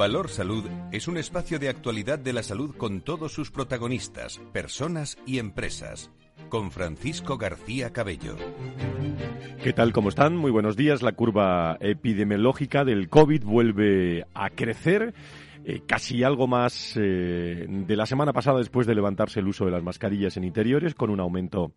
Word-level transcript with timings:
Valor 0.00 0.30
Salud 0.30 0.64
es 0.92 1.08
un 1.08 1.18
espacio 1.18 1.58
de 1.58 1.68
actualidad 1.68 2.18
de 2.18 2.32
la 2.32 2.42
salud 2.42 2.74
con 2.74 3.02
todos 3.02 3.34
sus 3.34 3.50
protagonistas, 3.50 4.40
personas 4.50 5.18
y 5.26 5.38
empresas. 5.38 6.10
Con 6.48 6.70
Francisco 6.70 7.36
García 7.36 7.92
Cabello. 7.92 8.34
¿Qué 9.62 9.74
tal? 9.74 9.92
¿Cómo 9.92 10.08
están? 10.08 10.38
Muy 10.38 10.50
buenos 10.50 10.74
días. 10.74 11.02
La 11.02 11.12
curva 11.12 11.76
epidemiológica 11.80 12.86
del 12.86 13.10
COVID 13.10 13.44
vuelve 13.44 14.24
a 14.32 14.48
crecer. 14.48 15.12
Eh, 15.66 15.82
casi 15.86 16.24
algo 16.24 16.46
más 16.46 16.94
eh, 16.96 17.66
de 17.68 17.96
la 17.96 18.06
semana 18.06 18.32
pasada 18.32 18.56
después 18.56 18.86
de 18.86 18.94
levantarse 18.94 19.40
el 19.40 19.48
uso 19.48 19.66
de 19.66 19.72
las 19.72 19.82
mascarillas 19.82 20.34
en 20.38 20.44
interiores, 20.44 20.94
con 20.94 21.10
un 21.10 21.20
aumento 21.20 21.72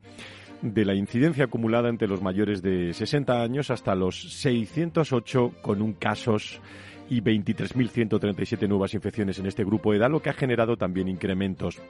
de 0.62 0.86
la 0.86 0.96
incidencia 0.96 1.44
acumulada 1.44 1.90
entre 1.90 2.08
los 2.08 2.22
mayores 2.22 2.62
de 2.62 2.94
60 2.94 3.42
años 3.42 3.70
hasta 3.70 3.96
los 3.96 4.32
608 4.40 5.56
con 5.62 5.82
un 5.82 5.92
casos 5.92 6.62
y 7.10 7.22
23.137 7.22 8.68
nuevas 8.68 8.94
infecciones 8.94 9.40
en 9.40 9.46
este 9.46 9.64
grupo 9.64 9.92
de 9.92 9.98
edad, 9.98 10.10
lo 10.10 10.22
que 10.22 10.30
ha 10.30 10.34
generado 10.34 10.78
también 10.78 11.08
incrementos 11.08 11.82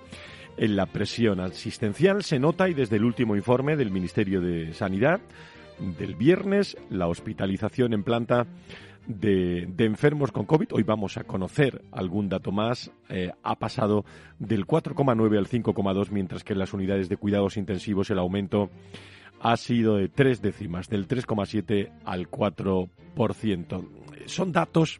en 0.57 0.75
la 0.75 0.85
presión 0.85 1.39
asistencial. 1.39 2.23
Se 2.23 2.39
nota 2.39 2.69
y 2.69 2.73
desde 2.73 2.97
el 2.97 3.03
último 3.03 3.35
informe 3.35 3.75
del 3.75 3.91
Ministerio 3.91 4.41
de 4.41 4.73
Sanidad 4.73 5.21
del 5.79 6.15
viernes, 6.15 6.77
la 6.89 7.07
hospitalización 7.07 7.93
en 7.93 8.03
planta 8.03 8.47
de, 9.07 9.67
enfermos 9.79 10.31
con 10.31 10.45
COVID, 10.45 10.73
hoy 10.73 10.83
vamos 10.83 11.17
a 11.17 11.23
conocer 11.23 11.83
algún 11.91 12.29
dato 12.29 12.51
más, 12.51 12.91
eh, 13.09 13.31
ha 13.43 13.55
pasado 13.55 14.05
del 14.39 14.65
4,9 14.65 15.37
al 15.37 15.47
5,2, 15.47 16.09
mientras 16.11 16.43
que 16.43 16.53
en 16.53 16.59
las 16.59 16.73
unidades 16.73 17.09
de 17.09 17.17
cuidados 17.17 17.57
intensivos 17.57 18.09
el 18.11 18.19
aumento 18.19 18.69
ha 19.41 19.57
sido 19.57 19.97
de 19.97 20.07
tres 20.07 20.41
décimas, 20.41 20.87
del 20.87 21.07
3,7 21.07 21.91
al 22.05 22.29
4%. 22.29 24.02
Son 24.25 24.51
datos 24.51 24.99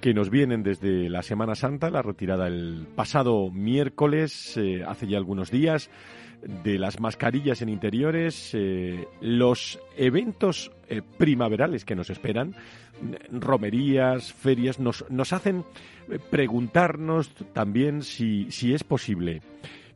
que 0.00 0.14
nos 0.14 0.30
vienen 0.30 0.62
desde 0.62 1.08
la 1.08 1.22
Semana 1.22 1.54
Santa, 1.54 1.90
la 1.90 2.02
retirada 2.02 2.46
el 2.46 2.86
pasado 2.94 3.50
miércoles, 3.50 4.56
eh, 4.56 4.84
hace 4.86 5.08
ya 5.08 5.18
algunos 5.18 5.50
días, 5.50 5.90
de 6.40 6.78
las 6.78 7.00
mascarillas 7.00 7.62
en 7.62 7.68
interiores, 7.68 8.50
eh, 8.54 9.08
los 9.20 9.80
eventos 9.96 10.70
eh, 10.88 11.02
primaverales 11.18 11.84
que 11.84 11.96
nos 11.96 12.10
esperan, 12.10 12.54
romerías, 13.32 14.32
ferias, 14.32 14.78
nos, 14.78 15.04
nos 15.10 15.32
hacen 15.32 15.64
preguntarnos 16.30 17.34
también 17.52 18.02
si, 18.02 18.52
si 18.52 18.72
es 18.72 18.84
posible 18.84 19.42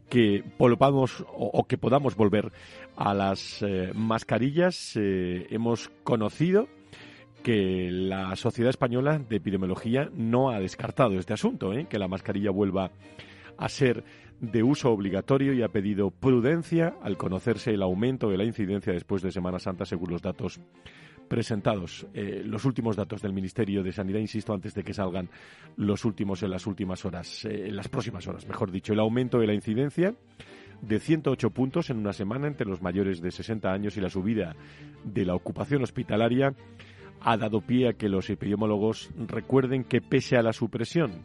que 0.08 0.42
volvamos 0.58 1.24
o, 1.32 1.64
que 1.64 1.78
podamos 1.78 2.16
volver 2.16 2.52
a 2.96 3.14
las 3.14 3.64
mascarillas. 3.94 4.92
hemos 4.94 5.88
conocido 6.04 6.68
que 7.42 7.90
la 7.90 8.34
Sociedad 8.36 8.70
Española 8.70 9.18
de 9.18 9.36
Epidemiología 9.36 10.10
no 10.14 10.50
ha 10.50 10.60
descartado 10.60 11.18
este 11.18 11.32
asunto, 11.32 11.72
¿eh? 11.72 11.86
que 11.88 11.98
la 11.98 12.08
mascarilla 12.08 12.50
vuelva 12.50 12.90
a 13.58 13.68
ser 13.68 14.04
de 14.40 14.62
uso 14.62 14.90
obligatorio 14.90 15.52
y 15.52 15.62
ha 15.62 15.68
pedido 15.68 16.10
prudencia 16.10 16.94
al 17.02 17.16
conocerse 17.16 17.72
el 17.72 17.82
aumento 17.82 18.28
de 18.28 18.36
la 18.36 18.44
incidencia 18.44 18.92
después 18.92 19.22
de 19.22 19.30
Semana 19.30 19.58
Santa, 19.58 19.84
según 19.84 20.10
los 20.10 20.22
datos 20.22 20.60
presentados. 21.28 22.06
Eh, 22.12 22.42
los 22.44 22.64
últimos 22.64 22.96
datos 22.96 23.22
del 23.22 23.32
Ministerio 23.32 23.82
de 23.82 23.92
Sanidad, 23.92 24.18
insisto, 24.18 24.52
antes 24.52 24.74
de 24.74 24.82
que 24.82 24.92
salgan 24.92 25.28
los 25.76 26.04
últimos 26.04 26.42
en 26.42 26.50
las 26.50 26.66
últimas 26.66 27.04
horas, 27.04 27.44
eh, 27.44 27.68
en 27.68 27.76
las 27.76 27.88
próximas 27.88 28.26
horas, 28.26 28.46
mejor 28.46 28.70
dicho, 28.70 28.92
el 28.92 29.00
aumento 29.00 29.38
de 29.38 29.46
la 29.46 29.54
incidencia 29.54 30.14
de 30.82 30.98
108 30.98 31.50
puntos 31.50 31.90
en 31.90 31.98
una 31.98 32.12
semana 32.12 32.48
entre 32.48 32.66
los 32.66 32.82
mayores 32.82 33.22
de 33.22 33.30
60 33.30 33.72
años 33.72 33.96
y 33.96 34.00
la 34.00 34.10
subida 34.10 34.56
de 35.04 35.24
la 35.24 35.34
ocupación 35.34 35.82
hospitalaria 35.82 36.54
ha 37.20 37.36
dado 37.36 37.60
pie 37.60 37.88
a 37.88 37.92
que 37.92 38.08
los 38.08 38.28
epidemiólogos 38.30 39.10
recuerden 39.28 39.84
que 39.84 40.00
pese 40.00 40.36
a 40.36 40.42
la 40.42 40.52
supresión 40.52 41.22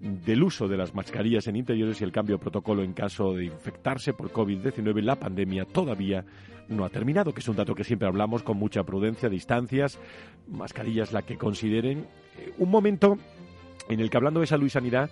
del 0.00 0.42
uso 0.44 0.68
de 0.68 0.76
las 0.76 0.94
mascarillas 0.94 1.48
en 1.48 1.56
interiores 1.56 2.00
y 2.00 2.04
el 2.04 2.12
cambio 2.12 2.36
de 2.36 2.42
protocolo 2.42 2.82
en 2.82 2.92
caso 2.92 3.34
de 3.34 3.46
infectarse 3.46 4.12
por 4.12 4.32
COVID-19, 4.32 5.02
la 5.02 5.16
pandemia 5.16 5.64
todavía 5.64 6.24
no 6.68 6.84
ha 6.84 6.90
terminado, 6.90 7.32
que 7.32 7.40
es 7.40 7.48
un 7.48 7.56
dato 7.56 7.74
que 7.74 7.84
siempre 7.84 8.06
hablamos 8.06 8.42
con 8.42 8.58
mucha 8.58 8.84
prudencia, 8.84 9.28
distancias, 9.28 9.98
mascarillas 10.46 11.12
la 11.12 11.22
que 11.22 11.36
consideren. 11.36 12.06
Eh, 12.38 12.52
un 12.58 12.70
momento 12.70 13.18
en 13.88 14.00
el 14.00 14.10
que 14.10 14.16
hablando 14.16 14.40
de 14.40 14.46
salud 14.46 14.66
y 14.66 14.70
sanidad, 14.70 15.10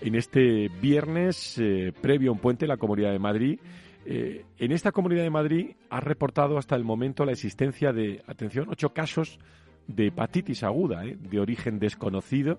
en 0.00 0.14
este 0.14 0.68
viernes, 0.80 1.58
eh, 1.58 1.92
previo 2.00 2.30
a 2.30 2.34
un 2.34 2.38
puente, 2.38 2.66
la 2.66 2.76
Comunidad 2.76 3.12
de 3.12 3.18
Madrid 3.18 3.58
eh, 4.12 4.44
en 4.58 4.72
esta 4.72 4.90
Comunidad 4.90 5.22
de 5.22 5.30
Madrid 5.30 5.76
ha 5.88 6.00
reportado 6.00 6.58
hasta 6.58 6.74
el 6.74 6.82
momento 6.82 7.24
la 7.24 7.30
existencia 7.30 7.92
de, 7.92 8.24
atención, 8.26 8.66
ocho 8.68 8.92
casos 8.92 9.38
de 9.86 10.08
hepatitis 10.08 10.64
aguda, 10.64 11.04
eh, 11.04 11.16
de 11.16 11.38
origen 11.38 11.78
desconocido, 11.78 12.58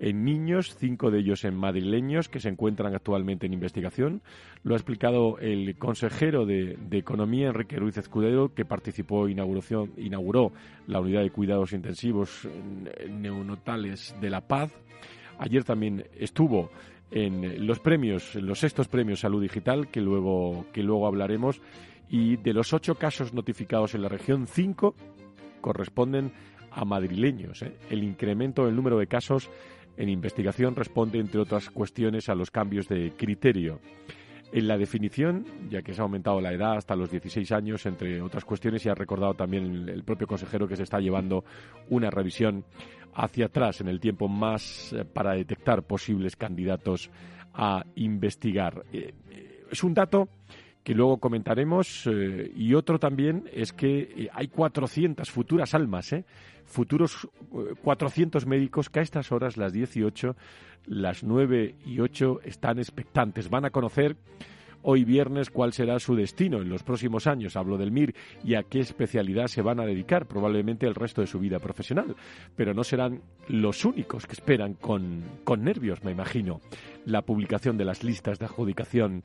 en 0.00 0.24
niños, 0.24 0.74
cinco 0.78 1.10
de 1.10 1.18
ellos 1.18 1.44
en 1.44 1.54
madrileños, 1.54 2.30
que 2.30 2.40
se 2.40 2.48
encuentran 2.48 2.94
actualmente 2.94 3.44
en 3.44 3.52
investigación. 3.52 4.22
Lo 4.62 4.72
ha 4.72 4.78
explicado 4.78 5.38
el 5.38 5.76
consejero 5.76 6.46
de, 6.46 6.78
Economía, 6.92 7.48
Enrique 7.48 7.76
Ruiz 7.76 7.98
Escudero, 7.98 8.54
que 8.54 8.64
participó, 8.64 9.28
inauguración, 9.28 9.92
inauguró 9.98 10.50
la 10.86 10.98
unidad 10.98 11.24
de 11.24 11.30
cuidados 11.30 11.74
intensivos 11.74 12.48
neonatales 13.10 14.16
de 14.18 14.30
La 14.30 14.40
Paz. 14.40 14.72
Ayer 15.38 15.62
también 15.62 16.06
estuvo 16.18 16.70
en 17.14 17.64
los 17.64 17.78
premios, 17.78 18.34
en 18.34 18.46
los 18.46 18.58
sextos 18.58 18.88
premios 18.88 19.20
Salud 19.20 19.40
Digital, 19.40 19.88
que 19.88 20.00
luego, 20.00 20.66
que 20.72 20.82
luego 20.82 21.06
hablaremos. 21.06 21.62
Y 22.10 22.36
de 22.36 22.52
los 22.52 22.72
ocho 22.72 22.96
casos 22.96 23.32
notificados 23.32 23.94
en 23.94 24.02
la 24.02 24.08
región, 24.08 24.48
cinco 24.48 24.96
corresponden 25.60 26.32
a 26.72 26.84
madrileños. 26.84 27.62
¿eh? 27.62 27.76
El 27.88 28.02
incremento 28.02 28.66
del 28.66 28.74
número 28.74 28.98
de 28.98 29.06
casos 29.06 29.48
en 29.96 30.08
investigación 30.08 30.74
responde, 30.74 31.20
entre 31.20 31.40
otras 31.40 31.70
cuestiones, 31.70 32.28
a 32.28 32.34
los 32.34 32.50
cambios 32.50 32.88
de 32.88 33.12
criterio. 33.16 33.78
En 34.56 34.68
la 34.68 34.78
definición, 34.78 35.44
ya 35.68 35.82
que 35.82 35.92
se 35.92 36.00
ha 36.00 36.04
aumentado 36.04 36.40
la 36.40 36.52
edad 36.52 36.76
hasta 36.76 36.94
los 36.94 37.10
16 37.10 37.50
años, 37.50 37.84
entre 37.86 38.22
otras 38.22 38.44
cuestiones, 38.44 38.86
y 38.86 38.88
ha 38.88 38.94
recordado 38.94 39.34
también 39.34 39.88
el 39.88 40.04
propio 40.04 40.28
consejero 40.28 40.68
que 40.68 40.76
se 40.76 40.84
está 40.84 41.00
llevando 41.00 41.44
una 41.90 42.08
revisión 42.08 42.64
hacia 43.14 43.46
atrás 43.46 43.80
en 43.80 43.88
el 43.88 43.98
tiempo 43.98 44.28
más 44.28 44.92
eh, 44.92 45.04
para 45.04 45.32
detectar 45.32 45.82
posibles 45.82 46.36
candidatos 46.36 47.10
a 47.52 47.84
investigar. 47.96 48.84
Eh, 48.92 49.12
eh, 49.28 49.64
es 49.72 49.82
un 49.82 49.92
dato 49.92 50.28
que 50.84 50.94
luego 50.94 51.18
comentaremos 51.18 52.08
y 52.54 52.74
otro 52.74 52.98
también 52.98 53.48
es 53.52 53.72
que 53.72 54.28
hay 54.32 54.48
400 54.48 55.30
futuras 55.30 55.74
almas, 55.74 56.14
futuros 56.66 57.26
400 57.82 58.46
médicos 58.46 58.90
que 58.90 59.00
a 59.00 59.02
estas 59.02 59.32
horas, 59.32 59.56
las 59.56 59.72
18, 59.72 60.36
las 60.86 61.24
9 61.24 61.74
y 61.86 62.00
8, 62.00 62.40
están 62.44 62.78
expectantes. 62.78 63.48
Van 63.48 63.64
a 63.64 63.70
conocer 63.70 64.16
hoy 64.82 65.04
viernes 65.04 65.48
cuál 65.48 65.72
será 65.72 65.98
su 65.98 66.14
destino 66.14 66.58
en 66.58 66.68
los 66.68 66.82
próximos 66.82 67.26
años. 67.26 67.56
Hablo 67.56 67.78
del 67.78 67.90
MIR 67.90 68.14
y 68.44 68.54
a 68.54 68.64
qué 68.64 68.80
especialidad 68.80 69.46
se 69.46 69.62
van 69.62 69.80
a 69.80 69.86
dedicar, 69.86 70.26
probablemente 70.26 70.86
el 70.86 70.94
resto 70.94 71.22
de 71.22 71.26
su 71.26 71.38
vida 71.38 71.58
profesional. 71.58 72.14
Pero 72.54 72.74
no 72.74 72.84
serán 72.84 73.22
los 73.48 73.86
únicos 73.86 74.26
que 74.26 74.34
esperan 74.34 74.74
con, 74.74 75.24
con 75.44 75.64
nervios, 75.64 76.04
me 76.04 76.12
imagino, 76.12 76.60
la 77.06 77.22
publicación 77.22 77.78
de 77.78 77.86
las 77.86 78.04
listas 78.04 78.38
de 78.38 78.44
adjudicación 78.44 79.24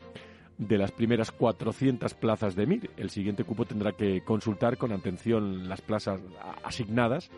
de 0.60 0.78
las 0.78 0.92
primeras 0.92 1.32
400 1.32 2.14
plazas 2.14 2.56
de 2.56 2.68
MIR. 2.68 2.92
El 2.98 3.10
siguiente 3.10 3.46
cupo 3.46 3.66
tendrá 3.66 3.94
que 3.94 4.22
consultar 4.22 4.78
con 4.78 4.92
atención 4.92 5.68
las 5.70 5.82
plazas 5.82 6.22
asignadas 6.64 7.32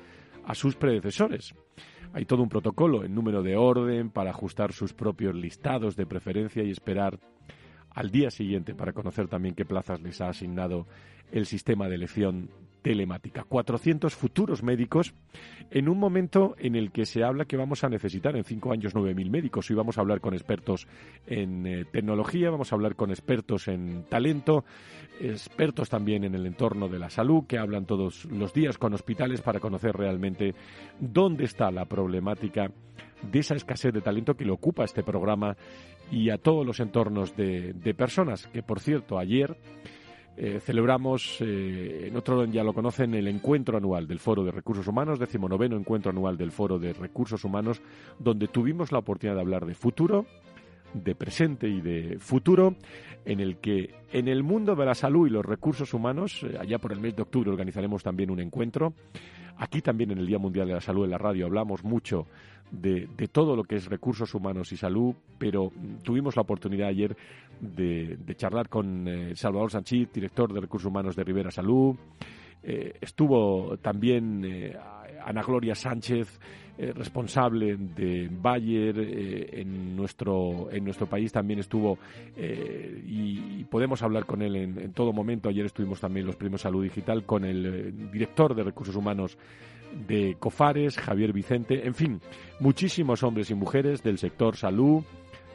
a 0.45 0.55
sus 0.55 0.75
predecesores. 0.75 1.53
Hay 2.13 2.25
todo 2.25 2.41
un 2.41 2.49
protocolo 2.49 3.05
en 3.05 3.13
número 3.13 3.43
de 3.43 3.55
orden 3.55 4.09
para 4.09 4.31
ajustar 4.31 4.73
sus 4.73 4.93
propios 4.93 5.35
listados 5.35 5.95
de 5.95 6.07
preferencia 6.07 6.63
y 6.63 6.71
esperar 6.71 7.19
al 7.91 8.09
día 8.09 8.31
siguiente 8.31 8.73
para 8.73 8.91
conocer 8.91 9.27
también 9.27 9.53
qué 9.53 9.65
plazas 9.65 10.01
les 10.01 10.19
ha 10.19 10.29
asignado 10.29 10.87
el 11.31 11.45
sistema 11.45 11.87
de 11.87 11.95
elección 11.95 12.49
telemática. 12.81 13.43
400 13.43 14.15
futuros 14.15 14.63
médicos 14.63 15.13
en 15.69 15.87
un 15.87 15.97
momento 15.97 16.55
en 16.57 16.75
el 16.75 16.91
que 16.91 17.05
se 17.05 17.23
habla 17.23 17.45
que 17.45 17.57
vamos 17.57 17.83
a 17.83 17.89
necesitar 17.89 18.35
en 18.35 18.43
cinco 18.43 18.71
años 18.71 18.95
9.000 18.95 19.29
médicos. 19.29 19.69
Hoy 19.69 19.75
vamos 19.75 19.97
a 19.97 20.01
hablar 20.01 20.21
con 20.21 20.33
expertos 20.33 20.87
en 21.27 21.65
eh, 21.65 21.85
tecnología, 21.91 22.49
vamos 22.49 22.71
a 22.71 22.75
hablar 22.75 22.95
con 22.95 23.11
expertos 23.11 23.67
en 23.67 24.03
talento, 24.09 24.65
expertos 25.19 25.89
también 25.89 26.23
en 26.23 26.35
el 26.35 26.45
entorno 26.45 26.87
de 26.87 26.99
la 26.99 27.09
salud, 27.09 27.45
que 27.47 27.57
hablan 27.57 27.85
todos 27.85 28.25
los 28.25 28.53
días 28.53 28.77
con 28.77 28.93
hospitales 28.93 29.41
para 29.41 29.59
conocer 29.59 29.95
realmente 29.95 30.55
dónde 30.99 31.45
está 31.45 31.71
la 31.71 31.85
problemática 31.85 32.71
de 33.21 33.39
esa 33.39 33.55
escasez 33.55 33.93
de 33.93 34.01
talento 34.01 34.35
que 34.35 34.45
le 34.45 34.51
ocupa 34.51 34.83
este 34.83 35.03
programa 35.03 35.55
y 36.11 36.29
a 36.29 36.37
todos 36.37 36.65
los 36.65 36.79
entornos 36.79 37.35
de, 37.35 37.93
personas, 37.97 38.47
que 38.47 38.63
por 38.63 38.79
cierto 38.79 39.17
ayer 39.17 39.55
eh, 40.37 40.59
celebramos, 40.61 41.37
eh, 41.41 42.07
en 42.07 42.15
otro 42.15 42.45
ya 42.45 42.63
lo 42.63 42.73
conocen, 42.73 43.13
el 43.13 43.27
encuentro 43.27 43.77
anual 43.77 44.07
del 44.07 44.19
Foro 44.19 44.43
de 44.43 44.51
Recursos 44.51 44.87
Humanos, 44.87 45.19
decimonoveno 45.19 45.75
encuentro 45.75 46.11
anual 46.11 46.37
del 46.37 46.51
Foro 46.51 46.79
de 46.79 46.93
Recursos 46.93 47.43
Humanos, 47.43 47.81
donde 48.17 48.47
tuvimos 48.47 48.91
la 48.91 48.99
oportunidad 48.99 49.35
de 49.35 49.41
hablar 49.41 49.65
de 49.65 49.75
futuro, 49.75 50.25
de 50.93 51.15
presente 51.15 51.67
y 51.67 51.81
de 51.81 52.17
futuro, 52.19 52.75
en 53.25 53.39
el 53.39 53.57
que 53.57 53.93
en 54.11 54.27
el 54.27 54.43
mundo 54.43 54.75
de 54.75 54.85
la 54.85 54.95
salud 54.95 55.27
y 55.27 55.29
los 55.29 55.45
recursos 55.45 55.93
humanos, 55.93 56.43
eh, 56.43 56.57
allá 56.59 56.79
por 56.79 56.91
el 56.91 56.99
mes 56.99 57.15
de 57.15 57.21
octubre 57.21 57.49
organizaremos 57.49 58.03
también 58.03 58.31
un 58.31 58.39
encuentro. 58.39 58.93
Aquí 59.57 59.81
también 59.81 60.11
en 60.11 60.17
el 60.17 60.27
Día 60.27 60.39
Mundial 60.39 60.67
de 60.67 60.73
la 60.73 60.81
Salud 60.81 61.05
en 61.05 61.11
la 61.11 61.17
radio 61.17 61.45
hablamos 61.45 61.83
mucho 61.83 62.25
de, 62.71 63.07
todo 63.31 63.55
lo 63.55 63.63
que 63.63 63.75
es 63.75 63.85
recursos 63.85 64.33
humanos 64.33 64.71
y 64.71 64.77
salud, 64.77 65.13
pero 65.37 65.71
tuvimos 66.03 66.35
la 66.35 66.41
oportunidad 66.41 66.87
ayer 66.87 67.15
de, 67.59 68.17
charlar 68.35 68.69
con 68.69 69.07
eh, 69.07 69.35
Salvador 69.35 69.71
Sanchit, 69.71 70.13
director 70.13 70.51
de 70.51 70.61
recursos 70.61 70.87
humanos 70.87 71.15
de 71.15 71.23
Rivera 71.23 71.51
Salud. 71.51 71.95
Eh, 72.63 72.93
estuvo 73.01 73.77
también 73.77 74.45
Ana 75.25 75.41
Gloria 75.41 75.75
Sánchez, 75.75 76.39
eh, 76.77 76.93
responsable 76.93 77.77
de 77.77 78.29
Bayer 78.31 78.97
eh, 78.97 79.61
en, 79.61 79.95
nuestro, 79.95 80.71
en 80.71 80.83
nuestro 80.83 81.07
país, 81.07 81.31
también 81.31 81.59
estuvo 81.59 81.99
eh, 82.35 83.03
y, 83.05 83.63
podemos 83.65 84.01
hablar 84.03 84.25
con 84.25 84.41
él 84.41 84.55
en, 84.55 84.93
todo 84.93 85.13
momento. 85.13 85.49
Ayer 85.49 85.65
estuvimos 85.65 85.99
también 85.99 86.25
los 86.25 86.35
premios 86.35 86.61
Salud 86.61 86.83
Digital 86.83 87.25
con 87.25 87.45
el 87.45 88.11
director 88.11 88.55
de 88.55 88.63
Recursos 88.63 88.95
Humanos 88.95 89.37
de 90.07 90.35
Cofares, 90.39 90.97
Javier 90.97 91.33
Vicente, 91.33 91.85
en 91.85 91.93
fin, 91.93 92.21
muchísimos 92.59 93.23
hombres 93.23 93.49
y 93.51 93.55
mujeres 93.55 94.03
del 94.03 94.17
sector 94.17 94.55
salud, 94.55 95.03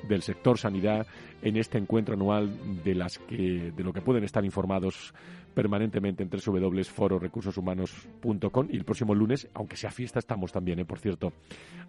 del 0.08 0.22
sector 0.22 0.58
sanidad 0.58 1.06
en 1.42 1.56
este 1.56 1.78
encuentro 1.78 2.14
anual 2.14 2.84
de 2.84 2.94
las 2.94 3.18
que 3.18 3.72
de 3.74 3.84
lo 3.84 3.92
que 3.92 4.00
pueden 4.00 4.24
estar 4.24 4.44
informados 4.44 5.14
permanentemente 5.56 6.22
en 6.22 6.28
www.fororecursoshumanos.com 6.28 8.68
y 8.70 8.76
el 8.76 8.84
próximo 8.84 9.14
lunes, 9.14 9.48
aunque 9.54 9.78
sea 9.78 9.90
fiesta, 9.90 10.18
estamos 10.18 10.52
también, 10.52 10.80
¿eh? 10.80 10.84
por 10.84 10.98
cierto, 10.98 11.32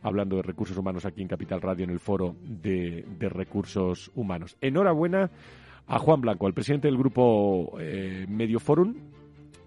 hablando 0.02 0.38
de 0.38 0.44
recursos 0.44 0.78
humanos 0.78 1.06
aquí 1.06 1.22
en 1.22 1.28
Capital 1.28 1.62
Radio 1.62 1.84
en 1.84 1.90
el 1.90 2.00
foro 2.00 2.38
de, 2.44 3.04
recursos 3.20 4.10
humanos. 4.16 4.56
Enhorabuena 4.62 5.32
a 5.86 6.00
Juan 6.00 6.22
Blanco, 6.22 6.48
al 6.48 6.54
presidente 6.54 6.88
del 6.88 6.98
grupo 6.98 7.78
eh, 7.78 8.26
Medio 8.30 8.62
Forum, 8.62 8.96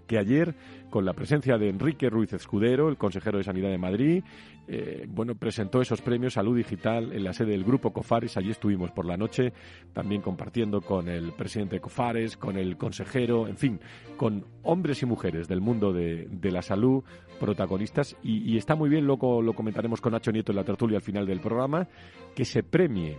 que 0.07 0.17
ayer, 0.17 0.55
con 0.91 1.05
la 1.05 1.15
presencia 1.15 1.57
de 1.57 1.69
Enrique 1.69 2.11
Ruiz 2.11 2.33
Escudero, 2.33 2.89
el 2.89 2.97
consejero 2.97 3.39
de 3.39 3.45
Sanidad 3.45 3.71
de 3.71 3.79
Madrid, 3.79 4.25
eh, 4.69 5.07
bueno, 5.09 5.35
presentó 5.35 5.81
esos 5.81 6.03
premios 6.03 6.35
Salud 6.35 6.57
Digital 6.57 7.13
en 7.13 7.25
la 7.25 7.33
sede 7.33 7.53
del 7.53 7.65
Grupo 7.65 7.93
Cofares. 7.93 8.37
Allí 8.37 8.51
estuvimos 8.51 8.91
por 8.91 9.07
la 9.07 9.17
noche, 9.17 9.53
también 9.93 10.21
compartiendo 10.21 10.81
con 10.81 11.09
el 11.09 11.33
presidente 11.33 11.77
de 11.77 11.81
Cofares, 11.81 12.37
con 12.37 12.57
el 12.57 12.77
consejero, 12.77 13.49
en 13.49 13.57
fin, 13.57 13.81
con 14.17 14.45
hombres 14.63 15.03
y 15.03 15.07
mujeres 15.07 15.49
del 15.49 15.61
mundo 15.61 15.93
de, 15.93 16.29
la 16.43 16.63
salud 16.63 17.03
protagonistas. 17.39 18.17
Y, 18.23 18.57
está 18.57 18.75
muy 18.75 18.91
bien, 18.91 19.07
luego 19.07 19.41
lo 19.43 19.55
comentaremos 19.55 20.01
con 20.01 20.13
Nacho 20.13 20.33
Nieto 20.33 20.53
en 20.53 20.57
la 20.57 20.65
tertulia 20.65 20.99
al 20.99 21.03
final 21.03 21.27
del 21.27 21.41
programa, 21.41 21.89
que 22.35 22.45
se 22.45 22.63
premie 22.63 23.17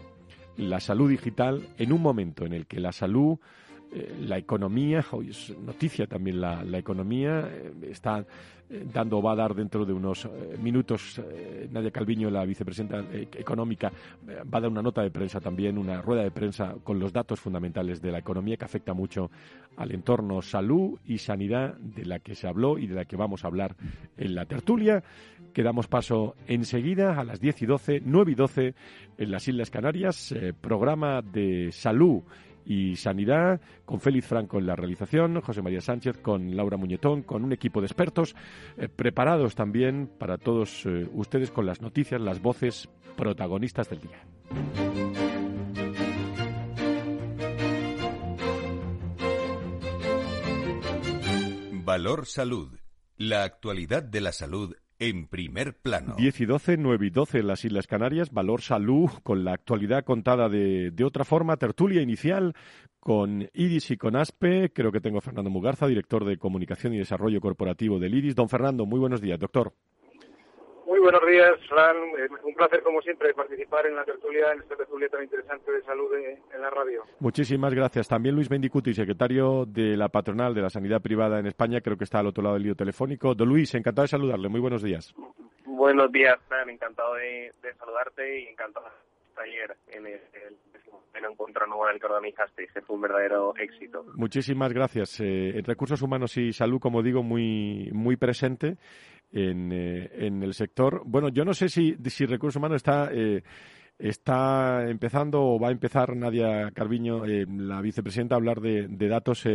la 0.57 0.79
salud 0.79 1.09
digital 1.09 1.67
en 1.77 1.91
un 1.91 2.01
momento 2.01 2.45
en 2.45 2.53
el 2.53 2.67
que 2.67 2.79
la 2.79 2.91
salud 2.91 3.39
eh, 3.93 4.15
la 4.21 4.37
economía, 4.37 5.03
hoy 5.11 5.31
es 5.31 5.53
noticia 5.59 6.07
también 6.07 6.39
la, 6.39 6.63
economía, 6.77 7.49
eh, 7.51 7.73
está 7.89 8.25
eh, 8.69 8.85
dando, 8.93 9.21
va 9.21 9.33
a 9.33 9.35
dar 9.35 9.53
dentro 9.53 9.85
de 9.85 9.91
unos 9.91 10.29
minutos, 10.61 11.21
Nadia 11.71 11.91
Calviño, 11.91 12.29
la 12.29 12.45
vicepresidenta 12.45 13.03
económica, 13.37 13.91
va 14.29 14.59
a 14.59 14.61
dar 14.61 14.71
una 14.71 14.81
nota 14.81 15.01
de 15.01 15.11
prensa 15.11 15.41
también, 15.41 15.77
una 15.77 16.01
rueda 16.01 16.23
de 16.23 16.31
prensa 16.31 16.75
con 16.85 16.99
los 16.99 17.11
datos 17.11 17.41
fundamentales 17.41 18.01
de 18.01 18.13
la 18.13 18.19
economía 18.19 18.55
que 18.55 18.63
afecta 18.63 18.93
mucho 18.93 19.29
al 19.75 19.91
entorno 19.91 20.41
salud 20.41 20.97
y 21.05 21.17
sanidad 21.17 21.73
de 21.75 22.05
la 22.05 22.19
que 22.19 22.33
se 22.33 22.47
habló 22.47 22.77
y 22.77 22.87
de 22.87 22.95
la 22.95 23.03
que 23.03 23.17
vamos 23.17 23.43
a 23.43 23.47
hablar 23.47 23.75
en 24.15 24.35
la 24.35 24.45
tertulia, 24.45 25.03
que 25.53 25.63
damos 25.63 25.87
paso 25.89 26.35
enseguida 26.47 27.19
a 27.19 27.25
las 27.25 27.41
10 27.41 27.63
y 27.63 27.65
12, 27.65 28.01
9 28.05 28.31
y 28.31 28.35
12 28.35 28.73
en 29.17 29.31
las 29.31 29.45
Islas 29.49 29.69
Canarias, 29.69 30.33
programa 30.61 31.21
de 31.21 31.73
salud 31.73 32.23
y 32.65 32.95
Sanidad, 32.95 33.61
con 33.85 33.99
Félix 33.99 34.27
Franco 34.27 34.59
en 34.59 34.67
la 34.67 34.75
realización, 34.75 35.41
José 35.41 35.61
María 35.61 35.81
Sánchez 35.81 36.17
con 36.17 36.55
Laura 36.55 36.77
Muñetón, 36.77 37.23
con 37.23 37.43
un 37.43 37.53
equipo 37.53 37.81
de 37.81 37.87
expertos 37.87 38.35
eh, 38.77 38.87
preparados 38.87 39.55
también 39.55 40.09
para 40.19 40.37
todos 40.37 40.85
eh, 40.85 41.07
ustedes 41.13 41.51
con 41.51 41.65
las 41.65 41.81
noticias, 41.81 42.21
las 42.21 42.41
voces 42.41 42.89
protagonistas 43.17 43.89
del 43.89 44.01
día. 44.01 44.25
Valor 51.83 52.25
Salud. 52.25 52.77
La 53.17 53.43
actualidad 53.43 54.01
de 54.01 54.21
la 54.21 54.31
salud 54.31 54.75
en 55.01 55.25
primer 55.25 55.73
plano. 55.73 56.13
10 56.15 56.41
y 56.41 56.45
12, 56.45 56.77
9 56.77 57.07
y 57.07 57.09
12 57.09 57.39
en 57.39 57.47
las 57.47 57.65
Islas 57.65 57.87
Canarias, 57.87 58.31
Valor 58.31 58.61
Salud, 58.61 59.09
con 59.23 59.43
la 59.43 59.53
actualidad 59.53 60.05
contada 60.05 60.47
de, 60.47 60.91
de 60.91 61.03
otra 61.03 61.25
forma, 61.25 61.57
tertulia 61.57 62.03
inicial 62.03 62.53
con 62.99 63.49
IRIS 63.51 63.89
y 63.89 63.97
con 63.97 64.15
ASPE. 64.15 64.71
Creo 64.71 64.91
que 64.91 65.01
tengo 65.01 65.17
a 65.17 65.21
Fernando 65.21 65.49
Mugarza, 65.49 65.87
director 65.87 66.23
de 66.23 66.37
Comunicación 66.37 66.93
y 66.93 66.99
Desarrollo 66.99 67.41
Corporativo 67.41 67.97
del 67.97 68.13
IRIS. 68.13 68.35
Don 68.35 68.47
Fernando, 68.47 68.85
muy 68.85 68.99
buenos 68.99 69.21
días, 69.21 69.39
doctor. 69.39 69.73
Muy 70.91 70.99
buenos 70.99 71.25
días, 71.25 71.57
Fran. 71.69 71.95
Eh, 71.95 72.27
un 72.43 72.53
placer, 72.53 72.83
como 72.83 73.01
siempre, 73.01 73.33
participar 73.33 73.85
en 73.85 73.95
la 73.95 74.03
tertulia, 74.03 74.51
en 74.51 74.59
esta 74.59 74.75
tertulia 74.75 75.07
tan 75.07 75.23
interesante 75.23 75.71
de 75.71 75.81
salud 75.83 76.13
en 76.13 76.61
la 76.61 76.69
radio. 76.69 77.05
Muchísimas 77.21 77.73
gracias. 77.73 78.09
También 78.09 78.35
Luis 78.35 78.49
Bendicuti, 78.49 78.93
secretario 78.93 79.63
de 79.65 79.95
la 79.95 80.09
patronal 80.09 80.53
de 80.53 80.61
la 80.61 80.69
sanidad 80.69 81.01
privada 81.01 81.39
en 81.39 81.47
España, 81.47 81.79
creo 81.79 81.95
que 81.95 82.03
está 82.03 82.19
al 82.19 82.27
otro 82.27 82.43
lado 82.43 82.55
del 82.55 82.63
lío 82.63 82.75
telefónico. 82.75 83.33
Don 83.33 83.47
Luis, 83.47 83.73
encantado 83.73 84.03
de 84.03 84.09
saludarle. 84.09 84.49
Muy 84.49 84.59
buenos 84.59 84.83
días. 84.83 85.15
Buenos 85.63 86.11
días, 86.11 86.37
Fran. 86.49 86.69
Encantado 86.69 87.13
de, 87.13 87.53
saludarte 87.79 88.41
y 88.41 88.47
encantado 88.47 88.87
de 89.37 89.43
ayer 89.43 89.77
en 89.93 90.07
el, 90.07 90.19
el 91.13 91.23
encuentro 91.23 91.63
anual 91.63 91.97
que 92.01 92.05
organizaste. 92.05 92.65
Ese 92.65 92.81
fue 92.81 92.97
un 92.97 93.03
verdadero 93.03 93.53
éxito. 93.55 94.05
Muchísimas 94.15 94.73
gracias. 94.73 95.21
Eh, 95.21 95.57
en 95.57 95.63
Recursos 95.63 96.01
Humanos 96.01 96.35
y 96.35 96.51
Salud, 96.51 96.81
como 96.81 97.01
digo, 97.01 97.23
muy, 97.23 97.89
muy 97.93 98.17
presente 98.17 98.75
en, 99.31 99.71
eh, 99.71 100.09
en 100.13 100.43
el 100.43 100.53
sector. 100.53 101.03
Bueno, 101.05 101.29
yo 101.29 101.45
no 101.45 101.53
sé 101.53 101.69
si, 101.69 101.95
si 102.05 102.25
Recursos 102.25 102.57
Humanos 102.57 102.77
está, 102.77 103.09
eh, 103.13 103.43
está 103.97 104.89
empezando 104.89 105.41
o 105.41 105.59
va 105.59 105.69
a 105.69 105.71
empezar 105.71 106.15
Nadia 106.15 106.71
Carviño, 106.71 107.25
eh, 107.25 107.45
la 107.47 107.81
vicepresidenta, 107.81 108.35
a 108.35 108.37
hablar 108.37 108.61
de, 108.61 108.87
de 108.87 109.07
datos 109.07 109.45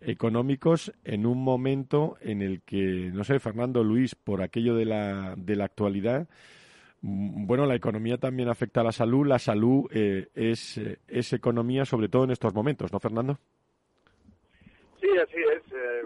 económicos 0.00 0.92
en 1.04 1.26
un 1.26 1.42
momento 1.42 2.16
en 2.20 2.42
el 2.42 2.62
que, 2.62 3.10
no 3.12 3.24
sé, 3.24 3.40
Fernando 3.40 3.82
Luis, 3.82 4.14
por 4.14 4.42
aquello 4.42 4.74
de 4.76 4.84
la, 4.84 5.34
de 5.36 5.56
la 5.56 5.64
actualidad, 5.64 6.28
mm, 7.00 7.46
bueno, 7.46 7.66
la 7.66 7.74
economía 7.74 8.18
también 8.18 8.48
afecta 8.48 8.82
a 8.82 8.84
la 8.84 8.92
salud. 8.92 9.26
La 9.26 9.38
salud 9.38 9.86
es, 9.92 10.80
es 11.08 11.32
economía, 11.32 11.84
sobre 11.84 12.08
todo 12.08 12.24
en 12.24 12.30
estos 12.30 12.54
momentos, 12.54 12.92
¿no, 12.92 13.00
Fernando? 13.00 13.38
Sí, 15.00 15.08
así 15.22 15.36
es. 15.56 15.97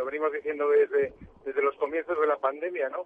Lo 0.00 0.06
venimos 0.06 0.32
diciendo 0.32 0.66
desde, 0.70 1.12
desde 1.44 1.62
los 1.62 1.76
comienzos 1.76 2.18
de 2.18 2.26
la 2.26 2.38
pandemia, 2.38 2.88
¿no? 2.88 3.04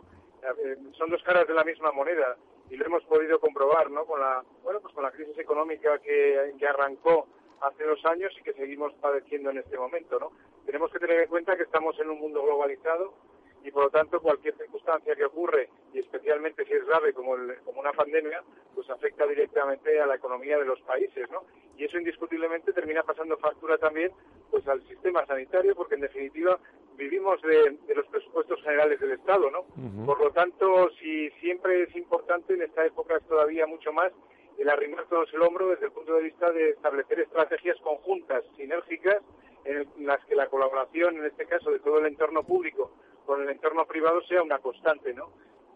Son 0.93 1.11
dos 1.11 1.23
caras 1.25 1.47
de 1.49 1.55
la 1.55 1.65
misma 1.65 1.91
moneda 1.91 2.37
y 2.71 2.77
lo 2.77 2.87
hemos 2.87 3.03
podido 3.05 3.41
comprobar, 3.41 3.91
¿no? 3.91 4.05
Con 4.05 4.21
la, 4.21 4.45
bueno, 4.63 4.81
pues 4.81 4.95
con 4.95 5.03
la 5.03 5.11
crisis 5.11 5.37
económica 5.39 5.99
que, 5.99 6.55
que 6.57 6.67
arrancó 6.67 7.27
hace 7.63 7.83
dos 7.83 8.05
años 8.05 8.33
y 8.39 8.43
que 8.45 8.53
seguimos 8.53 8.93
padeciendo 9.01 9.51
en 9.51 9.59
este 9.59 9.77
momento, 9.77 10.21
¿no? 10.21 10.31
Tenemos 10.67 10.93
que 10.93 11.01
tener 11.01 11.23
en 11.23 11.29
cuenta 11.29 11.57
que 11.57 11.65
estamos 11.65 11.99
en 11.99 12.11
un 12.11 12.21
mundo 12.21 12.45
globalizado 12.45 13.15
y 13.65 13.71
por 13.71 13.85
lo 13.85 13.91
tanto 13.91 14.21
cualquier 14.21 14.55
circunstancia 14.57 15.17
que 15.17 15.25
ocurre 15.25 15.71
y 15.93 15.99
especialmente 15.99 16.65
si 16.67 16.73
es 16.75 16.87
grave 16.87 17.15
como, 17.15 17.35
como 17.65 17.81
una 17.81 17.93
pandemia 17.93 18.43
pues 18.75 18.89
afecta 18.91 19.27
directamente 19.27 19.99
a 20.01 20.07
la 20.07 20.17
economía 20.17 20.59
de 20.59 20.67
los 20.67 20.81
países 20.83 21.29
no 21.31 21.45
y 21.77 21.85
eso 21.85 21.99
indiscutiblemente 21.99 22.73
termina 22.73 23.03
pasando 23.03 23.39
factura 23.39 23.79
también 23.79 24.13
pues 24.51 24.69
al 24.69 24.87
sistema 24.87 25.25
sanitario 25.27 25.75
porque 25.75 25.95
en 25.95 26.03
definitiva 26.03 26.59
vivimos 26.97 27.41
de, 27.43 27.77
los 27.95 28.07
presupuestos 28.07 28.63
generales 28.63 29.01
del 29.01 29.13
Estado, 29.13 29.51
¿no? 29.51 29.65
Por 30.07 30.21
lo 30.21 30.31
tanto, 30.31 30.91
si 31.01 31.29
siempre 31.41 31.83
es 31.83 31.97
importante, 31.97 32.55
en 32.55 32.63
esta 32.63 32.87
época 32.87 33.17
es 33.17 33.27
todavía 33.27 33.67
mucho 33.67 33.93
más, 33.93 34.13
el 34.59 34.69
arrimar 34.69 35.05
todos 35.07 35.33
el 35.35 35.43
hombro 35.43 35.71
desde 35.71 35.87
el 35.87 35.93
punto 35.93 36.15
de 36.15 36.23
vista 36.23 36.53
de 36.53 36.71
establecer 36.71 37.19
estrategias 37.19 37.77
conjuntas, 37.81 38.45
sinérgicas, 38.57 39.23
en 39.65 40.07
las 40.07 40.25
que 40.27 40.37
la 40.37 40.47
colaboración, 40.47 41.17
en 41.17 41.25
este 41.25 41.47
caso, 41.47 41.71
de 41.71 41.81
todo 41.81 41.99
el 41.99 42.07
entorno 42.07 42.45
público 42.45 42.93
con 43.25 43.43
el 43.43 43.51
entorno 43.51 43.87
privado 43.87 44.23
sea 44.23 44.43
una 44.43 44.59
constante, 44.59 45.13
¿no? 45.13 45.31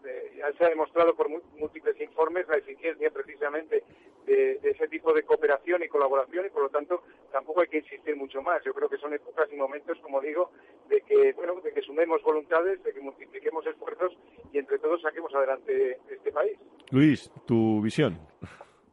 Eh, 0.05 0.35
ya 0.37 0.51
se 0.53 0.65
ha 0.65 0.69
demostrado 0.69 1.13
por 1.13 1.29
múltiples 1.29 1.99
informes 1.99 2.47
la 2.47 2.57
eficiencia 2.57 3.09
precisamente 3.11 3.83
de, 4.25 4.59
ese 4.63 4.87
tipo 4.87 5.13
de 5.13 5.23
cooperación 5.23 5.83
y 5.83 5.87
colaboración 5.87 6.45
y 6.45 6.49
por 6.49 6.63
lo 6.63 6.69
tanto 6.69 7.03
tampoco 7.31 7.61
hay 7.61 7.67
que 7.67 7.79
insistir 7.79 8.15
mucho 8.15 8.41
más. 8.41 8.63
Yo 8.63 8.73
creo 8.73 8.87
que 8.87 8.97
son 8.97 9.13
épocas 9.13 9.49
y 9.51 9.55
momentos, 9.55 9.97
como 9.99 10.21
digo, 10.21 10.51
de 10.87 11.01
que 11.01 11.33
bueno, 11.33 11.55
de 11.61 11.73
que 11.73 11.81
sumemos 11.81 12.21
voluntades, 12.21 12.81
de 12.83 12.93
que 12.93 13.01
multipliquemos 13.01 13.65
esfuerzos 13.65 14.13
y 14.53 14.59
entre 14.59 14.79
todos 14.79 15.01
saquemos 15.01 15.33
adelante 15.33 15.99
este 16.09 16.31
país. 16.31 16.57
Luis, 16.91 17.31
tu 17.45 17.81
visión. 17.81 18.17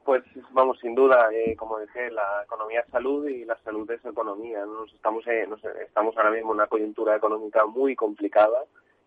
Pues 0.07 0.23
vamos, 0.53 0.79
sin 0.79 0.95
duda, 0.95 1.31
eh, 1.33 1.57
como 1.57 1.81
dije, 1.81 2.13
la 2.13 2.45
economía 2.45 2.79
es 2.79 2.87
salud 2.93 3.27
y 3.27 3.45
la 3.45 3.59
salud 3.65 3.91
es 3.91 4.05
economía. 4.05 4.65
Nos 4.65 4.95
estamos, 4.95 5.27
eh, 5.27 5.49
estamos 5.85 6.17
ahora 6.17 6.31
mismo 6.31 6.53
en 6.53 6.59
una 6.59 6.69
coyuntura 6.69 7.17
económica 7.17 7.67
muy 7.67 7.97
complicada 7.97 8.63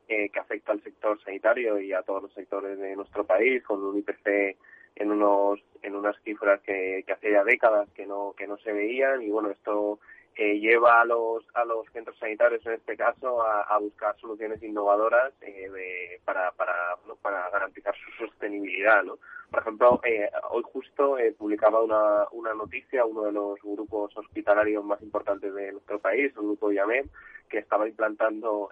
eh, 0.10 0.28
que 0.30 0.40
afecta 0.40 0.74
al 0.74 0.84
sector 0.84 1.18
sanitario 1.24 1.80
y 1.80 1.94
a 1.94 2.02
todos 2.02 2.24
los 2.24 2.34
sectores 2.34 2.78
de 2.78 2.98
nuestro 2.98 3.24
país, 3.24 3.64
con 3.64 3.82
un 3.82 3.98
IPC 3.98 4.58
en 4.98 5.12
unos 5.12 5.62
en 5.84 5.96
unas 5.96 6.18
cifras 6.24 6.60
que, 6.64 7.06
que 7.08 7.14
hace 7.14 7.32
ya 7.32 7.46
décadas 7.46 7.88
que 7.92 8.06
no 8.06 8.34
que 8.38 8.46
no 8.46 8.58
se 8.58 8.74
veían 8.74 9.22
y 9.22 9.30
bueno 9.30 9.52
esto 9.52 10.00
eh, 10.36 10.60
lleva 10.60 11.00
a 11.00 11.06
los 11.06 11.46
a 11.54 11.64
los 11.64 11.88
centros 11.94 12.18
sanitarios 12.20 12.66
en 12.66 12.74
este 12.74 12.98
caso 12.98 13.42
a, 13.42 13.78
buscar 13.80 14.20
soluciones 14.20 14.62
innovadoras 14.62 15.32
eh, 15.42 16.20
para 16.26 16.52
para 16.52 16.98
para 17.22 17.50
garantizar 17.52 17.96
su 17.96 18.26
sostenibilidad 18.26 19.04
no 19.04 19.18
por 19.50 19.60
ejemplo 19.62 20.02
eh, 20.04 20.30
hoy 20.52 20.64
justo 20.72 21.18
publicaba 21.38 21.82
una 21.82 22.28
una 22.32 22.54
noticia 22.54 23.06
uno 23.06 23.24
de 23.24 23.32
los 23.32 23.60
grupos 23.62 24.16
hospitalarios 24.18 24.84
más 24.84 25.02
importantes 25.02 25.54
de 25.54 25.72
nuestro 25.72 26.00
país 26.00 26.32
el 26.36 26.44
grupo 26.44 26.72
IAMEM 26.72 27.08
que 27.50 27.60
estaba 27.60 27.88
implantando 27.88 28.70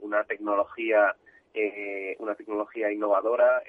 una 0.00 0.24
tecnología 0.24 1.14
una 2.18 2.34
tecnología 2.34 2.90
innovadora 2.90 3.62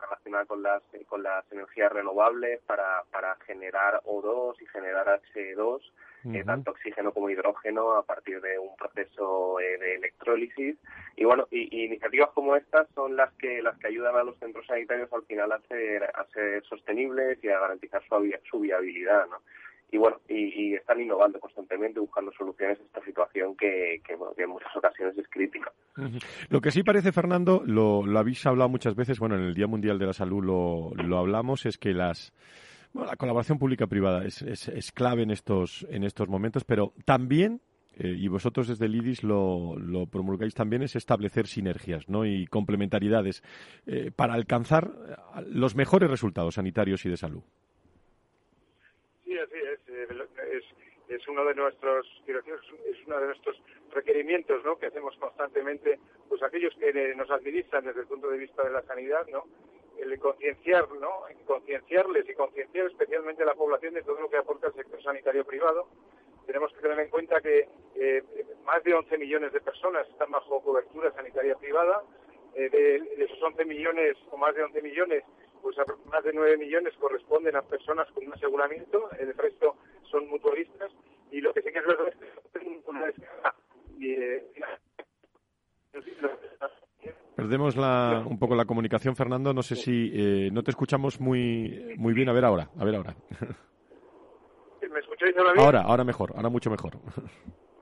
relacionada 0.00 0.44
con 0.46 0.62
las 0.62 0.82
con 1.08 1.22
las 1.22 1.50
energías 1.52 1.92
renovables 1.92 2.60
para, 2.66 3.04
para 3.10 3.36
generar 3.46 4.00
O2 4.04 4.60
y 4.60 4.66
generar 4.66 5.20
H2 5.34 5.80
eh, 6.32 6.44
tanto 6.44 6.72
oxígeno 6.72 7.12
como 7.12 7.30
hidrógeno 7.30 7.92
a 7.92 8.02
partir 8.02 8.40
de 8.40 8.58
un 8.58 8.74
proceso 8.76 9.60
eh, 9.60 9.78
de 9.78 9.94
electrólisis. 9.96 10.76
Y 11.16 11.24
bueno 11.24 11.46
y, 11.50 11.84
iniciativas 11.84 12.30
como 12.34 12.56
estas 12.56 12.88
son 12.94 13.16
las 13.16 13.32
que 13.34 13.62
las 13.62 13.78
que 13.78 13.88
ayudan 13.88 14.16
a 14.16 14.24
los 14.24 14.38
centros 14.38 14.66
sanitarios 14.66 15.12
al 15.12 15.24
final 15.24 15.52
a 15.52 15.60
ser 15.68 16.04
a 16.04 16.26
ser 16.32 16.64
sostenibles 16.64 17.42
y 17.42 17.48
a 17.48 17.60
garantizar 17.60 18.02
su, 18.08 18.30
su 18.50 18.60
viabilidad 18.60 19.26
¿no? 19.28 19.38
y 19.90 19.98
bueno 19.98 20.20
y, 20.28 20.74
están 20.74 21.00
innovando 21.00 21.38
constantemente 21.40 22.00
buscando 22.00 22.32
soluciones 22.32 22.78
a 22.80 22.82
esta 22.82 23.04
situación 23.04 23.56
que, 23.56 24.00
que, 24.04 24.14
en 24.14 24.50
muchas 24.50 24.74
ocasiones 24.76 25.16
es 25.16 25.26
crítica. 25.28 25.72
Lo 26.50 26.60
que 26.60 26.70
sí 26.70 26.82
parece 26.82 27.12
Fernando 27.12 27.62
lo, 27.64 28.04
lo 28.04 28.18
habéis 28.18 28.44
hablado 28.46 28.68
muchas 28.68 28.94
veces 28.94 29.18
bueno 29.18 29.36
en 29.36 29.42
el 29.42 29.54
Día 29.54 29.66
Mundial 29.66 29.98
de 29.98 30.06
la 30.06 30.12
Salud 30.12 30.44
lo, 30.44 30.90
lo 31.02 31.18
hablamos 31.18 31.66
es 31.66 31.78
que 31.78 31.92
las 31.92 32.32
bueno, 32.92 33.10
la 33.10 33.16
colaboración 33.16 33.58
pública-privada 33.58 34.24
es, 34.24 34.42
es, 34.42 34.92
clave 34.92 35.22
en 35.22 35.30
estos, 35.30 35.86
en 35.90 36.04
estos 36.04 36.28
momentos, 36.28 36.64
pero 36.64 36.92
también, 37.04 37.60
eh, 37.98 38.14
y 38.16 38.28
vosotros 38.28 38.68
desde 38.68 38.86
el 38.86 38.94
IDIS 38.94 39.22
lo, 39.22 39.76
lo, 39.78 40.06
promulgáis 40.06 40.54
también, 40.54 40.82
es 40.82 40.96
establecer 40.96 41.46
sinergias 41.46 42.08
¿no? 42.08 42.24
y 42.24 42.46
complementariedades 42.46 43.42
eh, 43.86 44.10
para 44.14 44.34
alcanzar 44.34 44.90
los 45.46 45.76
mejores 45.76 46.10
resultados 46.10 46.54
sanitarios 46.54 47.04
y 47.06 47.10
de 47.10 47.16
salud. 47.16 47.42
Sí, 49.24 49.36
así 49.38 49.54
es. 49.54 49.80
Eh, 49.88 50.60
es, 51.08 51.28
uno 51.28 51.44
de 51.44 51.54
nuestros 51.54 52.06
es 52.26 53.06
uno 53.06 53.20
de 53.20 53.26
nuestros 53.26 53.56
requerimientos 53.92 54.64
¿no? 54.64 54.76
que 54.76 54.86
hacemos 54.86 55.16
constantemente 55.16 55.98
pues 56.28 56.42
aquellos 56.42 56.74
que 56.74 57.14
nos 57.14 57.30
administran 57.30 57.84
desde 57.84 58.00
el 58.00 58.06
punto 58.06 58.28
de 58.28 58.38
vista 58.38 58.62
de 58.64 58.70
la 58.70 58.82
sanidad 58.82 59.26
no 59.28 59.44
el 59.98 60.18
concienciar, 60.18 60.90
¿no? 60.92 61.22
Concienciarles 61.46 62.28
y 62.28 62.34
concienciar 62.34 62.86
especialmente 62.86 63.42
a 63.42 63.46
la 63.46 63.54
población 63.54 63.94
de 63.94 64.02
todo 64.02 64.20
lo 64.20 64.30
que 64.30 64.36
aporta 64.36 64.68
el 64.68 64.74
sector 64.74 65.02
sanitario 65.02 65.44
privado. 65.44 65.88
Tenemos 66.46 66.72
que 66.72 66.80
tener 66.80 66.98
en 67.00 67.10
cuenta 67.10 67.40
que 67.40 67.68
eh, 67.96 68.22
más 68.64 68.82
de 68.84 68.94
11 68.94 69.18
millones 69.18 69.52
de 69.52 69.60
personas 69.60 70.08
están 70.08 70.30
bajo 70.30 70.62
cobertura 70.62 71.12
sanitaria 71.12 71.56
privada. 71.56 72.02
Eh, 72.54 72.70
de, 72.70 73.24
esos 73.24 73.42
11 73.42 73.64
millones 73.64 74.16
o 74.30 74.36
más 74.36 74.54
de 74.54 74.62
11 74.62 74.80
millones, 74.82 75.24
pues 75.60 75.76
más 76.06 76.24
de 76.24 76.32
9 76.32 76.56
millones 76.56 76.94
corresponden 76.98 77.56
a 77.56 77.62
personas 77.62 78.10
con 78.12 78.26
un 78.26 78.32
aseguramiento, 78.32 79.10
el 79.18 79.34
resto 79.34 79.76
son 80.10 80.28
mutualistas. 80.28 80.92
Y 81.30 81.40
lo 81.40 81.52
que 81.52 81.62
sí 81.62 81.72
que 81.72 81.80
es 81.80 81.86
verdad 81.86 82.08
es 82.08 82.60
que 82.60 82.80
una 82.86 83.06
descarga. 83.06 83.54
Eh, 84.00 84.44
Perdemos 87.36 87.76
la, 87.76 88.24
un 88.26 88.38
poco 88.38 88.54
la 88.54 88.64
comunicación, 88.64 89.14
Fernando. 89.14 89.52
No 89.52 89.62
sé 89.62 89.76
si 89.76 90.10
eh, 90.14 90.48
no 90.50 90.62
te 90.62 90.70
escuchamos 90.70 91.20
muy 91.20 91.94
muy 91.98 92.14
bien. 92.14 92.30
A 92.30 92.32
ver 92.32 92.46
ahora, 92.46 92.70
a 92.78 92.84
ver 92.84 92.96
ahora. 92.96 93.14
¿Me 94.90 95.00
escucháis 95.00 95.36
ahora 95.36 95.52
bien? 95.52 95.62
Ahora, 95.66 95.82
ahora 95.82 96.02
mejor, 96.02 96.32
ahora 96.34 96.48
mucho 96.48 96.70
mejor. 96.70 96.94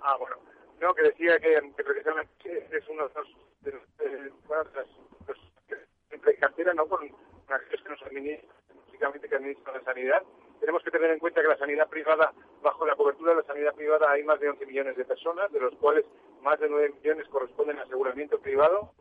Ah, 0.03 0.17
bueno. 0.19 0.35
No, 0.81 0.93
que 0.93 1.03
decía 1.05 1.39
que, 1.39 1.57
precisamente 1.77 2.67
es 2.73 2.89
uno 2.89 3.09
de 3.09 3.15
los, 3.15 3.29
de, 3.63 3.71
de, 4.05 4.33
de, 6.19 6.37
cartera, 6.37 6.75
¿no? 6.75 6.87
Con 6.87 7.05
aquellos 7.49 7.83
que 7.83 7.89
nos 7.89 8.03
administran, 8.03 8.51
básicamente 8.85 9.29
que 9.29 9.37
administran 9.37 9.77
la 9.77 9.85
sanidad. 9.85 10.23
Tenemos 10.61 10.83
que 10.83 10.91
tener 10.91 11.11
en 11.13 11.21
cuenta 11.21 11.41
que 11.41 11.49
la 11.49 11.57
sanidad 11.57 11.89
privada, 11.89 12.33
bajo 12.61 12.85
la 12.87 12.97
cobertura 12.97 13.31
de 13.31 13.39
la 13.39 13.47
sanidad 13.47 13.73
privada, 13.75 14.11
hay 14.11 14.25
más 14.25 14.41
de 14.41 14.51
11 14.51 14.67
millones 14.67 14.97
de 14.97 15.05
personas, 15.05 15.51
de 15.53 15.61
los 15.61 15.75
cuales 15.77 16.05
más 16.43 16.59
de 16.59 16.69
9 16.69 16.95
millones 17.01 17.29
corresponden 17.29 17.79
a 17.79 17.83
aseguramiento 17.85 18.39
privado 18.41 18.93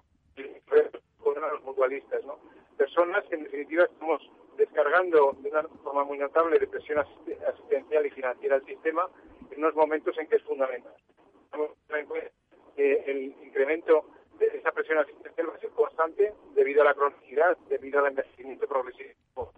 con 1.43 1.53
los 1.53 1.63
mutualistas, 1.63 2.23
¿no? 2.25 2.39
Personas 2.77 3.23
que 3.25 3.35
en 3.35 3.43
definitiva 3.43 3.83
estamos 3.83 4.21
descargando 4.57 5.35
de 5.39 5.49
una 5.49 5.63
forma 5.83 6.03
muy 6.03 6.17
notable 6.17 6.59
de 6.59 6.67
presión 6.67 6.99
asistencial 6.99 8.05
y 8.05 8.09
financiera 8.11 8.55
al 8.55 8.65
sistema 8.65 9.07
en 9.51 9.59
unos 9.59 9.75
momentos 9.75 10.17
en 10.17 10.27
que 10.27 10.37
es 10.37 10.43
fundamental. 10.43 10.93
el 12.75 13.35
incremento 13.43 14.05
de 14.39 14.47
esa 14.57 14.71
presión 14.71 14.97
asistencial 14.97 15.49
va 15.49 15.55
a 15.55 15.59
ser 15.59 15.69
constante 15.71 16.33
debido 16.55 16.81
a 16.81 16.85
la 16.85 16.93
cronicidad, 16.93 17.57
debido 17.69 17.99
al 17.99 18.07
envejecimiento 18.07 18.67
progresivo, 18.67 19.53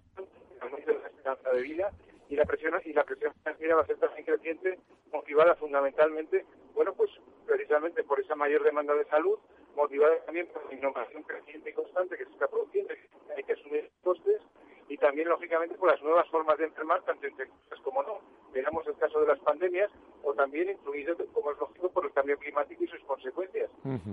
aumento 0.59 0.91
de 0.91 0.99
la 0.99 1.07
esperanza 1.07 1.49
de 1.51 1.61
vida 1.61 1.91
y 2.29 2.35
la 2.35 2.45
presión 2.45 2.73
y 2.83 2.93
la 2.93 3.03
presión 3.03 3.33
financiera 3.33 3.75
va 3.75 3.81
a 3.81 3.85
ser 3.85 3.97
también 3.97 4.25
creciente, 4.25 4.79
motivada 5.11 5.55
fundamentalmente, 5.55 6.45
bueno, 6.73 6.93
pues 6.93 7.09
precisamente 7.45 8.03
por 8.03 8.19
esa 8.19 8.35
mayor 8.35 8.63
demanda 8.63 8.93
de 8.95 9.05
salud, 9.05 9.39
motivada 9.75 10.17
también 10.25 10.47
por 10.47 10.65
la 10.65 10.73
innovación 10.73 11.23
creciente 11.23 11.69
y 11.69 11.73
constante 11.73 12.17
que 12.17 12.25
se 12.25 12.31
está 12.31 12.47
produciendo, 12.47 12.93
hay 13.35 13.43
que 13.43 13.53
asumir 13.53 13.91
costes, 14.03 14.41
y 14.87 14.97
también, 14.97 15.27
lógicamente, 15.27 15.75
por 15.75 15.91
las 15.91 16.01
nuevas 16.03 16.27
formas 16.29 16.57
de 16.59 16.65
enfermar, 16.65 17.01
tanto 17.03 17.27
infecciosas 17.27 17.79
como 17.79 18.03
no. 18.03 18.19
Veamos 18.53 18.85
el 18.85 18.95
caso 18.97 19.19
de 19.19 19.27
las 19.27 19.39
pandemias, 19.39 19.91
o 20.23 20.33
también 20.33 20.69
incluido, 20.69 21.15
como 21.33 21.51
es 21.51 21.57
lógico, 21.57 21.89
por 21.89 22.05
el 22.05 22.13
cambio 22.13 22.37
climático 22.37 22.83
y 22.83 22.87
sus 22.87 23.03
consecuencias. 23.03 23.69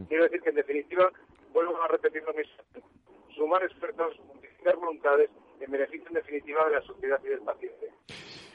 Quiero 0.09 0.25
decir 0.25 0.40
que, 0.40 0.49
en 0.49 0.57
definitiva, 0.57 1.12
vuelvo 1.52 1.81
a 1.83 1.88
repetir 1.88 2.23
lo 2.25 2.33
mismo, 2.33 2.54
sumar 3.35 3.62
esfuerzos, 3.64 4.19
multiplicar 4.21 4.76
voluntades, 4.76 5.31
en 5.61 5.71
beneficio, 5.71 6.09
en 6.09 6.14
definitiva, 6.14 6.64
de 6.64 6.71
la 6.76 6.83
sociedad 6.83 7.21
y 7.23 7.28
del 7.28 7.42
paciente. 7.42 7.90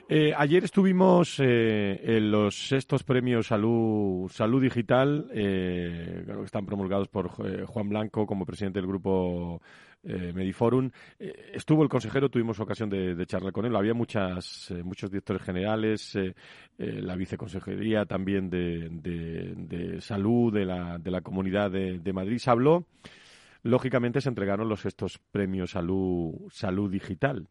Eh, 0.10 0.34
ayer 0.38 0.64
estuvimos 0.64 1.38
eh, 1.40 2.00
en 2.02 2.32
los 2.32 2.56
sextos 2.56 3.04
premios 3.04 3.48
Salud, 3.48 4.30
Salud 4.30 4.62
Digital, 4.62 5.30
eh, 5.34 6.24
que 6.26 6.44
están 6.46 6.66
promulgados 6.66 7.10
por 7.10 7.30
eh, 7.46 7.66
Juan 7.68 7.90
Blanco 7.90 8.26
como 8.26 8.46
presidente 8.46 8.80
del 8.80 8.88
grupo 8.88 9.62
Mediforum. 10.04 10.90
estuvo 11.20 11.84
el 11.84 11.90
consejero, 11.90 12.30
tuvimos 12.30 12.62
ocasión 12.62 12.90
de, 12.90 13.26
charlar 13.26 13.52
con 13.52 13.66
él. 13.66 13.76
Había 13.76 13.94
muchas, 13.94 14.74
muchos 14.86 15.12
directores 15.12 15.42
generales, 15.42 16.18
la 16.78 17.16
viceconsejería 17.18 18.06
también 18.06 18.50
de, 18.50 19.98
salud 20.00 20.54
de 20.54 20.64
la, 20.64 20.98
de 20.98 21.12
la 21.12 21.20
comunidad 21.20 21.72
de, 21.72 22.00
de 22.00 22.14
Madrid. 22.14 22.38
Se 22.38 22.50
habló 22.50 22.86
lógicamente 23.64 24.22
se 24.22 24.30
entregaron 24.30 24.70
los 24.70 24.86
estos 24.86 25.18
premios 25.18 25.72
salud, 25.72 26.36
salud 26.52 26.90
digital 26.90 27.50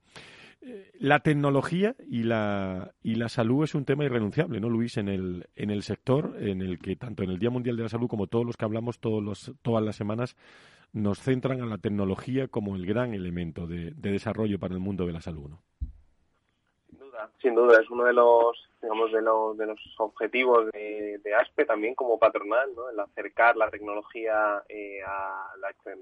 la 0.99 1.21
tecnología 1.21 1.95
y 2.09 2.23
la, 2.23 2.93
y 3.03 3.15
la 3.15 3.29
salud 3.29 3.65
es 3.65 3.75
un 3.75 3.85
tema 3.85 4.05
irrenunciable, 4.05 4.61
¿no, 4.61 4.69
Luis? 4.69 4.97
En 4.97 5.09
el, 5.09 5.47
en 5.55 5.71
el 5.71 5.83
sector 5.83 6.37
en 6.41 6.63
el 6.63 6.79
que 6.79 6.97
tanto 6.97 7.23
en 7.23 7.31
el 7.31 7.39
Día 7.39 7.51
Mundial 7.51 7.77
de 7.77 7.85
la 7.85 7.89
Salud 7.89 8.09
como 8.09 8.27
todos 8.27 8.45
los 8.45 8.57
que 8.57 8.65
hablamos 8.65 8.99
todos 8.99 9.23
los, 9.23 9.53
todas 9.63 9.85
las 9.85 9.97
semanas 9.97 10.37
nos 10.93 11.21
centran 11.21 11.61
a 11.61 11.67
la 11.67 11.79
tecnología 11.79 12.49
como 12.49 12.75
el 12.75 12.87
gran 12.87 13.13
elemento 13.13 13.67
de, 13.67 13.93
desarrollo 13.93 14.59
para 14.59 14.75
el 14.75 14.81
mundo 14.81 15.07
de 15.07 15.13
la 15.13 15.21
salud, 15.21 15.49
¿no? 15.51 15.63
Sin 17.41 17.55
duda, 17.55 17.81
es 17.81 17.91
uno 17.91 18.05
de 18.05 18.13
los, 18.13 18.69
digamos, 18.81 19.13
de 19.13 19.23
los, 19.23 19.57
de 19.57 19.67
los 19.67 19.81
objetivos 19.99 20.71
de, 20.73 21.35
ASPE 21.41 21.67
también 21.67 21.95
como 21.95 22.19
patronal, 22.19 22.75
¿no? 22.75 22.89
El 22.89 22.99
acercar 23.01 23.57
la 23.57 23.71
tecnología 23.71 24.63
eh, 24.69 25.03
a 25.07 25.53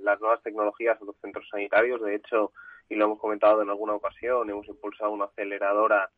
las 0.03 0.21
nuevas 0.21 0.43
tecnologías 0.43 1.01
a 1.01 1.05
los 1.05 1.17
centros 1.21 1.49
sanitarios. 1.51 2.01
De 2.03 2.15
hecho, 2.15 2.53
y 2.89 2.95
lo 2.95 3.07
hemos 3.07 3.19
comentado 3.19 3.63
en 3.63 3.71
alguna 3.71 3.95
ocasión, 3.95 4.49
hemos 4.49 4.69
impulsado 4.69 5.11
una 5.11 5.25
aceleradora 5.25 6.11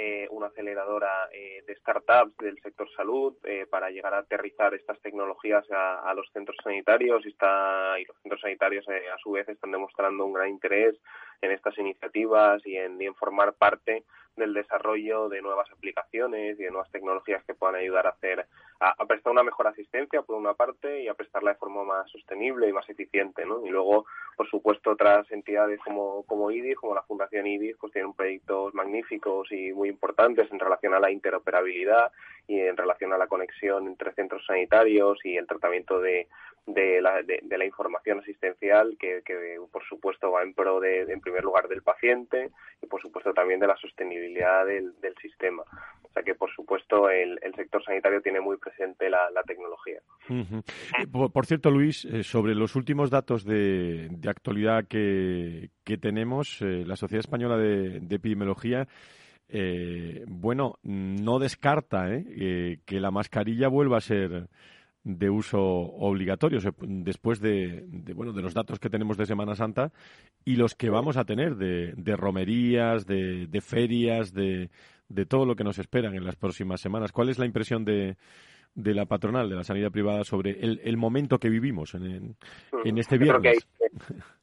eh, 0.00 0.28
una 0.30 0.46
aceleradora 0.46 1.28
eh, 1.32 1.64
de 1.66 1.74
startups 1.74 2.36
del 2.36 2.56
sector 2.62 2.88
salud 2.94 3.34
eh, 3.42 3.66
para 3.68 3.90
llegar 3.90 4.14
a 4.14 4.18
aterrizar 4.18 4.72
estas 4.72 5.00
tecnologías 5.00 5.64
a, 5.72 6.14
los 6.14 6.30
centros 6.32 6.56
sanitarios 6.62 7.26
y, 7.26 7.30
está, 7.30 7.98
y 7.98 8.04
los 8.04 8.16
centros 8.22 8.40
sanitarios 8.40 8.86
a 8.88 9.18
su 9.18 9.32
vez 9.32 9.48
están 9.48 9.72
demostrando 9.72 10.24
un 10.24 10.34
gran 10.34 10.50
interés 10.50 10.94
en 11.40 11.52
estas 11.52 11.76
iniciativas 11.78 12.64
y 12.66 12.76
en, 12.76 13.00
y 13.00 13.06
en 13.06 13.14
formar 13.14 13.54
parte 13.54 14.04
del 14.38 14.54
desarrollo 14.54 15.28
de 15.28 15.42
nuevas 15.42 15.70
aplicaciones 15.70 16.58
y 16.58 16.62
de 16.62 16.70
nuevas 16.70 16.90
tecnologías 16.90 17.44
que 17.44 17.54
puedan 17.54 17.76
ayudar 17.76 18.06
a 18.06 18.10
hacer 18.10 18.46
a, 18.80 18.94
prestar 19.06 19.32
una 19.32 19.42
mejor 19.42 19.66
asistencia 19.66 20.22
por 20.22 20.36
una 20.36 20.54
parte 20.54 21.02
y 21.02 21.08
a 21.08 21.14
prestarla 21.14 21.52
de 21.52 21.58
forma 21.58 21.82
más 21.82 22.08
sostenible 22.10 22.68
y 22.68 22.72
más 22.72 22.88
eficiente, 22.88 23.44
¿no? 23.44 23.66
Y 23.66 23.70
luego, 23.70 24.06
por 24.36 24.48
supuesto, 24.48 24.92
otras 24.92 25.30
entidades 25.32 25.80
como, 25.84 26.22
como 26.24 26.50
IDIS, 26.50 26.76
como 26.76 26.94
la 26.94 27.02
Fundación 27.02 27.46
IDIS, 27.46 27.76
pues 27.78 27.92
tienen 27.92 28.12
proyectos 28.12 28.72
magníficos 28.74 29.50
y 29.50 29.72
muy 29.72 29.88
importantes 29.88 30.50
en 30.52 30.60
relación 30.60 30.94
a 30.94 31.00
la 31.00 31.10
interoperabilidad 31.10 32.12
y 32.46 32.60
en 32.60 32.76
relación 32.76 33.12
a 33.12 33.18
la 33.18 33.26
conexión 33.26 33.88
entre 33.88 34.12
centros 34.12 34.46
sanitarios 34.46 35.18
y 35.24 35.36
el 35.36 35.46
tratamiento 35.46 36.00
de, 36.00 36.28
de 36.66 37.00
la, 37.00 37.22
de, 37.22 37.58
la 37.58 37.64
información 37.64 38.20
asistencial 38.20 38.96
que, 38.98 39.22
que, 39.24 39.58
por 39.72 39.84
supuesto 39.84 40.30
va 40.30 40.42
en 40.42 40.54
pro 40.54 40.80
de, 40.80 41.00
en 41.02 41.20
primer 41.28 41.44
lugar 41.44 41.68
del 41.68 41.82
paciente 41.82 42.50
y 42.82 42.86
por 42.86 43.00
supuesto 43.00 43.32
también 43.32 43.60
de 43.60 43.66
la 43.66 43.76
sostenibilidad 43.76 44.66
del, 44.66 44.92
sistema. 45.20 45.62
O 46.02 46.12
sea 46.12 46.22
que 46.22 46.34
por 46.34 46.50
supuesto 46.54 47.10
el, 47.10 47.38
sector 47.54 47.82
sanitario 47.84 48.20
tiene 48.22 48.40
muy 48.40 48.56
presente 48.56 49.10
la, 49.10 49.28
tecnología. 49.46 50.00
por, 51.32 51.46
cierto, 51.46 51.70
Luis, 51.70 52.04
eh, 52.04 52.22
sobre 52.22 52.54
los 52.54 52.76
últimos 52.76 53.10
datos 53.10 53.44
de, 53.44 54.08
actualidad 54.26 54.84
que, 54.86 55.70
tenemos, 56.00 56.60
eh, 56.62 56.84
la 56.86 56.96
Sociedad 56.96 57.20
Española 57.20 57.56
de, 57.56 58.00
de 58.00 58.16
Epidemiología 58.16 58.86
eh, 59.50 60.24
bueno, 60.28 60.78
no 60.82 61.38
descarta 61.38 62.10
eh, 62.10 62.80
que 62.84 63.00
la 63.00 63.10
mascarilla 63.10 63.68
vuelva 63.68 63.96
a 63.96 64.02
ser 64.02 64.48
de 65.08 65.30
uso 65.30 65.58
obligatorio 65.60 66.60
después 66.82 67.40
de, 67.40 67.84
bueno 68.14 68.32
de 68.34 68.42
los 68.42 68.52
datos 68.52 68.78
que 68.78 68.90
tenemos 68.90 69.16
de 69.16 69.24
Semana 69.24 69.54
Santa 69.54 69.90
y 70.44 70.56
los 70.56 70.74
que 70.74 70.90
vamos 70.90 71.16
a 71.16 71.24
tener 71.24 71.56
de, 71.56 72.16
romerías, 72.16 73.06
de, 73.06 73.60
ferias, 73.62 74.34
de, 74.34 74.68
de 75.08 75.26
todo 75.26 75.46
lo 75.46 75.56
que 75.56 75.64
nos 75.64 75.78
esperan 75.78 76.14
en 76.14 76.24
las 76.24 76.36
próximas 76.36 76.82
semanas. 76.82 77.10
¿Cuál 77.10 77.30
es 77.30 77.38
la 77.38 77.46
impresión 77.46 77.86
de, 77.86 78.16
de 78.74 78.94
la 78.94 79.06
patronal, 79.06 79.48
de 79.48 79.56
la 79.56 79.64
sanidad 79.64 79.90
privada, 79.90 80.24
sobre 80.24 80.52
el, 80.52 80.80
el 80.84 80.96
momento 80.96 81.38
que 81.38 81.48
vivimos 81.48 81.94
en, 81.94 82.36
en, 82.84 82.94
mm. 82.94 82.98
este 82.98 83.18
viernes. 83.18 83.66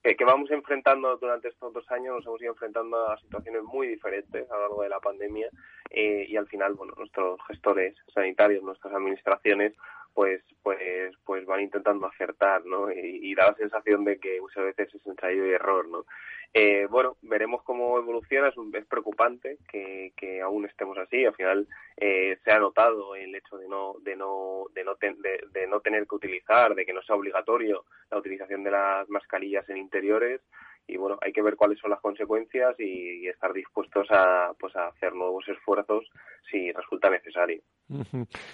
que, 0.03 0.15
que, 0.15 0.25
vamos 0.25 0.51
enfrentando 0.51 1.15
durante 1.17 1.47
estos 1.49 1.71
dos 1.71 1.89
años, 1.91 2.15
nos 2.15 2.25
hemos 2.25 2.41
ido 2.41 2.51
enfrentando 2.51 3.09
a 3.09 3.17
situaciones 3.17 3.63
muy 3.63 3.87
diferentes 3.87 4.49
a 4.51 4.55
lo 4.55 4.61
largo 4.61 4.83
de 4.83 4.89
la 4.89 4.99
pandemia 4.99 5.47
eh, 5.89 6.25
y 6.27 6.35
al 6.35 6.47
final, 6.47 6.73
bueno, 6.73 6.93
nuestros 6.97 7.39
gestores 7.47 7.95
sanitarios, 8.13 8.61
nuestras 8.63 8.93
administraciones, 8.93 9.73
pues 10.15 10.41
pues 10.63 10.79
pues 11.25 11.45
van 11.45 11.61
intentando 11.61 12.07
acertar, 12.07 12.65
¿no? 12.65 12.91
Y, 12.91 13.35
da 13.35 13.51
la 13.51 13.55
sensación 13.55 14.03
de 14.05 14.17
que 14.17 14.41
muchas 14.41 14.63
veces 14.63 14.95
es 14.95 15.05
ensayo 15.05 15.45
y 15.45 15.51
error, 15.51 15.87
¿no? 15.87 16.05
Eh, 16.53 16.87
bueno, 16.89 17.17
veremos 17.21 17.61
cómo 17.63 17.99
evoluciona. 17.99 18.47
Es, 18.47 18.55
es 18.73 18.85
preocupante 18.85 19.57
que, 19.69 20.13
que, 20.15 20.41
aún 20.41 20.65
estemos 20.65 20.97
así. 20.97 21.25
Al 21.25 21.35
final 21.35 21.67
eh, 21.97 22.39
se 22.43 22.51
ha 22.51 22.59
notado 22.59 23.15
el 23.15 23.35
hecho 23.35 23.57
de 23.57 23.67
no 23.67 23.97
de 23.99 24.15
no 24.15 24.65
de 24.73 24.83
no, 24.85 24.95
de 24.95 25.67
no 25.67 25.81
tener 25.81 26.07
que 26.07 26.15
utilizar, 26.15 26.73
de 26.73 26.85
que 26.85 26.93
no 26.93 27.03
sea 27.03 27.17
obligatorio 27.17 27.85
la 28.09 28.17
utilización 28.17 28.63
de 28.63 28.71
las 28.71 29.09
mascarillas 29.09 29.69
en 29.69 29.77
interiores 29.77 30.41
y 30.87 30.97
bueno, 30.97 31.17
hay 31.21 31.31
que 31.31 31.41
ver 31.41 31.55
cuáles 31.55 31.79
son 31.79 31.89
las 31.89 31.99
consecuencias 31.99 32.79
y, 32.79 33.27
estar 33.27 33.51
dispuestos 33.53 34.07
a, 34.11 34.53
pues, 34.59 34.75
a 34.75 34.87
hacer 34.87 35.13
nuevos 35.13 35.47
esfuerzos 35.47 36.05
si 36.49 36.71
resulta 36.71 37.09
necesario. 37.09 37.61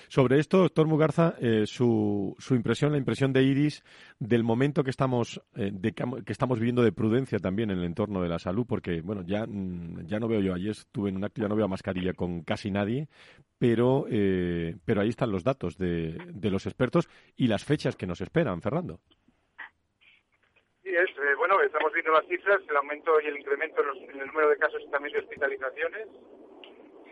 Sobre 0.07 0.39
esto, 0.39 0.59
doctor 0.59 0.88
Mugarza, 0.88 1.35
eh, 1.41 1.65
su, 1.65 2.35
su 2.39 2.55
impresión, 2.55 2.91
la 2.91 2.97
impresión 2.97 3.33
de 3.33 3.43
Iris 3.43 3.83
del 4.19 4.43
momento 4.43 4.83
que 4.83 4.89
estamos, 4.89 5.41
eh, 5.55 5.71
de, 5.73 5.93
que 5.93 6.31
estamos 6.31 6.59
viviendo 6.59 6.83
de 6.83 6.91
prudencia 6.91 7.39
también 7.39 7.69
en 7.71 7.79
el 7.79 7.85
entorno 7.85 8.21
de 8.21 8.29
la 8.29 8.39
salud, 8.39 8.65
porque 8.67 9.01
bueno, 9.01 9.23
ya, 9.25 9.45
mm, 9.45 10.05
ya 10.05 10.19
no 10.19 10.27
veo 10.27 10.39
yo, 10.39 10.53
ayer 10.53 10.71
estuve 10.71 11.09
en 11.09 11.17
un 11.17 11.25
acto, 11.25 11.41
ya 11.41 11.50
no 11.50 11.55
veo 11.55 11.67
mascarilla 11.67 12.13
con 12.13 12.43
casi 12.43 12.71
nadie, 12.71 13.07
pero, 13.57 14.05
eh, 14.09 14.75
pero 14.85 15.01
ahí 15.01 15.09
están 15.09 15.31
los 15.31 15.43
datos 15.43 15.77
de, 15.77 16.17
de 16.33 16.50
los 16.50 16.65
expertos 16.65 17.09
y 17.35 17.47
las 17.47 17.65
fechas 17.65 17.95
que 17.95 18.07
nos 18.07 18.21
esperan, 18.21 18.61
Fernando. 18.61 19.00
Sí, 20.83 20.89
es, 20.89 21.09
eh, 21.09 21.35
bueno, 21.53 21.67
estamos 21.67 21.91
viendo 21.93 22.12
las 22.12 22.25
cifras, 22.27 22.62
el 22.70 22.77
aumento 22.77 23.20
y 23.20 23.27
el 23.27 23.38
incremento 23.38 23.81
en, 23.81 24.20
el 24.20 24.27
número 24.27 24.50
de 24.50 24.58
casos 24.58 24.81
y 24.81 24.91
también 24.91 25.13
de 25.13 25.20
hospitalizaciones. 25.20 26.08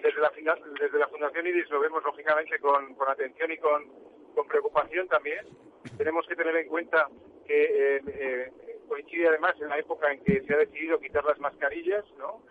Desde 0.01 0.98
la, 0.98 1.08
Fundación 1.08 1.48
IDIS 1.48 1.69
lo 1.69 1.81
vemos 1.81 2.03
lógicamente 2.03 2.58
con, 2.60 2.96
atención 3.08 3.51
y 3.51 3.58
con, 3.58 3.86
preocupación 4.48 5.08
también. 5.10 5.46
Tenemos 5.98 6.25
que 6.25 6.36
tener 6.36 6.55
en 6.55 6.67
cuenta 6.67 7.10
que 7.45 7.63
eh, 7.63 8.02
eh, 8.08 8.52
coincide 8.88 9.28
además 9.28 9.56
en 9.60 9.69
la 9.69 9.78
época 9.78 10.12
en 10.12 10.23
que 10.23 10.41
se 10.43 10.54
ha 10.54 10.58
decidido 10.58 10.99
quitar 10.99 11.25
las 11.25 11.39
mascarillas, 11.39 12.06
¿no? 12.17 12.43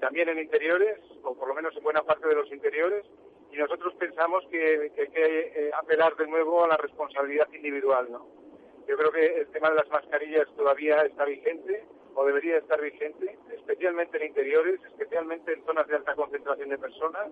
también 0.00 0.28
en 0.28 0.38
interiores, 0.38 0.98
o 1.22 1.34
por 1.34 1.48
lo 1.48 1.54
menos 1.54 1.74
en 1.74 1.82
buena 1.82 2.02
parte 2.02 2.28
de 2.28 2.34
los 2.34 2.52
interiores, 2.52 3.06
y 3.50 3.56
nosotros 3.56 3.94
pensamos 3.94 4.44
que, 4.50 4.92
que 4.94 5.00
hay 5.00 5.08
que 5.08 5.70
apelar 5.72 6.14
de 6.16 6.26
nuevo 6.26 6.62
a 6.62 6.68
la 6.68 6.76
responsabilidad 6.76 7.48
individual, 7.54 8.06
¿no? 8.10 8.47
Yo 8.88 8.96
creo 8.96 9.12
que 9.12 9.40
el 9.40 9.46
tema 9.48 9.68
de 9.68 9.76
las 9.76 9.88
mascarillas 9.90 10.48
todavía 10.56 11.02
está 11.02 11.26
vigente 11.26 11.84
o 12.14 12.24
debería 12.24 12.56
estar 12.56 12.80
vigente, 12.80 13.38
especialmente 13.54 14.16
en 14.16 14.28
interiores, 14.28 14.80
especialmente 14.82 15.52
en 15.52 15.64
zonas 15.66 15.86
de 15.86 15.96
alta 15.96 16.14
concentración 16.14 16.70
de 16.70 16.78
personas. 16.78 17.28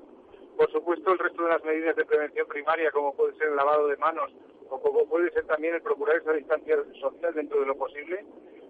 Por 0.57 0.71
supuesto, 0.71 1.13
el 1.13 1.19
resto 1.19 1.45
de 1.45 1.49
las 1.49 1.65
medidas 1.65 1.97
de 1.97 2.05
prevención 2.05 2.47
primaria, 2.47 2.91
como 2.93 3.15
puede 3.15 3.35
ser 3.39 3.49
el 3.49 3.57
lavado 3.57 3.89
de 3.89 3.97
manos 3.97 4.33
o 4.69 4.81
como 4.81 5.07
puede 5.09 5.31
ser 5.31 5.47
también 5.47 5.75
el 5.75 5.83
procurar 5.83 6.17
esa 6.17 6.33
distancia 6.33 6.77
social 7.01 7.35
dentro 7.35 7.61
de 7.61 7.67
lo 7.67 7.77
posible, 7.77 8.25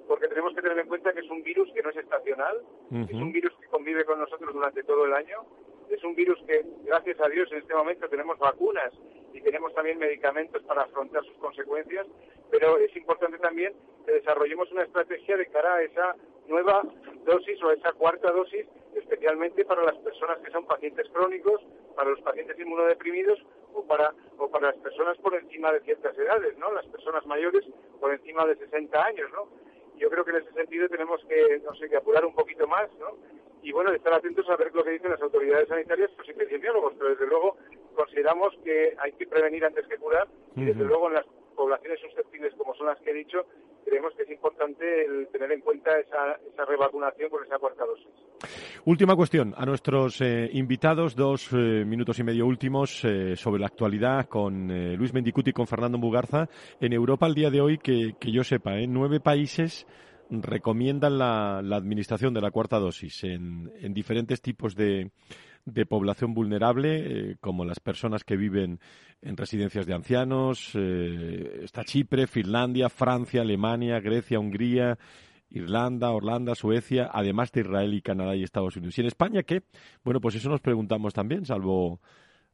porque 0.07 0.29
tenemos 0.29 0.55
que 0.55 0.62
tener 0.62 0.79
en 0.79 0.87
cuenta 0.87 1.12
que 1.12 1.20
es 1.20 1.31
un 1.31 1.42
virus 1.42 1.72
que 1.72 1.83
no 1.83 1.90
es 1.90 1.96
estacional, 1.96 2.62
es 2.92 3.14
un 3.14 3.33
virus 3.33 3.53
que 3.61 3.66
convive 3.66 4.05
con 4.05 4.20
nosotros 4.20 4.55
durante 4.55 4.85
todo 4.85 5.07
el 5.07 5.14
año, 5.14 5.44
es 5.90 6.03
un 6.05 6.14
virus 6.14 6.38
que, 6.46 6.64
gracias 6.85 7.20
a 7.20 7.29
Dios, 7.29 7.51
en 7.53 7.59
este 7.59 7.75
momento 7.75 8.09
tenemos 8.09 8.38
vacunas 8.38 8.92
y 9.33 9.40
tenemos 9.40 9.75
también 9.75 9.99
medicamentos 9.99 10.62
para 10.62 10.83
afrontar 10.83 11.25
sus 11.25 11.37
consecuencias, 11.38 12.07
pero 12.51 12.79
es 12.79 12.94
importante 12.96 13.38
también 13.38 13.75
que 14.05 14.12
desarrollemos 14.12 14.70
una 14.72 14.85
estrategia 14.85 15.37
de 15.37 15.46
cara 15.46 15.75
a 15.75 15.83
esa 15.83 16.16
nueva 16.49 16.83
dosis 17.25 17.62
o 17.62 17.70
esa 17.72 17.92
cuarta 17.92 18.31
dosis, 18.31 18.66
especialmente 18.94 19.64
para 19.64 19.85
las 19.85 19.96
personas 19.99 20.38
que 20.38 20.51
son 20.51 20.64
pacientes 20.66 21.09
crónicos, 21.11 21.61
para 21.94 22.11
los 22.11 22.20
pacientes 22.20 22.59
inmunodeprimidos 22.59 23.38
o 23.75 23.85
para, 23.85 24.14
o 24.38 24.49
para 24.49 24.68
las 24.68 24.77
personas 24.79 25.18
por 25.18 25.35
encima 25.35 25.72
de 25.72 25.81
ciertas 25.81 26.16
edades, 26.16 26.57
¿no? 26.59 26.72
Las 26.72 26.87
personas 26.87 27.27
mayores 27.27 27.64
por 28.01 28.12
encima 28.12 28.46
de 28.46 28.57
60 28.57 29.05
años, 29.05 29.31
¿no? 29.33 29.49
Yo 29.96 30.11
creo 30.11 30.25
que 30.25 30.31
en 30.31 30.37
ese 30.38 30.53
sentido 30.53 30.88
tenemos 30.88 31.22
que, 31.27 31.61
no 31.64 31.75
sé, 31.75 31.88
que 31.88 31.96
apurar 31.96 32.25
un 32.25 32.35
poquito 32.35 32.66
más, 32.66 32.90
¿no? 32.99 33.16
Y 33.66 33.72
bueno, 33.72 33.92
estar 33.92 34.14
atentos 34.14 34.48
a 34.48 34.55
ver 34.55 34.72
lo 34.72 34.85
que 34.85 34.92
dicen 34.92 35.11
las 35.11 35.20
autoridades 35.20 35.66
sanitarias, 35.66 36.09
los 36.16 36.29
epidemiólogos, 36.29 36.94
pero 36.96 37.11
desde 37.11 37.26
luego 37.26 37.57
consideramos 37.96 38.55
que 38.62 38.94
hay 38.96 39.11
que 39.14 39.26
prevenir 39.26 39.64
antes 39.64 39.85
que 39.88 39.96
curar 39.96 40.29
y 40.55 40.66
desde 40.66 40.85
luego 40.85 41.09
en 41.09 41.14
las 41.14 41.26
poblaciones 41.57 41.98
susceptibles 41.98 42.55
como 42.55 42.76
son 42.76 42.87
las 42.87 43.00
que 43.00 43.11
he 43.11 43.14
dicho, 43.14 43.44
creemos 43.85 44.14
que 44.14 44.22
es 44.22 44.31
importante 44.31 45.05
el 45.07 45.26
tener 45.33 45.50
en 45.50 45.62
cuenta 45.62 45.98
esa, 45.98 46.38
esa 46.48 46.64
revacunación 46.64 47.29
con 47.29 47.42
esa 47.42 47.59
cuarta 47.59 47.85
dosis. 47.85 48.07
Última 48.85 49.16
cuestión 49.16 49.52
a 49.57 49.66
nuestros 49.66 50.20
eh, 50.20 50.48
invitados, 50.52 51.16
dos 51.16 51.52
eh, 51.52 51.85
minutos 51.85 52.20
y 52.20 52.22
medio 52.22 52.46
últimos 52.46 53.05
eh, 53.05 53.35
sobre 53.35 53.59
la 53.59 53.66
actualidad 53.66 54.26
con 54.29 54.68
Luis 54.96 55.12
Mendicuti 55.12 55.50
y 55.50 55.52
con 55.52 55.66
Fernando 55.66 55.98
Mugarza. 55.98 56.48
En 56.81 56.92
Europa, 56.92 57.26
al 57.26 57.35
día 57.35 57.50
de 57.50 57.61
hoy, 57.61 57.79
que, 57.79 58.14
que 58.20 58.31
yo 58.31 58.44
sepa, 58.44 58.74
nueve 58.87 59.18
países 59.18 59.88
recomiendan 60.30 61.18
la, 61.18 61.60
la, 61.62 61.76
administración 61.76 62.34
de 62.34 62.40
la 62.40 62.50
cuarta 62.50 62.78
dosis 62.78 63.24
en, 63.24 63.70
en 63.80 63.94
diferentes 63.94 64.42
tipos 64.42 64.74
de, 64.74 65.10
de 65.66 65.84
población 65.84 66.32
vulnerable, 66.32 67.30
eh, 67.30 67.36
como 67.40 67.64
las 67.64 67.80
personas 67.80 68.24
que 68.24 68.36
viven 68.36 68.78
en 69.20 69.36
residencias 69.36 69.84
de 69.84 69.94
ancianos. 69.94 70.70
Eh, 70.74 71.60
está 71.64 71.84
Chipre, 71.84 72.26
Finlandia, 72.28 72.88
Francia, 72.88 73.42
Alemania, 73.42 74.00
Grecia, 74.00 74.38
Hungría, 74.38 74.96
Irlanda, 75.50 76.10
Orlando, 76.10 76.54
Suecia, 76.54 77.10
además 77.12 77.50
de 77.50 77.62
Israel 77.62 77.94
y 77.94 78.00
Canadá 78.00 78.36
y 78.36 78.44
Estados 78.44 78.76
Unidos. 78.76 78.96
¿Y 78.96 79.00
en 79.00 79.06
España 79.08 79.42
qué? 79.42 79.62
Bueno, 80.04 80.20
pues 80.20 80.36
eso 80.36 80.48
nos 80.48 80.60
preguntamos 80.60 81.12
también, 81.12 81.44
salvo 81.44 82.00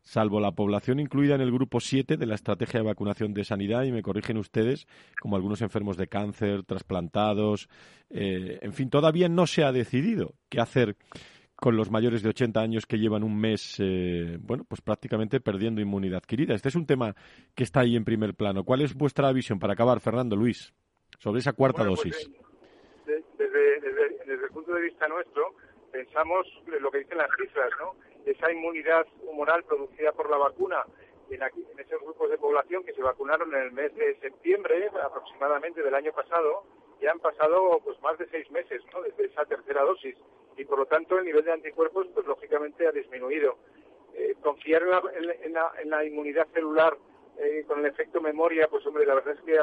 salvo 0.02 0.40
la 0.40 0.52
población 0.52 1.00
incluida 1.00 1.34
en 1.34 1.40
el 1.40 1.52
grupo 1.52 1.80
7 1.80 2.16
de 2.16 2.26
la 2.26 2.34
estrategia 2.34 2.80
de 2.80 2.86
vacunación 2.86 3.32
de 3.32 3.44
sanidad, 3.44 3.84
y 3.84 3.92
me 3.92 4.02
corrigen 4.02 4.36
ustedes, 4.36 4.86
como 5.20 5.36
algunos 5.36 5.62
enfermos 5.62 5.96
de 5.96 6.08
cáncer, 6.08 6.64
trasplantados, 6.64 7.68
eh, 8.10 8.58
en 8.60 8.72
fin, 8.72 8.90
todavía 8.90 9.28
no 9.28 9.46
se 9.46 9.64
ha 9.64 9.72
decidido 9.72 10.34
qué 10.48 10.60
hacer 10.60 10.96
con 11.62 11.76
los 11.76 11.92
mayores 11.92 12.24
de 12.24 12.30
80 12.30 12.60
años 12.60 12.86
que 12.86 12.98
llevan 12.98 13.22
un 13.22 13.40
mes, 13.40 13.76
eh, 13.78 14.36
bueno, 14.40 14.64
pues 14.68 14.80
prácticamente 14.80 15.38
perdiendo 15.38 15.80
inmunidad 15.80 16.18
adquirida. 16.18 16.54
Este 16.54 16.68
es 16.68 16.74
un 16.74 16.86
tema 16.86 17.14
que 17.54 17.62
está 17.62 17.80
ahí 17.80 17.94
en 17.94 18.04
primer 18.04 18.34
plano. 18.34 18.64
¿Cuál 18.64 18.80
es 18.80 18.94
vuestra 18.94 19.32
visión 19.32 19.60
para 19.60 19.74
acabar, 19.74 20.00
Fernando 20.00 20.34
Luis, 20.34 20.74
sobre 21.20 21.38
esa 21.38 21.52
cuarta 21.52 21.84
pues, 21.84 21.90
dosis? 21.90 22.30
Eh, 23.06 23.22
desde, 23.38 24.44
el 24.44 24.50
punto 24.50 24.74
de 24.74 24.82
vista 24.82 25.06
nuestro, 25.06 25.54
pensamos 25.92 26.48
lo 26.80 26.90
que 26.90 26.98
dicen 26.98 27.18
las 27.18 27.30
cifras, 27.40 27.70
¿no? 27.78 27.94
Esa 28.26 28.52
inmunidad 28.52 29.06
humoral 29.22 29.64
producida 29.64 30.12
por 30.12 30.30
la 30.30 30.36
vacuna 30.36 30.84
en, 31.30 31.42
en 31.42 31.78
esos 31.78 32.00
grupos 32.00 32.30
de 32.30 32.38
población 32.38 32.84
que 32.84 32.94
se 32.94 33.02
vacunaron 33.02 33.54
en 33.54 33.62
el 33.62 33.72
mes 33.72 33.94
de 33.94 34.18
septiembre 34.20 34.90
aproximadamente 35.02 35.82
del 35.82 35.94
año 35.94 36.12
pasado, 36.12 36.64
ya 37.00 37.10
han 37.10 37.20
pasado 37.20 37.80
pues 37.84 38.00
más 38.00 38.16
de 38.18 38.28
seis 38.28 38.50
meses, 38.50 38.82
¿no? 38.92 39.02
Desde 39.02 39.26
esa 39.26 39.44
tercera 39.44 39.82
dosis 39.82 40.16
y 40.56 40.64
por 40.64 40.78
lo 40.78 40.86
tanto 40.86 41.18
el 41.18 41.24
nivel 41.24 41.44
de 41.44 41.52
anticuerpos 41.52 42.06
pues 42.14 42.26
lógicamente 42.26 42.86
ha 42.86 42.92
disminuido. 42.92 43.56
Eh, 44.14 44.34
confiar 44.42 44.82
en 44.82 45.52
la, 45.54 45.72
en, 45.80 45.90
la, 45.90 46.04
inmunidad 46.04 46.46
celular 46.52 46.96
eh, 47.38 47.64
con 47.66 47.80
el 47.80 47.86
efecto 47.86 48.20
memoria, 48.20 48.68
pues 48.68 48.86
hombre, 48.86 49.06
la 49.06 49.14
verdad 49.14 49.34
es 49.34 49.40
que 49.40 49.58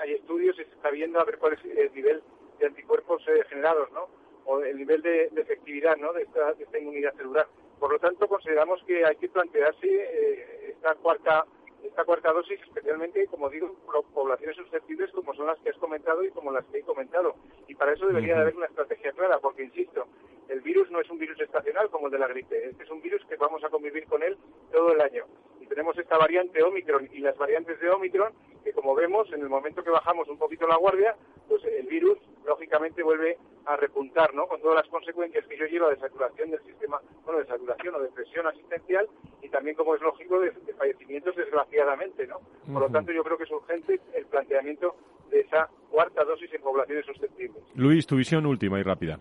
hay 0.00 0.14
estudios 0.14 0.58
y 0.58 0.64
se 0.64 0.70
está 0.70 0.90
viendo 0.90 1.20
a 1.20 1.24
ver 1.24 1.38
cuál 1.38 1.52
es 1.52 1.64
el 1.64 1.92
nivel 1.92 2.22
de 2.58 2.66
anticuerpos 2.66 3.22
eh, 3.28 3.44
generados, 3.48 3.92
¿no? 3.92 4.08
O 4.46 4.60
el 4.60 4.78
nivel 4.78 5.02
de, 5.02 5.24
efectividad, 5.36 5.96
¿no? 5.98 6.14
De 6.14 6.22
esta, 6.22 6.54
de 6.54 6.64
esta, 6.64 6.78
inmunidad 6.78 7.14
celular. 7.14 7.46
Por 7.84 7.92
lo 7.92 7.98
tanto, 7.98 8.26
consideramos 8.26 8.82
que 8.86 9.04
hay 9.04 9.14
que 9.16 9.28
plantearse 9.28 10.70
esta 10.70 10.94
cuarta 10.94 11.44
esta 11.82 12.02
cuarta 12.06 12.32
dosis, 12.32 12.58
especialmente, 12.62 13.26
como 13.26 13.50
digo, 13.50 13.76
poblaciones 14.14 14.56
susceptibles 14.56 15.10
como 15.10 15.34
son 15.34 15.48
las 15.48 15.58
que 15.58 15.68
has 15.68 15.76
comentado 15.76 16.24
y 16.24 16.30
como 16.30 16.50
las 16.50 16.64
que 16.64 16.78
he 16.78 16.82
comentado. 16.82 17.34
Y 17.68 17.74
para 17.74 17.92
eso 17.92 18.06
debería 18.06 18.36
de 18.36 18.40
haber 18.40 18.56
una 18.56 18.64
estrategia 18.64 19.12
clara, 19.12 19.38
porque, 19.38 19.64
insisto, 19.64 20.06
el 20.48 20.62
virus 20.62 20.90
no 20.90 20.98
es 20.98 21.10
un 21.10 21.18
virus 21.18 21.38
estacional 21.38 21.90
como 21.90 22.06
el 22.06 22.12
de 22.12 22.20
la 22.20 22.28
gripe, 22.28 22.70
este 22.70 22.84
es 22.84 22.90
un 22.90 23.02
virus 23.02 23.22
que 23.26 23.36
vamos 23.36 23.62
a 23.62 23.68
convivir 23.68 24.06
con 24.06 24.22
él 24.22 24.38
todo 24.72 24.92
el 24.92 25.02
año. 25.02 25.26
Y 25.64 25.66
tenemos 25.66 25.96
esta 25.96 26.18
variante 26.18 26.62
Omicron 26.62 27.08
y 27.10 27.20
las 27.20 27.38
variantes 27.38 27.80
de 27.80 27.88
Omicron, 27.88 28.34
que 28.62 28.74
como 28.74 28.94
vemos, 28.94 29.32
en 29.32 29.40
el 29.40 29.48
momento 29.48 29.82
que 29.82 29.88
bajamos 29.88 30.28
un 30.28 30.36
poquito 30.36 30.66
la 30.66 30.76
guardia, 30.76 31.16
pues 31.48 31.64
el 31.64 31.86
virus 31.86 32.18
lógicamente 32.44 33.02
vuelve 33.02 33.38
a 33.64 33.74
repuntar, 33.76 34.34
¿no? 34.34 34.46
Con 34.46 34.60
todas 34.60 34.84
las 34.84 34.88
consecuencias 34.88 35.46
que 35.46 35.56
yo 35.56 35.64
llevo 35.64 35.88
de 35.88 35.96
saturación 35.96 36.50
del 36.50 36.62
sistema, 36.64 37.00
bueno, 37.24 37.40
de 37.40 37.46
saturación 37.46 37.94
o 37.94 37.98
de 37.98 38.10
presión 38.10 38.46
asistencial 38.46 39.08
y 39.40 39.48
también, 39.48 39.74
como 39.74 39.94
es 39.94 40.02
lógico, 40.02 40.38
de, 40.38 40.52
fallecimientos 40.76 41.34
desgraciadamente, 41.34 42.26
¿no? 42.26 42.40
Por 42.70 42.82
lo 42.82 42.90
tanto, 42.90 43.10
yo 43.10 43.24
creo 43.24 43.38
que 43.38 43.44
es 43.44 43.50
urgente 43.50 44.00
el 44.12 44.26
planteamiento 44.26 44.94
de 45.30 45.40
esa 45.40 45.70
cuarta 45.90 46.24
dosis 46.24 46.52
en 46.52 46.60
poblaciones 46.60 47.06
susceptibles. 47.06 47.62
Luis, 47.74 48.06
tu 48.06 48.16
visión 48.16 48.44
última 48.44 48.78
y 48.78 48.82
rápida. 48.82 49.16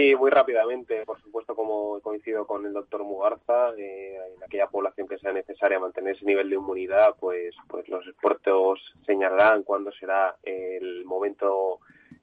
Sí, 0.00 0.16
muy 0.16 0.30
rápidamente, 0.30 1.04
por 1.04 1.20
supuesto, 1.20 1.54
como 1.54 2.00
coincido 2.00 2.46
con 2.46 2.64
el 2.64 2.72
doctor 2.72 3.04
Mugarza, 3.04 3.74
eh, 3.76 4.16
en 4.34 4.42
aquella 4.42 4.66
población 4.66 5.06
que 5.06 5.18
sea 5.18 5.30
necesaria 5.30 5.78
mantener 5.78 6.16
ese 6.16 6.24
nivel 6.24 6.48
de 6.48 6.56
inmunidad, 6.56 7.16
pues, 7.20 7.54
pues 7.68 7.86
los 7.90 8.06
expertos 8.06 8.80
señalarán 9.04 9.62
cuándo 9.62 9.92
será 9.92 10.36
el 10.42 11.04
momento 11.04 11.80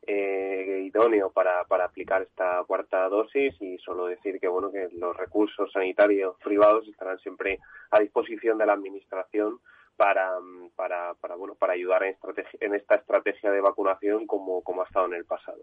eh, 0.08 0.86
idóneo 0.88 1.30
para, 1.30 1.66
para 1.66 1.86
aplicar 1.86 2.24
esta 2.24 2.64
cuarta 2.66 3.08
dosis 3.10 3.54
y 3.62 3.78
solo 3.78 4.08
decir 4.08 4.40
que 4.40 4.48
bueno 4.48 4.72
que 4.72 4.90
los 4.94 5.16
recursos 5.16 5.72
sanitarios 5.72 6.36
privados 6.44 6.88
estarán 6.88 7.20
siempre 7.20 7.60
a 7.92 8.00
disposición 8.00 8.58
de 8.58 8.66
la 8.66 8.74
administración 8.74 9.60
para, 9.98 10.30
para, 10.76 11.16
para, 11.16 11.36
bueno, 11.36 11.56
para 11.56 11.74
ayudar 11.74 12.04
en, 12.04 12.76
esta 12.76 12.96
estrategia 12.96 13.52
de 13.52 13.60
vacunación 13.60 14.28
como, 14.28 14.62
como 14.62 14.82
ha 14.82 14.86
estado 14.86 15.08
en 15.08 15.16
el 15.16 15.26
pasado. 15.26 15.58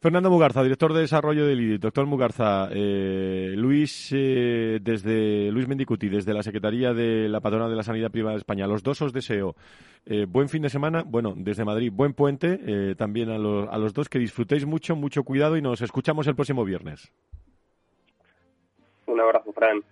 Fernando 0.00 0.30
Mugarza, 0.30 0.62
director 0.62 0.94
de 0.94 1.02
desarrollo 1.02 1.46
del 1.46 1.60
IDI. 1.60 1.78
Doctor 1.78 2.06
Mugarza, 2.06 2.68
eh, 2.72 3.52
Luis, 3.56 4.10
eh, 4.12 4.78
desde 4.80 5.50
Luis 5.52 5.68
Mendicuti, 5.68 6.08
desde 6.08 6.32
la 6.32 6.42
Secretaría 6.42 6.94
de 6.94 7.28
la 7.28 7.40
Patrona 7.40 7.68
de 7.68 7.76
la 7.76 7.82
Sanidad 7.82 8.10
Privada 8.10 8.34
de 8.34 8.38
España, 8.38 8.66
los 8.66 8.82
dos 8.82 9.02
os 9.02 9.12
deseo 9.12 9.54
eh, 10.06 10.26
buen 10.26 10.48
fin 10.48 10.62
de 10.62 10.70
semana, 10.70 11.02
bueno, 11.06 11.34
desde 11.36 11.64
Madrid, 11.64 11.92
buen 11.92 12.14
puente, 12.14 12.94
también 12.96 13.30
a, 13.30 13.34
a 13.34 13.78
los 13.78 13.92
dos, 13.92 14.08
que 14.08 14.18
disfrutéis 14.18 14.66
mucho, 14.66 14.96
mucho 14.96 15.22
cuidado 15.22 15.56
y 15.56 15.62
nos 15.62 15.82
escuchamos 15.82 16.26
el 16.26 16.34
próximo 16.34 16.64
viernes. 16.64 17.12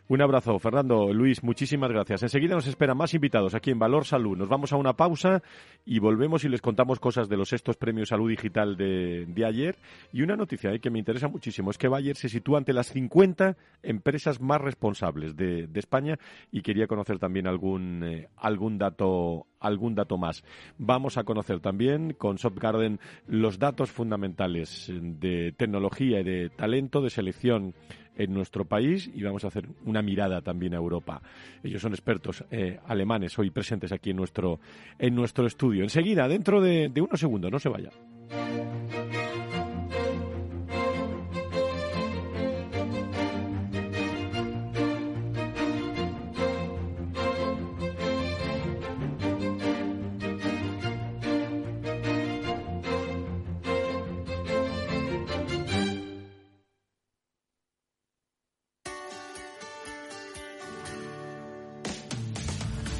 Un 0.09 0.23
abrazo, 0.23 0.59
Fernando. 0.59 1.13
Luis, 1.13 1.43
muchísimas 1.43 1.91
gracias. 1.91 2.23
Enseguida 2.23 2.55
nos 2.55 2.67
esperan 2.67 2.97
más 2.97 3.15
invitados 3.15 3.55
aquí 3.55 3.71
en 3.71 3.79
Valor 3.79 4.05
Salud. 4.05 4.37
Nos 4.37 4.49
vamos 4.49 4.73
a 4.73 4.77
una 4.77 4.95
pausa 4.95 5.43
y 5.85 5.99
volvemos 5.99 6.45
y 6.45 6.49
les 6.49 6.61
contamos 6.61 7.01
cosas 7.01 7.29
de 7.29 7.37
los 7.37 7.49
sextos 7.49 7.77
premios 7.77 8.09
Salud 8.11 8.29
Digital 8.29 8.77
de, 8.77 9.45
ayer. 9.47 9.77
Y 10.13 10.23
una 10.23 10.37
noticia 10.37 10.73
eh, 10.73 10.81
que 10.81 10.91
me 10.91 10.99
interesa 10.99 11.29
muchísimo 11.29 11.71
es 11.71 11.79
que 11.79 11.89
Bayer 11.89 12.17
se 12.17 12.29
sitúa 12.29 12.59
ante 12.59 12.73
las 12.73 12.89
50 12.89 13.57
empresas 13.83 14.41
más 14.41 14.61
responsables 14.61 15.37
de, 15.37 15.69
España 15.75 16.17
y 16.53 16.63
quería 16.63 16.87
conocer 16.87 17.19
también 17.19 17.49
algún, 17.49 18.05
eh, 18.05 18.29
algún 18.37 18.79
dato 18.79 19.47
algún 19.63 19.95
dato 19.95 20.19
más. 20.19 20.45
Vamos 20.79 21.17
a 21.17 21.25
conocer 21.25 21.61
también 21.61 22.15
con 22.15 22.37
Garden 22.57 22.99
los 23.27 23.59
datos 23.59 23.91
fundamentales 23.91 24.91
de 24.93 25.53
tecnología 25.57 26.21
y 26.21 26.25
de 26.25 26.51
talento 26.51 27.01
de 27.01 27.11
selección 27.11 27.75
en 28.16 28.33
nuestro 28.33 28.64
país 28.64 29.11
y 29.12 29.22
vamos 29.22 29.44
a 29.44 29.48
hacer 29.48 29.68
una 29.85 30.03
mirada 30.03 30.40
también 30.40 30.75
a 30.75 30.79
Europa. 30.79 31.20
Ellos 31.62 31.83
son 31.83 31.92
expertos 31.92 32.44
eh, 32.51 32.79
alemanes 32.87 33.38
hoy 33.38 33.51
presentes 33.51 33.92
aquí 33.92 34.11
en 34.11 34.16
nuestro, 34.16 34.61
en 34.98 35.14
nuestro 35.14 35.46
estudio. 35.46 35.83
Enseguida, 35.83 36.29
dentro 36.29 36.61
de, 36.61 36.88
de 36.88 37.01
unos 37.01 37.20
segundos, 37.20 37.51
no 37.51 37.59
se 37.59 37.68
vaya. 37.68 37.90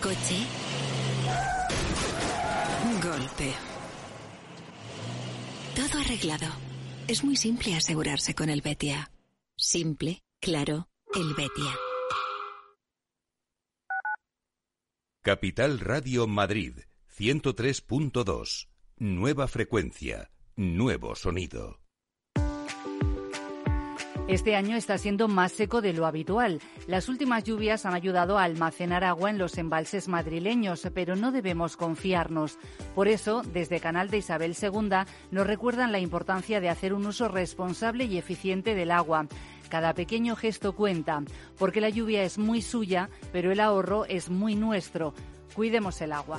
Coche. 0.00 0.46
Golpe. 3.02 3.52
Todo 5.74 6.00
arreglado. 6.00 6.46
Es 7.08 7.24
muy 7.24 7.36
simple 7.36 7.74
asegurarse 7.74 8.34
con 8.34 8.48
el 8.48 8.60
Betia. 8.60 9.10
Simple, 9.56 10.20
claro, 10.40 10.88
el 11.14 11.34
Betia. 11.34 11.74
Capital 15.22 15.80
Radio 15.80 16.28
Madrid, 16.28 16.78
103.2. 17.16 18.68
Nueva 18.98 19.48
frecuencia, 19.48 20.30
nuevo 20.54 21.16
sonido. 21.16 21.77
Este 24.28 24.56
año 24.56 24.76
está 24.76 24.98
siendo 24.98 25.26
más 25.26 25.52
seco 25.52 25.80
de 25.80 25.94
lo 25.94 26.04
habitual. 26.04 26.60
Las 26.86 27.08
últimas 27.08 27.44
lluvias 27.44 27.86
han 27.86 27.94
ayudado 27.94 28.36
a 28.36 28.44
almacenar 28.44 29.02
agua 29.02 29.30
en 29.30 29.38
los 29.38 29.56
embalses 29.56 30.06
madrileños, 30.06 30.86
pero 30.92 31.16
no 31.16 31.32
debemos 31.32 31.78
confiarnos. 31.78 32.58
Por 32.94 33.08
eso, 33.08 33.40
desde 33.54 33.80
Canal 33.80 34.10
de 34.10 34.18
Isabel 34.18 34.54
II 34.60 34.90
nos 35.30 35.46
recuerdan 35.46 35.92
la 35.92 35.98
importancia 35.98 36.60
de 36.60 36.68
hacer 36.68 36.92
un 36.92 37.06
uso 37.06 37.28
responsable 37.28 38.04
y 38.04 38.18
eficiente 38.18 38.74
del 38.74 38.90
agua. 38.90 39.26
Cada 39.70 39.94
pequeño 39.94 40.36
gesto 40.36 40.74
cuenta, 40.74 41.22
porque 41.58 41.80
la 41.80 41.88
lluvia 41.88 42.22
es 42.22 42.36
muy 42.36 42.60
suya, 42.60 43.08
pero 43.32 43.50
el 43.50 43.60
ahorro 43.60 44.04
es 44.04 44.28
muy 44.28 44.56
nuestro. 44.56 45.14
Cuidemos 45.54 46.02
el 46.02 46.12
agua. 46.12 46.38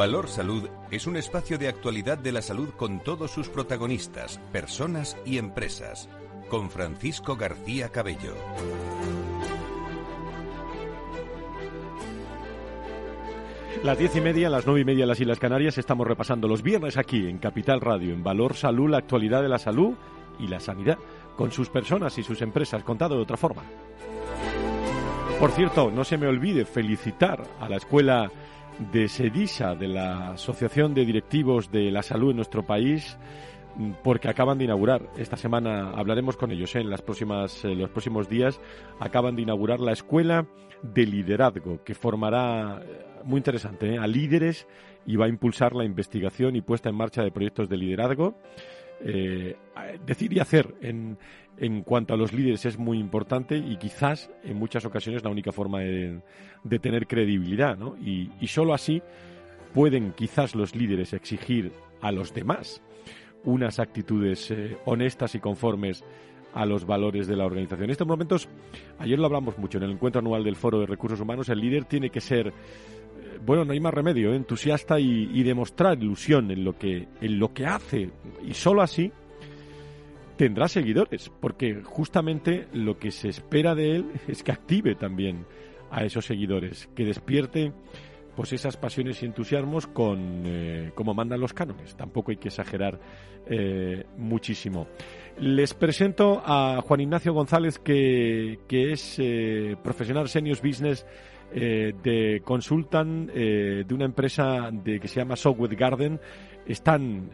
Valor 0.00 0.28
Salud 0.28 0.66
es 0.90 1.06
un 1.06 1.18
espacio 1.18 1.58
de 1.58 1.68
actualidad 1.68 2.16
de 2.16 2.32
la 2.32 2.40
salud 2.40 2.70
con 2.70 3.00
todos 3.00 3.32
sus 3.32 3.50
protagonistas, 3.50 4.40
personas 4.50 5.14
y 5.26 5.36
empresas. 5.36 6.08
Con 6.48 6.70
Francisco 6.70 7.36
García 7.36 7.90
Cabello. 7.90 8.34
Las 13.84 13.98
diez 13.98 14.16
y 14.16 14.22
media, 14.22 14.48
las 14.48 14.64
nueve 14.64 14.80
y 14.80 14.84
media 14.86 15.04
las 15.04 15.20
Islas 15.20 15.38
Canarias, 15.38 15.76
estamos 15.76 16.06
repasando 16.06 16.48
los 16.48 16.62
viernes 16.62 16.96
aquí 16.96 17.28
en 17.28 17.36
Capital 17.36 17.82
Radio, 17.82 18.14
en 18.14 18.22
Valor 18.22 18.54
Salud, 18.54 18.88
la 18.88 18.96
actualidad 18.96 19.42
de 19.42 19.50
la 19.50 19.58
salud 19.58 19.92
y 20.38 20.46
la 20.46 20.60
sanidad, 20.60 20.96
con 21.36 21.52
sus 21.52 21.68
personas 21.68 22.16
y 22.16 22.22
sus 22.22 22.40
empresas, 22.40 22.84
contado 22.84 23.16
de 23.16 23.22
otra 23.22 23.36
forma. 23.36 23.64
Por 25.38 25.50
cierto, 25.50 25.90
no 25.90 26.04
se 26.04 26.16
me 26.16 26.26
olvide 26.26 26.64
felicitar 26.64 27.42
a 27.60 27.68
la 27.68 27.76
Escuela 27.76 28.30
de 28.92 29.08
SEDISA, 29.08 29.74
de 29.74 29.88
la 29.88 30.30
Asociación 30.32 30.94
de 30.94 31.04
Directivos 31.04 31.70
de 31.70 31.90
la 31.90 32.02
Salud 32.02 32.30
en 32.30 32.36
nuestro 32.36 32.64
país, 32.64 33.18
porque 34.02 34.28
acaban 34.28 34.58
de 34.58 34.64
inaugurar, 34.64 35.02
esta 35.16 35.36
semana 35.36 35.90
hablaremos 35.90 36.36
con 36.36 36.50
ellos 36.50 36.74
¿eh? 36.74 36.80
en 36.80 36.90
las 36.90 37.02
próximas, 37.02 37.64
eh, 37.64 37.74
los 37.74 37.90
próximos 37.90 38.28
días, 38.28 38.60
acaban 38.98 39.36
de 39.36 39.42
inaugurar 39.42 39.80
la 39.80 39.92
Escuela 39.92 40.46
de 40.82 41.06
Liderazgo, 41.06 41.82
que 41.84 41.94
formará, 41.94 42.82
eh, 42.82 43.04
muy 43.24 43.38
interesante, 43.38 43.98
a 43.98 44.06
líderes 44.06 44.66
y 45.06 45.16
va 45.16 45.26
a 45.26 45.28
impulsar 45.28 45.74
la 45.74 45.84
investigación 45.84 46.56
y 46.56 46.62
puesta 46.62 46.88
en 46.88 46.96
marcha 46.96 47.22
de 47.22 47.30
proyectos 47.30 47.68
de 47.68 47.76
liderazgo. 47.76 48.34
Decir 49.00 50.32
y 50.32 50.40
hacer 50.40 50.74
en, 50.82 51.16
en 51.58 51.82
cuanto 51.82 52.14
a 52.14 52.16
los 52.16 52.32
líderes 52.32 52.64
es 52.66 52.78
muy 52.78 52.98
importante 52.98 53.56
y 53.56 53.76
quizás 53.76 54.30
en 54.44 54.56
muchas 54.56 54.84
ocasiones 54.84 55.22
la 55.22 55.30
única 55.30 55.52
forma 55.52 55.80
de, 55.80 56.20
tener 56.80 57.06
credibilidad, 57.06 57.76
¿no? 57.76 57.96
Y, 57.96 58.30
y, 58.40 58.48
solo 58.48 58.74
así 58.74 59.02
pueden 59.74 60.12
quizás 60.12 60.54
los 60.54 60.74
líderes 60.74 61.12
exigir 61.12 61.72
a 62.00 62.12
los 62.12 62.34
demás 62.34 62.82
unas 63.44 63.78
actitudes 63.78 64.50
eh, 64.50 64.76
honestas 64.84 65.34
y 65.34 65.40
conformes 65.40 66.04
a 66.52 66.66
los 66.66 66.84
valores 66.84 67.26
de 67.26 67.36
la 67.36 67.46
organización. 67.46 67.84
En 67.84 67.90
estos 67.90 68.06
momentos, 68.06 68.48
ayer 68.98 69.18
lo 69.18 69.26
hablamos 69.26 69.56
mucho 69.58 69.78
en 69.78 69.84
el 69.84 69.92
encuentro 69.92 70.20
anual 70.20 70.42
del 70.42 70.56
Foro 70.56 70.80
de 70.80 70.86
Recursos 70.86 71.20
Humanos, 71.20 71.48
el 71.48 71.60
líder 71.60 71.84
tiene 71.84 72.10
que 72.10 72.20
ser 72.20 72.48
eh, 72.48 72.52
bueno, 73.44 73.64
no 73.64 73.72
hay 73.72 73.80
más 73.80 73.94
remedio, 73.94 74.32
¿eh? 74.32 74.36
entusiasta 74.36 75.00
y, 75.00 75.30
y, 75.32 75.42
demostrar 75.42 75.98
ilusión 75.98 76.50
en 76.50 76.64
lo 76.64 76.76
que 76.76 77.08
en 77.20 77.38
lo 77.38 77.52
que 77.52 77.66
hace 77.66 78.10
y 78.46 78.54
solo 78.54 78.82
así 78.82 79.12
tendrá 80.36 80.68
seguidores, 80.68 81.30
porque 81.40 81.82
justamente 81.84 82.66
lo 82.72 82.98
que 82.98 83.10
se 83.10 83.28
espera 83.28 83.74
de 83.74 83.96
él 83.96 84.06
es 84.28 84.42
que 84.42 84.52
active 84.52 84.94
también 84.94 85.44
a 85.90 86.04
esos 86.04 86.24
seguidores, 86.24 86.88
que 86.94 87.04
despierte 87.04 87.72
pues 88.36 88.52
esas 88.52 88.76
pasiones 88.76 89.22
y 89.22 89.26
entusiasmos 89.26 89.86
con 89.86 90.44
eh, 90.46 90.92
como 90.94 91.12
mandan 91.12 91.40
los 91.40 91.52
cánones. 91.52 91.94
Tampoco 91.94 92.30
hay 92.30 92.38
que 92.38 92.48
exagerar 92.48 92.98
eh, 93.46 94.04
muchísimo. 94.16 94.86
Les 95.38 95.74
presento 95.74 96.40
a 96.42 96.80
Juan 96.80 97.00
Ignacio 97.00 97.34
González, 97.34 97.78
que, 97.78 98.60
que 98.66 98.92
es 98.92 99.20
profesional 99.82 100.28
senior 100.28 100.56
business 100.62 101.04
de 101.52 102.42
consultan 102.44 103.26
de 103.26 103.86
una 103.90 104.04
empresa 104.04 104.70
de, 104.72 105.00
que 105.00 105.08
se 105.08 105.20
llama 105.20 105.36
Software 105.36 105.74
Garden. 105.76 106.20
Están 106.66 107.30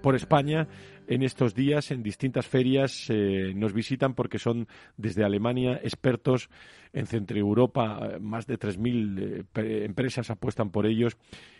por 0.00 0.16
España 0.16 0.66
en 1.06 1.22
estos 1.22 1.54
días 1.54 1.90
en 1.90 2.02
distintas 2.02 2.46
ferias 2.46 3.06
eh, 3.08 3.52
nos 3.54 3.72
visitan 3.72 4.14
porque 4.14 4.38
son 4.38 4.66
desde 4.96 5.24
Alemania 5.24 5.78
expertos 5.82 6.48
en 6.92 7.06
Centro 7.06 7.38
Europa, 7.38 8.18
más 8.20 8.46
de 8.46 8.58
3.000 8.58 9.46
eh, 9.54 9.84
empresas 9.84 10.30
apuestan 10.30 10.70
por 10.70 10.86
ellos 10.86 11.16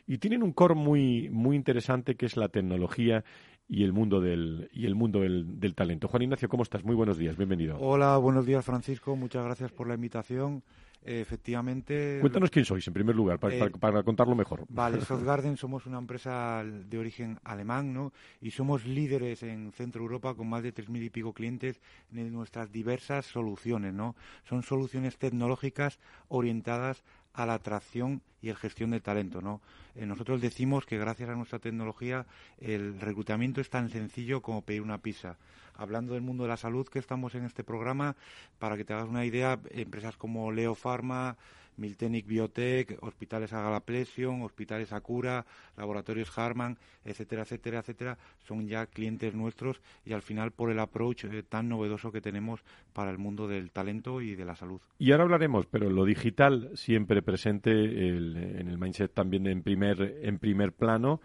y 0.07 0.18
tienen 0.18 0.42
un 0.42 0.52
core 0.52 0.74
muy, 0.74 1.28
muy 1.30 1.57
interesante 1.57 2.14
que 2.14 2.26
es 2.26 2.37
la 2.37 2.48
tecnología 2.48 3.24
y 3.68 3.83
el 3.83 3.92
mundo 3.92 4.20
del 4.20 4.68
y 4.72 4.87
el 4.87 4.94
mundo 4.94 5.20
del, 5.20 5.59
del, 5.59 5.74
talento. 5.74 6.09
Juan 6.09 6.22
Ignacio, 6.22 6.48
¿cómo 6.48 6.62
estás? 6.62 6.85
Muy 6.85 6.94
buenos 6.94 7.16
días, 7.16 7.37
bienvenido. 7.37 7.76
Hola, 7.80 8.16
buenos 8.18 8.46
días 8.46 8.64
Francisco, 8.64 9.16
muchas 9.16 9.44
gracias 9.44 9.72
por 9.72 9.88
la 9.88 9.94
invitación 9.94 10.62
efectivamente. 11.05 12.19
Cuéntanos 12.21 12.51
quién 12.51 12.64
sois, 12.64 12.87
en 12.87 12.95
primer 12.95 13.14
lugar, 13.14 13.38
para, 13.38 13.71
para, 13.71 14.01
eh, 14.01 14.05
contarlo 14.05 14.35
mejor. 14.35 14.64
Vale, 14.69 15.01
Softgarden 15.05 15.57
somos 15.57 15.87
una 15.87 15.99
empresa 15.99 16.64
de 16.64 16.99
origen 16.99 17.38
alemán, 17.45 17.93
¿no? 17.93 18.12
Y 18.40 18.51
somos 18.51 18.87
líderes 18.87 19.43
en 19.43 19.73
Centro 19.73 20.03
Europa 20.03 20.35
con 20.35 20.49
más 20.49 20.62
de 20.62 20.73
tres 20.73 20.88
mil 20.88 21.03
y 21.03 21.11
pico 21.11 21.33
clientes 21.33 21.81
en 22.12 22.33
nuestras 22.33 22.73
diversas 22.73 23.27
soluciones, 23.27 23.93
¿no? 23.93 24.17
Son 24.49 24.62
soluciones 24.62 25.19
tecnológicas 25.19 25.99
orientadas 26.29 27.05
a 27.35 27.47
la 27.47 27.55
atracción 27.55 28.23
y 28.40 28.49
el 28.49 28.57
gestión 28.57 28.90
de 28.90 29.01
talento, 29.01 29.43
¿no? 29.43 29.61
Eh, 29.95 30.07
nosotros 30.07 30.40
decimos 30.40 30.87
que 30.87 30.99
gracias 30.99 31.29
a 31.29 31.35
nuestra 31.35 31.59
tecnología 31.59 32.27
el 32.59 33.01
reclutamiento 33.01 33.61
es 33.61 33.71
tan 33.71 33.90
sencillo 33.90 34.40
como 34.40 34.62
pedir 34.62 34.83
una 34.83 34.99
pizza. 34.99 35.37
Hablando 35.77 36.15
del 36.15 36.23
mundo 36.23 36.45
de 36.45 36.51
la 36.51 36.57
salud 36.57 36.87
que 36.87 36.99
estamos 36.99 37.35
en 37.35 37.45
este 37.45 37.65
programa, 37.65 38.17
para 38.59 38.77
que 38.77 38.85
te 38.85 38.93
hagas 38.93 39.09
una 39.09 39.25
idea, 39.25 39.59
empresas 39.71 40.17
como 40.17 40.53
Leo 40.53 40.75
Pharma, 40.75 41.37
Miltenic 41.77 42.27
Biotech, 42.27 42.99
hospitales 43.03 43.53
Agalapresion, 43.53 44.43
hospitales 44.43 44.93
Acura, 44.93 45.45
laboratorios 45.77 46.37
Harman, 46.39 46.79
etcétera, 47.05 47.43
etcétera, 47.43 47.81
etcétera, 47.81 48.19
son 48.47 48.69
ya 48.69 48.87
clientes 48.87 49.35
nuestros 49.35 49.81
y 50.05 50.13
al 50.13 50.23
final 50.23 50.53
por 50.53 50.71
el 50.71 50.79
approach 50.79 51.25
eh, 51.25 51.43
tan 51.43 51.69
novedoso 51.69 52.13
que 52.13 52.21
tenemos 52.21 52.61
para 52.93 53.11
el 53.11 53.19
mundo 53.19 53.49
del 53.49 53.71
talento 53.71 54.21
y 54.21 54.35
de 54.35 54.45
la 54.45 54.57
salud. 54.57 54.81
Y 54.99 55.13
ahora 55.13 55.25
hablaremos, 55.25 55.67
pero 55.67 55.91
lo 55.91 56.05
digital 56.05 56.71
siempre 56.75 57.23
presente 57.23 57.71
en 57.71 58.69
el 58.69 58.79
mindset 58.79 59.13
también 59.13 59.47
en 59.47 59.63
primer, 59.63 60.19
en 60.23 60.39
primer 60.39 60.73
plano. 60.73 61.21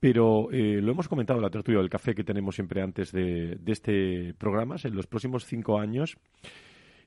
Pero 0.00 0.50
eh, 0.52 0.80
lo 0.80 0.92
hemos 0.92 1.08
comentado 1.08 1.38
en 1.38 1.44
la 1.44 1.50
tertulia 1.50 1.80
del 1.80 1.90
café 1.90 2.14
que 2.14 2.24
tenemos 2.24 2.54
siempre 2.54 2.82
antes 2.82 3.10
de, 3.10 3.56
de 3.56 3.72
este 3.72 4.34
programa. 4.34 4.76
En 4.82 4.94
los 4.94 5.06
próximos 5.06 5.44
cinco 5.44 5.78
años 5.78 6.16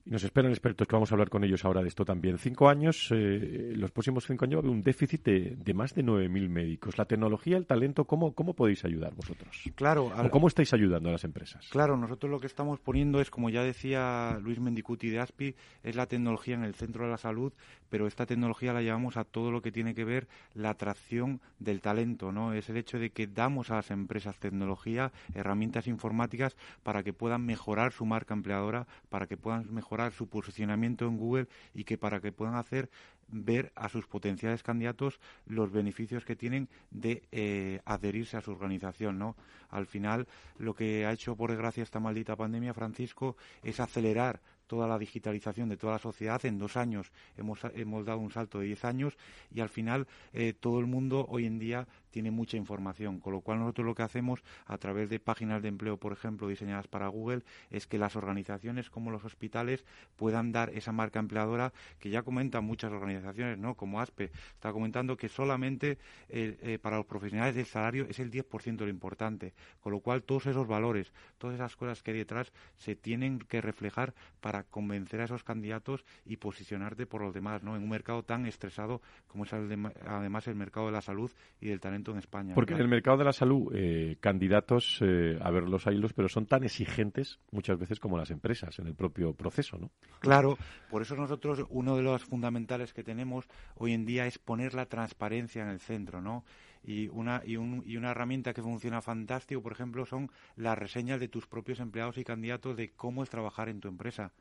y 0.04 0.10
nos 0.10 0.24
esperan 0.24 0.50
expertos 0.50 0.88
que 0.88 0.96
vamos 0.96 1.12
a 1.12 1.14
hablar 1.14 1.30
con 1.30 1.44
ellos 1.44 1.64
ahora 1.64 1.82
de 1.82 1.88
esto 1.88 2.04
también. 2.04 2.38
Cinco 2.38 2.68
años, 2.68 3.08
eh, 3.12 3.72
los 3.76 3.90
próximos 3.92 4.26
cinco 4.26 4.44
años 4.44 4.56
va 4.56 4.58
a 4.58 4.62
haber 4.62 4.76
un 4.76 4.82
déficit 4.82 5.22
de, 5.24 5.74
más 5.74 5.94
de 5.94 6.04
9.000 6.04 6.48
médicos. 6.48 6.98
La 6.98 7.04
tecnología, 7.04 7.56
el 7.56 7.66
talento, 7.66 8.04
¿cómo, 8.04 8.32
cómo 8.32 8.54
podéis 8.54 8.84
ayudar 8.84 9.14
vosotros? 9.14 9.62
Claro. 9.76 10.12
¿Cómo 10.30 10.48
estáis 10.48 10.72
ayudando 10.72 11.08
a 11.08 11.12
las 11.12 11.24
empresas? 11.24 11.68
Claro, 11.70 11.96
nosotros 11.96 12.30
lo 12.30 12.40
que 12.40 12.46
estamos 12.46 12.80
poniendo 12.80 13.20
es, 13.20 13.30
como 13.30 13.48
ya 13.50 13.62
decía 13.62 14.38
Luis 14.42 14.58
Mendicuti 14.58 15.08
de 15.08 15.20
ASPI, 15.20 15.54
es 15.84 15.94
la 15.94 16.06
tecnología 16.06 16.54
en 16.54 16.64
el 16.64 16.74
centro 16.74 17.04
de 17.04 17.10
la 17.10 17.18
salud, 17.18 17.52
pero 17.88 18.06
esta 18.06 18.26
tecnología 18.26 18.72
la 18.72 18.82
llevamos 18.82 19.16
a 19.16 19.24
todo 19.24 19.52
lo 19.52 19.62
que 19.62 19.70
tiene 19.70 19.94
que 19.94 20.04
ver 20.04 20.26
la 20.54 20.70
atracción 20.70 21.40
del 21.60 21.80
talento, 21.80 22.32
¿no? 22.32 22.54
Es 22.54 22.68
el 22.68 22.76
hecho 22.76 22.98
de 22.98 23.10
que 23.10 23.26
damos 23.26 23.70
a 23.70 23.76
las 23.76 23.90
empresas 23.90 24.38
tecnología, 24.38 25.12
herramientas 25.34 25.86
informáticas 25.86 26.56
para 26.82 27.02
que 27.02 27.12
puedan 27.12 27.44
mejorar 27.46 27.92
su 27.92 28.04
marca 28.04 28.34
empleadora, 28.34 28.86
para 29.08 29.26
que 29.26 29.36
puedan 29.36 29.72
mejorar 29.72 29.91
su 30.12 30.28
posicionamiento 30.28 31.06
en 31.06 31.16
Google 31.16 31.48
y 31.74 31.84
que 31.84 31.98
para 31.98 32.20
que 32.20 32.32
puedan 32.32 32.54
hacer 32.54 32.88
ver 33.28 33.72
a 33.74 33.88
sus 33.88 34.06
potenciales 34.06 34.62
candidatos 34.62 35.18
los 35.46 35.72
beneficios 35.72 36.24
que 36.24 36.36
tienen 36.36 36.68
de 36.90 37.22
eh, 37.32 37.80
adherirse 37.84 38.36
a 38.36 38.42
su 38.42 38.50
organización, 38.50 39.18
¿no? 39.18 39.36
Al 39.70 39.86
final, 39.86 40.28
lo 40.58 40.74
que 40.74 41.06
ha 41.06 41.12
hecho, 41.12 41.34
por 41.34 41.50
desgracia, 41.50 41.82
esta 41.82 41.98
maldita 41.98 42.36
pandemia, 42.36 42.74
Francisco, 42.74 43.36
es 43.62 43.80
acelerar 43.80 44.40
toda 44.66 44.86
la 44.86 44.98
digitalización 44.98 45.68
de 45.68 45.76
toda 45.76 45.94
la 45.94 45.98
sociedad. 45.98 46.44
En 46.46 46.58
dos 46.58 46.76
años 46.76 47.12
hemos, 47.36 47.60
hemos 47.74 48.06
dado 48.06 48.18
un 48.18 48.30
salto 48.30 48.58
de 48.58 48.66
diez 48.66 48.84
años 48.84 49.16
y 49.54 49.60
al 49.60 49.68
final 49.68 50.06
eh, 50.32 50.54
todo 50.58 50.78
el 50.80 50.86
mundo 50.86 51.26
hoy 51.28 51.46
en 51.46 51.58
día 51.58 51.86
tiene 52.12 52.30
mucha 52.30 52.56
información, 52.56 53.18
con 53.18 53.32
lo 53.32 53.40
cual 53.40 53.58
nosotros 53.58 53.86
lo 53.86 53.94
que 53.94 54.02
hacemos 54.02 54.44
a 54.66 54.78
través 54.78 55.10
de 55.10 55.18
páginas 55.18 55.62
de 55.62 55.68
empleo, 55.68 55.96
por 55.96 56.12
ejemplo, 56.12 56.46
diseñadas 56.46 56.86
para 56.86 57.08
Google, 57.08 57.42
es 57.70 57.86
que 57.88 57.98
las 57.98 58.14
organizaciones 58.14 58.90
como 58.90 59.10
los 59.10 59.24
hospitales 59.24 59.84
puedan 60.16 60.52
dar 60.52 60.70
esa 60.70 60.92
marca 60.92 61.18
empleadora 61.18 61.72
que 61.98 62.10
ya 62.10 62.22
comentan 62.22 62.64
muchas 62.64 62.92
organizaciones, 62.92 63.58
¿no? 63.58 63.74
Como 63.74 64.00
ASPE 64.00 64.30
está 64.54 64.72
comentando 64.72 65.16
que 65.16 65.28
solamente 65.28 65.98
eh, 66.28 66.58
eh, 66.62 66.78
para 66.80 66.98
los 66.98 67.06
profesionales 67.06 67.54
del 67.54 67.66
salario 67.66 68.06
es 68.08 68.18
el 68.18 68.30
10% 68.30 68.78
lo 68.78 68.88
importante, 68.88 69.54
con 69.80 69.92
lo 69.92 70.00
cual 70.00 70.22
todos 70.22 70.46
esos 70.46 70.66
valores, 70.66 71.12
todas 71.38 71.54
esas 71.54 71.74
cosas 71.76 72.02
que 72.02 72.10
hay 72.10 72.18
detrás 72.18 72.52
se 72.76 72.94
tienen 72.94 73.38
que 73.38 73.60
reflejar 73.60 74.14
para 74.40 74.64
convencer 74.64 75.20
a 75.22 75.24
esos 75.24 75.44
candidatos 75.44 76.04
y 76.26 76.36
posicionarte 76.36 77.06
por 77.06 77.22
los 77.22 77.32
demás, 77.32 77.62
¿no? 77.62 77.74
En 77.74 77.82
un 77.82 77.88
mercado 77.88 78.22
tan 78.22 78.46
estresado 78.46 79.00
como 79.26 79.44
es 79.44 79.52
además 79.52 80.46
el 80.46 80.54
mercado 80.56 80.86
de 80.86 80.92
la 80.92 81.00
salud 81.00 81.30
y 81.60 81.68
del 81.68 81.80
talento 81.80 82.01
en 82.10 82.18
España. 82.18 82.54
Porque 82.54 82.74
en 82.74 82.80
el 82.80 82.88
mercado 82.88 83.18
de 83.18 83.24
la 83.24 83.32
salud, 83.32 83.72
eh, 83.74 84.16
candidatos, 84.20 84.98
eh, 85.00 85.38
a 85.40 85.50
ver 85.50 85.68
los 85.68 85.86
hilos, 85.86 86.12
pero 86.12 86.28
son 86.28 86.46
tan 86.46 86.64
exigentes 86.64 87.38
muchas 87.52 87.78
veces 87.78 88.00
como 88.00 88.18
las 88.18 88.30
empresas 88.30 88.76
en 88.80 88.88
el 88.88 88.94
propio 88.94 89.32
proceso, 89.32 89.78
¿no? 89.78 89.90
Claro, 90.20 90.58
por 90.90 91.02
eso 91.02 91.14
nosotros 91.14 91.64
uno 91.70 91.96
de 91.96 92.02
los 92.02 92.24
fundamentales 92.24 92.92
que 92.92 93.04
tenemos 93.04 93.46
hoy 93.76 93.92
en 93.92 94.04
día 94.04 94.26
es 94.26 94.38
poner 94.38 94.74
la 94.74 94.86
transparencia 94.86 95.62
en 95.62 95.68
el 95.68 95.80
centro, 95.80 96.20
¿no? 96.20 96.44
Y 96.84 97.06
una, 97.08 97.42
y, 97.44 97.56
un, 97.56 97.84
y 97.86 97.96
una 97.96 98.10
herramienta 98.10 98.52
que 98.52 98.60
funciona 98.60 99.00
fantástico, 99.00 99.62
por 99.62 99.72
ejemplo, 99.72 100.04
son 100.04 100.30
las 100.56 100.76
reseñas 100.76 101.20
de 101.20 101.28
tus 101.28 101.46
propios 101.46 101.78
empleados 101.78 102.18
y 102.18 102.24
candidatos 102.24 102.76
de 102.76 102.90
cómo 102.90 103.22
es 103.22 103.30
trabajar 103.30 103.68
en 103.68 103.80
tu 103.80 103.86
empresa 103.86 104.32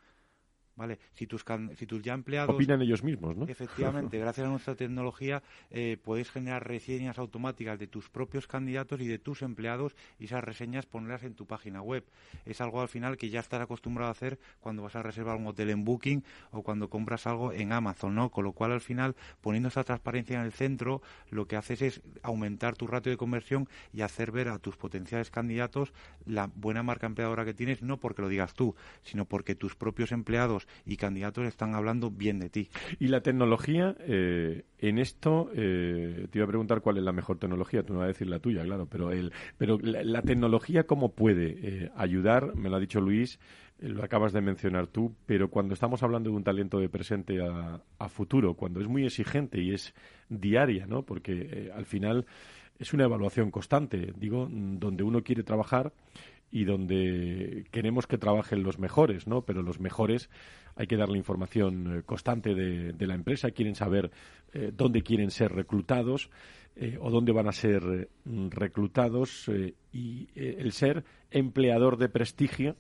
¿vale? 0.75 0.99
Si 1.13 1.27
tus, 1.27 1.43
si 1.75 1.86
tus 1.86 2.01
ya 2.01 2.13
empleados... 2.13 2.55
Opinan 2.55 2.81
ellos 2.81 3.03
mismos, 3.03 3.36
¿no? 3.36 3.45
Efectivamente, 3.47 4.17
gracias 4.19 4.47
a 4.47 4.49
nuestra 4.49 4.75
tecnología 4.75 5.43
eh, 5.69 5.97
puedes 6.03 6.31
generar 6.31 6.67
reseñas 6.67 7.17
automáticas 7.19 7.79
de 7.79 7.88
tus 7.88 8.10
propios 8.10 8.47
candidatos 8.47 9.01
y 9.01 9.07
de 9.07 9.19
tus 9.19 9.41
empleados 9.41 9.95
y 10.19 10.25
esas 10.25 10.43
reseñas 10.43 10.86
ponerlas 10.86 11.23
en 11.23 11.36
tu 11.36 11.45
página 11.45 11.81
web. 11.81 12.05
Es 12.45 12.62
algo 12.62 12.81
al 12.81 12.88
final 12.88 13.17
que 13.17 13.29
ya 13.29 13.39
estás 13.39 13.62
acostumbrado 13.62 14.10
a 14.10 14.12
hacer 14.12 14.39
cuando 14.60 14.84
vas 14.84 14.95
a 14.95 15.03
reservar 15.03 15.38
un 15.38 15.47
hotel 15.47 15.69
en 15.69 15.84
Booking 15.84 16.23
o 16.51 16.63
cuando 16.63 16.89
compras 16.89 17.27
algo 17.27 17.51
en 17.53 17.71
Amazon, 17.71 18.15
¿no? 18.15 18.29
Con 18.29 18.43
lo 18.43 18.53
cual 18.53 18.71
al 18.71 18.81
final, 18.81 19.15
poniendo 19.41 19.69
esa 19.69 19.84
transparencia 19.84 20.39
en 20.39 20.45
el 20.45 20.51
centro, 20.51 21.01
lo 21.29 21.47
que 21.47 21.55
haces 21.55 21.81
es 21.81 22.01
aumentar 22.23 22.75
tu 22.75 22.88
ratio 22.88 23.12
de 23.12 23.17
conversión 23.17 23.67
y 23.93 24.01
hacer 24.01 24.31
ver 24.31 24.49
a 24.49 24.60
tus 24.60 24.77
potenciales 24.77 25.29
candidatos 25.29 25.93
la 26.25 26.49
buena 26.53 26.84
marca 26.84 27.07
empleadora 27.07 27.45
que 27.45 27.53
tienes, 27.53 27.81
no 27.81 27.97
porque 27.97 28.21
lo 28.21 28.29
digas 28.29 28.53
tú, 28.53 28.75
sino 29.03 29.25
porque 29.25 29.55
tus 29.55 29.75
propios 29.75 30.12
empleados 30.12 30.61
y 30.86 30.97
candidatos 30.97 31.45
están 31.45 31.76
hablando 31.76 32.10
bien 32.10 32.39
de 32.39 32.50
ti. 32.50 32.69
Y 33.00 33.08
la 33.08 33.21
tecnología, 33.21 33.95
eh, 34.00 34.63
en 34.80 35.00
esto, 35.00 35.50
eh, 35.54 36.28
te 36.30 36.39
iba 36.39 36.45
a 36.45 36.47
preguntar 36.47 36.82
cuál 36.82 36.97
es 36.97 37.04
la 37.04 37.12
mejor 37.12 37.38
tecnología, 37.38 37.84
tú 37.84 37.93
no 37.93 38.00
vas 38.00 38.06
a 38.06 38.10
decir 38.10 38.28
la 38.28 38.39
tuya, 38.39 38.63
claro, 38.63 38.86
pero, 38.86 39.12
el, 39.12 39.32
pero 39.58 39.78
la, 39.82 40.21
tecnología, 40.21 40.84
¿cómo 40.86 41.13
puede 41.13 41.58
eh, 41.62 41.91
ayudar? 41.95 42.56
Me 42.56 42.69
lo 42.69 42.78
ha 42.78 42.80
dicho 42.80 43.02
Luis, 43.02 43.39
lo 43.80 44.04
acabas 44.04 44.34
de 44.34 44.41
mencionar 44.41 44.88
tú, 44.88 45.15
pero 45.26 45.50
cuando 45.50 45.74
estamos 45.74 46.04
hablando 46.04 46.30
de 46.30 46.36
un 46.36 46.43
talento 46.43 46.80
de 46.80 46.89
presente 46.89 47.41
a, 47.41 47.82
a 47.97 48.10
futuro, 48.10 48.54
cuando 48.54 48.80
es 48.80 48.88
muy 48.88 49.06
exigente 49.06 49.60
y 49.62 49.74
es 49.74 49.93
diaria, 50.30 50.86
¿no? 50.86 51.04
Porque 51.04 51.71
al 51.74 51.86
final 51.86 52.26
es 52.82 52.93
una 52.93 53.04
evaluación 53.04 53.52
constante, 53.52 54.12
digo, 54.17 54.47
donde 54.50 55.04
uno 55.04 55.24
quiere 55.24 55.43
trabajar 55.43 55.93
y 56.51 56.65
donde 56.65 57.65
queremos 57.71 58.07
que 58.07 58.17
trabajen 58.17 58.63
los 58.63 58.77
mejores, 58.77 59.25
¿no? 59.25 59.43
Pero 59.43 59.61
los 59.61 59.79
mejores 59.79 60.29
hay 60.75 60.87
que 60.87 60.97
darle 60.97 61.17
información 61.17 61.99
eh, 61.99 62.03
constante 62.03 62.53
de, 62.53 63.07
la 63.07 63.15
empresa, 63.15 63.51
quieren 63.51 63.75
saber 63.75 64.11
eh, 64.53 64.71
dónde 64.73 65.01
quieren 65.01 65.31
ser 65.31 65.53
reclutados 65.53 66.29
eh, 66.75 66.97
o 66.99 67.09
dónde 67.09 67.31
van 67.31 67.47
a 67.47 67.51
ser 67.51 68.09
reclutados 68.25 69.49
y 69.91 70.29
el 70.35 70.71
ser 70.71 71.03
empleador 71.29 71.97
de 71.97 72.09
prestigio 72.09 72.75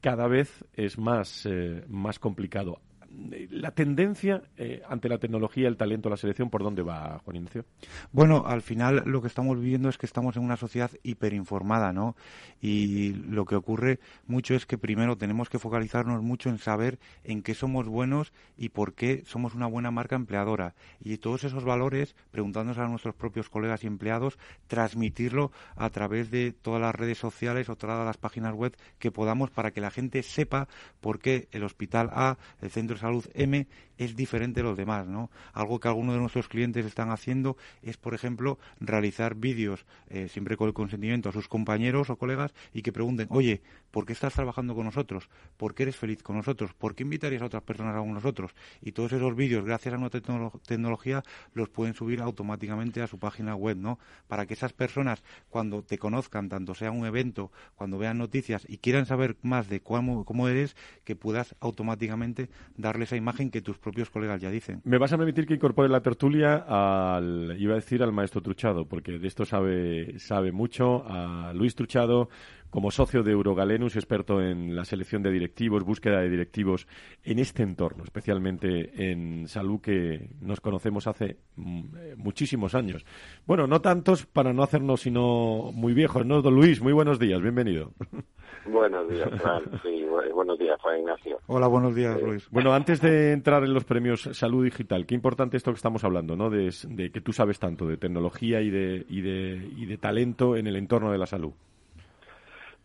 cada 0.00 0.28
vez 0.28 0.64
es 0.74 0.98
más, 0.98 1.48
más 1.88 2.18
complicado 2.18 2.80
la 3.50 3.70
tendencia 3.72 4.42
eh, 4.56 4.82
ante 4.88 5.08
la 5.08 5.18
tecnología, 5.18 5.68
el 5.68 5.76
talento, 5.76 6.10
la 6.10 6.16
selección, 6.16 6.50
¿por 6.50 6.62
dónde 6.62 6.82
va, 6.82 7.20
Juan 7.24 7.36
Ignacio? 7.36 7.64
Bueno, 8.12 8.44
al 8.46 8.62
final 8.62 9.02
lo 9.06 9.20
que 9.20 9.28
estamos 9.28 9.58
viviendo 9.58 9.88
es 9.88 9.98
que 9.98 10.06
estamos 10.06 10.36
en 10.36 10.42
una 10.42 10.56
sociedad 10.56 10.90
hiperinformada, 11.02 11.92
¿no? 11.92 12.16
Y 12.60 13.12
lo 13.14 13.44
que 13.44 13.56
ocurre 13.56 14.00
mucho 14.26 14.54
es 14.54 14.66
que 14.66 14.78
primero 14.78 15.16
tenemos 15.16 15.48
que 15.48 15.58
focalizarnos 15.58 16.22
mucho 16.22 16.48
en 16.48 16.58
saber 16.58 16.98
en 17.24 17.42
qué 17.42 17.54
somos 17.54 17.88
buenos 17.88 18.32
y 18.56 18.70
por 18.70 18.94
qué 18.94 19.22
somos 19.26 19.54
una 19.54 19.66
buena 19.66 19.90
marca 19.90 20.16
empleadora. 20.16 20.74
Y 21.00 21.16
todos 21.18 21.44
esos 21.44 21.64
valores, 21.64 22.14
preguntándonos 22.30 22.78
a 22.78 22.88
nuestros 22.88 23.14
propios 23.14 23.48
colegas 23.48 23.84
y 23.84 23.86
empleados, 23.86 24.38
transmitirlo 24.66 25.52
a 25.76 25.90
través 25.90 26.30
de 26.30 26.52
todas 26.52 26.80
las 26.80 26.94
redes 26.94 27.18
sociales 27.18 27.68
o 27.68 27.76
todas 27.76 28.04
las 28.04 28.16
páginas 28.16 28.54
web 28.54 28.76
que 28.98 29.10
podamos 29.10 29.50
para 29.50 29.70
que 29.70 29.80
la 29.80 29.90
gente 29.90 30.22
sepa 30.22 30.68
por 31.00 31.18
qué 31.18 31.48
el 31.52 31.64
Hospital 31.64 32.10
A, 32.12 32.38
el 32.60 32.70
Centro 32.70 32.96
de 32.96 33.00
Salud 33.04 33.26
M 33.34 33.68
es 33.98 34.16
diferente 34.16 34.60
de 34.60 34.64
los 34.64 34.78
demás, 34.78 35.06
¿no? 35.06 35.30
Algo 35.52 35.78
que 35.78 35.88
algunos 35.88 36.14
de 36.14 36.20
nuestros 36.20 36.48
clientes 36.48 36.86
están 36.86 37.10
haciendo 37.10 37.58
es, 37.82 37.98
por 37.98 38.14
ejemplo, 38.14 38.58
realizar 38.80 39.34
vídeos 39.34 39.84
eh, 40.08 40.28
siempre 40.28 40.56
con 40.56 40.68
el 40.68 40.74
consentimiento 40.74 41.28
a 41.28 41.32
sus 41.32 41.46
compañeros 41.46 42.08
o 42.08 42.16
colegas 42.16 42.54
y 42.72 42.80
que 42.80 42.92
pregunten, 42.92 43.26
oye, 43.28 43.60
¿por 43.90 44.06
qué 44.06 44.14
estás 44.14 44.32
trabajando 44.32 44.74
con 44.74 44.86
nosotros? 44.86 45.28
¿Por 45.58 45.74
qué 45.74 45.82
eres 45.82 45.96
feliz 45.96 46.22
con 46.22 46.36
nosotros? 46.36 46.72
¿Por 46.72 46.94
qué 46.94 47.02
invitarías 47.02 47.42
a 47.42 47.44
otras 47.44 47.62
personas 47.62 47.94
a 47.94 47.98
con 47.98 48.14
nosotros? 48.14 48.54
Y 48.80 48.92
todos 48.92 49.12
esos 49.12 49.36
vídeos, 49.36 49.66
gracias 49.66 49.92
a 49.92 49.98
nuestra 49.98 50.22
tecnología, 50.66 51.22
los 51.52 51.68
pueden 51.68 51.92
subir 51.92 52.22
automáticamente 52.22 53.02
a 53.02 53.06
su 53.06 53.18
página 53.18 53.54
web, 53.54 53.76
¿no? 53.76 53.98
Para 54.28 54.46
que 54.46 54.54
esas 54.54 54.72
personas, 54.72 55.22
cuando 55.50 55.82
te 55.82 55.98
conozcan, 55.98 56.48
tanto 56.48 56.74
sea 56.74 56.90
un 56.90 57.04
evento, 57.04 57.52
cuando 57.74 57.98
vean 57.98 58.16
noticias 58.16 58.64
y 58.66 58.78
quieran 58.78 59.04
saber 59.04 59.36
más 59.42 59.68
de 59.68 59.80
cómo, 59.80 60.24
cómo 60.24 60.48
eres, 60.48 60.74
que 61.04 61.16
puedas 61.16 61.54
automáticamente 61.60 62.48
esa 63.02 63.16
imagen 63.16 63.50
que 63.50 63.60
tus 63.60 63.78
propios 63.78 64.10
colegas 64.10 64.40
ya 64.40 64.50
dicen. 64.50 64.80
Me 64.84 64.98
vas 64.98 65.12
a 65.12 65.16
permitir 65.16 65.46
que 65.46 65.54
incorpore 65.54 65.88
la 65.88 66.00
tertulia 66.00 66.64
al, 66.68 67.56
iba 67.58 67.72
a 67.72 67.76
decir 67.76 68.02
al 68.02 68.12
maestro 68.12 68.40
Truchado, 68.40 68.86
porque 68.86 69.18
de 69.18 69.26
esto 69.28 69.44
sabe, 69.44 70.18
sabe 70.18 70.52
mucho, 70.52 71.04
a 71.06 71.52
Luis 71.54 71.74
Truchado, 71.74 72.28
como 72.70 72.90
socio 72.90 73.22
de 73.22 73.32
Eurogalenus, 73.32 73.96
experto 73.96 74.40
en 74.40 74.74
la 74.74 74.84
selección 74.84 75.22
de 75.22 75.30
directivos, 75.30 75.84
búsqueda 75.84 76.20
de 76.20 76.28
directivos 76.28 76.86
en 77.22 77.38
este 77.38 77.62
entorno, 77.62 78.04
especialmente 78.04 79.10
en 79.10 79.46
salud 79.46 79.80
que 79.80 80.30
nos 80.40 80.60
conocemos 80.60 81.06
hace 81.06 81.36
mm, 81.56 81.80
eh, 81.96 82.14
muchísimos 82.16 82.74
años. 82.74 83.04
Bueno, 83.46 83.66
no 83.66 83.80
tantos 83.80 84.26
para 84.26 84.52
no 84.52 84.62
hacernos 84.62 85.02
sino 85.02 85.70
muy 85.72 85.94
viejos, 85.94 86.26
¿no? 86.26 86.42
Don 86.42 86.54
Luis, 86.54 86.82
muy 86.82 86.92
buenos 86.92 87.18
días, 87.18 87.40
bienvenido. 87.40 87.92
Buenos 88.66 89.08
días, 89.08 89.28
Fran. 89.42 89.62
Sí, 89.82 90.06
buenos 90.32 90.58
días, 90.58 90.80
Juan 90.80 91.00
Ignacio. 91.00 91.38
Hola, 91.48 91.66
buenos 91.66 91.94
días, 91.94 92.16
eh, 92.16 92.22
Luis. 92.24 92.48
Bueno, 92.50 92.72
antes 92.72 93.00
de 93.00 93.32
entrar 93.32 93.62
en 93.62 93.74
los 93.74 93.84
premios 93.84 94.22
Salud 94.32 94.64
Digital, 94.64 95.04
qué 95.06 95.14
importante 95.14 95.56
esto 95.56 95.70
que 95.70 95.76
estamos 95.76 96.02
hablando, 96.04 96.34
¿no? 96.34 96.48
De, 96.48 96.70
de 96.88 97.10
que 97.10 97.20
tú 97.20 97.32
sabes 97.32 97.58
tanto 97.58 97.86
de 97.86 97.98
tecnología 97.98 98.62
y 98.62 98.70
de, 98.70 99.04
y 99.08 99.20
de, 99.20 99.68
y 99.76 99.86
de 99.86 99.98
talento 99.98 100.56
en 100.56 100.66
el 100.66 100.76
entorno 100.76 101.12
de 101.12 101.18
la 101.18 101.26
salud. 101.26 101.52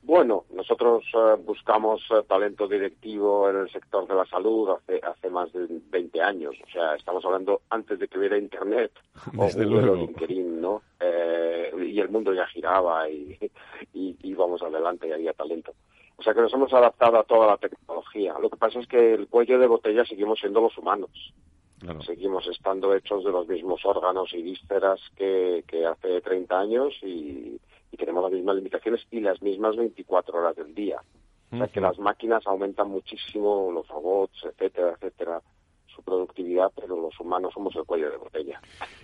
Bueno, 0.01 0.45
nosotros 0.51 1.03
eh, 1.13 1.35
buscamos 1.45 2.01
eh, 2.09 2.23
talento 2.27 2.67
directivo 2.67 3.49
en 3.49 3.57
el 3.57 3.69
sector 3.69 4.07
de 4.07 4.15
la 4.15 4.25
salud 4.25 4.69
hace, 4.69 4.99
hace 5.05 5.29
más 5.29 5.51
de 5.51 5.67
20 5.69 6.21
años. 6.21 6.55
O 6.65 6.71
sea, 6.71 6.95
estamos 6.95 7.23
hablando 7.25 7.61
antes 7.69 7.99
de 7.99 8.07
que 8.07 8.17
hubiera 8.17 8.37
Internet 8.37 8.91
o 9.37 9.47
Google 9.47 9.95
LinkedIn, 9.97 10.61
¿no? 10.61 10.81
Eh, 10.99 11.71
y 11.85 11.99
el 11.99 12.09
mundo 12.09 12.33
ya 12.33 12.47
giraba 12.47 13.09
y, 13.11 13.37
y 13.93 14.17
íbamos 14.23 14.61
adelante 14.61 15.07
y 15.07 15.11
había 15.11 15.33
talento. 15.33 15.73
O 16.17 16.23
sea 16.23 16.33
que 16.33 16.41
nos 16.41 16.53
hemos 16.53 16.73
adaptado 16.73 17.17
a 17.17 17.23
toda 17.23 17.47
la 17.47 17.57
tecnología. 17.57 18.35
Lo 18.41 18.49
que 18.49 18.57
pasa 18.57 18.79
es 18.79 18.87
que 18.87 19.13
el 19.13 19.27
cuello 19.27 19.59
de 19.59 19.67
botella 19.67 20.05
seguimos 20.05 20.39
siendo 20.39 20.61
los 20.61 20.77
humanos. 20.77 21.11
Seguimos 22.05 22.45
estando 22.47 22.93
hechos 22.93 23.23
de 23.23 23.31
los 23.31 23.47
mismos 23.47 23.85
órganos 23.85 24.33
y 24.33 24.41
vísceras 24.41 24.99
que, 25.15 25.63
que 25.65 25.85
hace 25.85 26.19
30 26.19 26.59
años 26.59 26.93
y, 27.01 27.57
y 27.91 27.97
tenemos 27.97 28.23
las 28.23 28.31
mismas 28.31 28.55
limitaciones 28.55 29.05
y 29.11 29.19
las 29.19 29.41
mismas 29.41 29.75
24 29.75 30.37
horas 30.37 30.55
del 30.55 30.73
día. 30.73 31.01
O 31.51 31.57
sea 31.57 31.67
que 31.67 31.81
las 31.81 31.97
máquinas 31.97 32.45
aumentan 32.45 32.89
muchísimo, 32.89 33.71
los 33.71 33.87
robots, 33.87 34.45
etcétera, 34.45 34.93
etcétera, 34.95 35.41
su 35.87 36.03
productividad, 36.03 36.71
pero 36.75 36.95
los 36.95 37.19
humanos 37.19 37.53
somos 37.53 37.75
el 37.75 37.83
cuello 37.85 38.11
de 38.11 38.17
botella. 38.17 38.61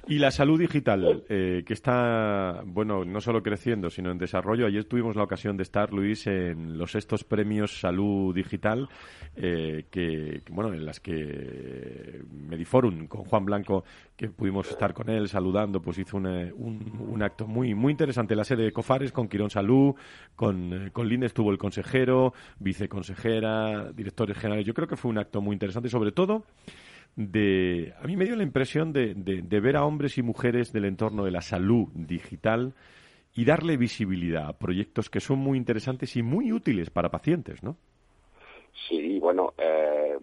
Y 0.07 0.19
la 0.19 0.29
salud 0.29 0.59
digital, 0.59 1.23
eh, 1.27 1.63
que 1.65 1.73
está, 1.73 2.61
bueno, 2.65 3.03
no 3.03 3.19
solo 3.21 3.41
creciendo, 3.41 3.89
sino 3.89 4.11
en 4.11 4.19
desarrollo. 4.19 4.67
Ayer 4.67 4.85
tuvimos 4.85 5.15
la 5.15 5.23
ocasión 5.23 5.57
de 5.57 5.63
estar, 5.63 5.91
Luis, 5.91 6.27
en 6.27 6.77
los 6.77 6.93
estos 6.93 7.23
premios 7.23 7.79
Salud 7.79 8.33
Digital, 8.33 8.87
eh, 9.35 9.85
que, 9.89 10.43
bueno, 10.51 10.73
en 10.73 10.85
las 10.85 10.99
que 10.99 12.21
Mediforum, 12.31 13.07
con 13.07 13.23
Juan 13.25 13.45
Blanco, 13.45 13.83
que 14.15 14.29
pudimos 14.29 14.69
estar 14.69 14.93
con 14.93 15.09
él 15.09 15.27
saludando, 15.27 15.81
pues 15.81 15.97
hizo 15.97 16.17
un, 16.17 16.25
un, 16.25 17.23
acto 17.23 17.47
muy 17.47 17.75
muy 17.75 17.91
interesante. 17.91 18.35
La 18.35 18.45
sede 18.45 18.63
de 18.63 18.71
Cofares, 18.71 19.11
con 19.11 19.27
Quirón 19.27 19.49
Salud, 19.49 19.95
con, 20.35 20.87
eh, 20.87 20.91
con 20.91 21.07
Linde 21.09 21.25
estuvo 21.25 21.51
el 21.51 21.57
consejero, 21.57 22.33
viceconsejera, 22.59 23.91
directores 23.91 24.37
generales. 24.37 24.65
Yo 24.65 24.73
creo 24.73 24.87
que 24.87 24.95
fue 24.95 25.11
un 25.11 25.17
acto 25.17 25.41
muy 25.41 25.53
interesante, 25.53 25.89
sobre 25.89 26.11
todo 26.11 26.45
de... 27.15 27.93
A 28.01 28.07
mí 28.07 28.15
me 28.15 28.25
dio 28.25 28.35
la 28.35 28.43
impresión 28.43 28.93
de, 28.93 29.13
de, 29.15 29.59
ver 29.59 29.77
a 29.77 29.85
hombres 29.85 30.17
y 30.17 30.21
mujeres 30.21 30.71
del 30.71 30.85
entorno 30.85 31.25
de 31.25 31.31
la 31.31 31.41
salud 31.41 31.87
digital 31.93 32.73
y 33.33 33.45
darle 33.45 33.77
visibilidad 33.77 34.47
a 34.47 34.57
proyectos 34.57 35.09
que 35.09 35.19
son 35.19 35.39
muy 35.39 35.57
interesantes 35.57 36.15
y 36.15 36.23
muy 36.23 36.51
útiles 36.53 36.89
para 36.89 37.09
pacientes, 37.09 37.63
¿no? 37.63 37.77
Sí, 38.87 39.19
bueno, 39.19 39.53
eh, 39.57 40.17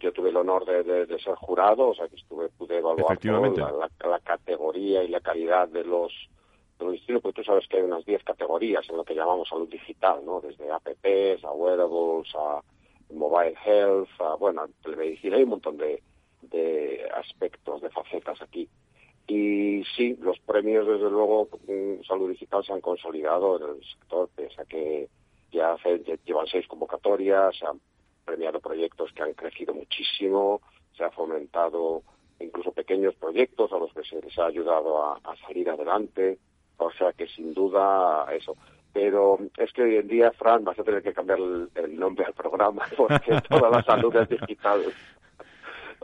yo 0.00 0.12
tuve 0.12 0.30
el 0.30 0.36
honor 0.36 0.64
de, 0.64 1.06
ser 1.18 1.34
jurado, 1.36 1.88
o 1.88 1.94
sea 1.94 2.08
que 2.08 2.16
estuve, 2.16 2.48
pude 2.50 2.78
evaluar 2.78 3.18
la, 3.24 3.90
la, 4.08 4.20
categoría 4.20 5.02
y 5.02 5.08
la 5.08 5.20
calidad 5.20 5.68
de 5.68 5.84
los 5.84 6.12
de 6.78 6.84
los 6.84 6.94
destinos, 6.94 7.22
porque 7.22 7.42
tú 7.42 7.44
sabes 7.44 7.66
que 7.68 7.76
hay 7.76 7.82
unas 7.84 8.04
10 8.04 8.24
categorías 8.24 8.88
en 8.88 8.96
lo 8.96 9.04
que 9.04 9.14
llamamos 9.14 9.48
salud 9.48 9.68
digital, 9.68 10.24
¿no? 10.24 10.40
Desde 10.40 10.70
apps 10.70 11.44
a 11.44 11.52
wearables 11.52 12.34
a 12.34 12.60
mobile 13.12 13.54
health, 13.64 14.08
bueno, 14.38 14.66
telemedicina, 14.82 15.36
hay 15.36 15.44
un 15.44 15.50
montón 15.50 15.76
de, 15.76 16.02
de 16.42 17.08
aspectos, 17.14 17.80
de 17.80 17.90
facetas 17.90 18.40
aquí. 18.42 18.68
Y 19.26 19.84
sí, 19.96 20.16
los 20.20 20.38
premios, 20.40 20.86
desde 20.86 21.10
luego, 21.10 21.48
salud 22.06 22.28
digital 22.30 22.64
se 22.64 22.72
han 22.72 22.80
consolidado 22.80 23.56
en 23.56 23.76
el 23.76 23.84
sector, 23.84 24.28
pese 24.34 24.60
a 24.60 24.64
que 24.64 25.08
ya, 25.50 25.72
hace, 25.72 26.02
llevan 26.24 26.46
seis 26.46 26.66
convocatorias, 26.66 27.56
se 27.56 27.66
han 27.66 27.80
premiado 28.24 28.60
proyectos 28.60 29.12
que 29.12 29.22
han 29.22 29.34
crecido 29.34 29.74
muchísimo, 29.74 30.60
se 30.96 31.04
ha 31.04 31.10
fomentado 31.10 32.02
incluso 32.40 32.72
pequeños 32.72 33.14
proyectos 33.14 33.72
a 33.72 33.78
los 33.78 33.92
que 33.92 34.02
se 34.02 34.20
les 34.20 34.38
ha 34.38 34.46
ayudado 34.46 35.02
a, 35.02 35.20
salir 35.46 35.70
adelante, 35.70 36.38
o 36.76 36.90
sea 36.92 37.12
que 37.12 37.26
sin 37.26 37.54
duda 37.54 38.26
eso. 38.32 38.56
pero 38.92 39.38
es 39.56 39.72
que 39.72 39.82
hoy 39.82 39.96
en 39.96 40.08
día, 40.08 40.32
Fran, 40.32 40.64
vas 40.64 40.78
a 40.78 40.84
tener 40.84 41.02
que 41.02 41.12
cambiar 41.12 41.38
el, 41.38 41.98
nombre 41.98 42.24
al 42.24 42.34
programa 42.34 42.84
porque 42.96 43.40
toda 43.48 43.70
la 43.70 43.82
salud 43.82 44.14
es 44.16 44.28
digital. 44.28 44.82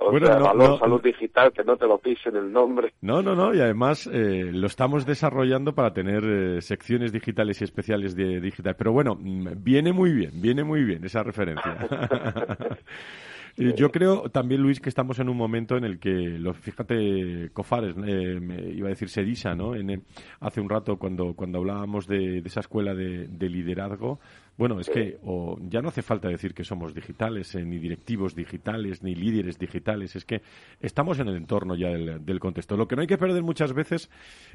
O 0.03 0.11
bueno, 0.11 0.29
sea, 0.29 0.39
valor 0.39 0.79
salud 0.79 1.03
digital, 1.03 1.53
que 1.53 1.63
no 1.63 1.77
te 1.77 1.87
lo 1.87 1.99
pisen 1.99 2.35
el 2.35 2.51
nombre. 2.51 2.95
No, 3.03 3.21
no, 3.23 3.35
no, 3.35 3.55
y 3.55 3.61
además 3.61 4.09
eh, 4.11 4.51
lo 4.51 4.67
estamos 4.67 5.05
desarrollando 5.05 5.75
para 5.75 5.93
tener 5.93 6.25
eh, 6.25 6.63
secciones 6.63 7.13
digitales 7.13 7.61
y 7.61 7.65
especiales 7.65 8.17
de 8.17 8.41
digital. 8.41 8.75
Pero 8.77 8.93
bueno, 8.93 9.15
mm, 9.21 9.63
viene 9.63 9.93
muy 9.93 10.13
bien, 10.13 10.31
viene 10.41 10.65
muy 10.65 10.85
bien 10.85 11.05
esa 11.05 11.23
referencia. 11.23 11.77
Yo 13.57 13.91
creo 13.91 14.31
también, 14.31 14.63
Luis, 14.63 14.81
que 14.81 14.89
estamos 14.89 15.19
en 15.19 15.29
un 15.29 15.37
momento 15.37 15.77
en 15.77 15.85
el 15.85 15.99
que, 15.99 16.11
lo, 16.11 16.55
fíjate, 16.55 17.51
Cofares, 17.53 17.95
eh, 18.07 18.39
me 18.41 18.71
iba 18.71 18.87
a 18.87 18.91
decir 18.91 19.09
Sedisa, 19.09 19.55
¿no? 19.55 19.75
En, 19.75 20.03
hace 20.41 20.61
un 20.61 20.69
rato, 20.69 20.97
cuando, 20.97 21.35
cuando 21.35 21.59
hablábamos 21.59 22.07
de, 22.07 22.39
esa 22.39 22.61
escuela 22.61 22.95
de, 22.95 23.49
liderazgo, 23.49 24.21
bueno, 24.57 24.79
es 24.79 24.91
que 24.91 25.19
o, 25.25 25.59
ya 25.69 25.81
no 25.81 25.89
hace 25.89 26.03
falta 26.03 26.29
decir 26.29 26.53
que 26.53 26.65
somos 26.65 26.95
digitales, 26.95 27.55
eh, 27.55 27.65
ni 27.65 27.79
directivos 27.79 28.35
digitales, 28.35 29.03
ni 29.03 29.15
líderes 29.15 29.59
digitales, 29.59 30.17
es 30.17 30.25
que 30.25 30.43
estamos 30.81 31.19
en 31.19 31.29
el 31.29 31.37
entorno 31.37 31.75
ya 31.75 31.89
del, 31.89 32.41
contexto. 32.41 32.77
Lo 32.77 32.87
que 32.87 32.95
no 32.95 33.03
hay 33.03 33.09
que 33.09 33.19
perder 33.19 33.43
muchas 33.43 33.73
veces, 33.73 34.11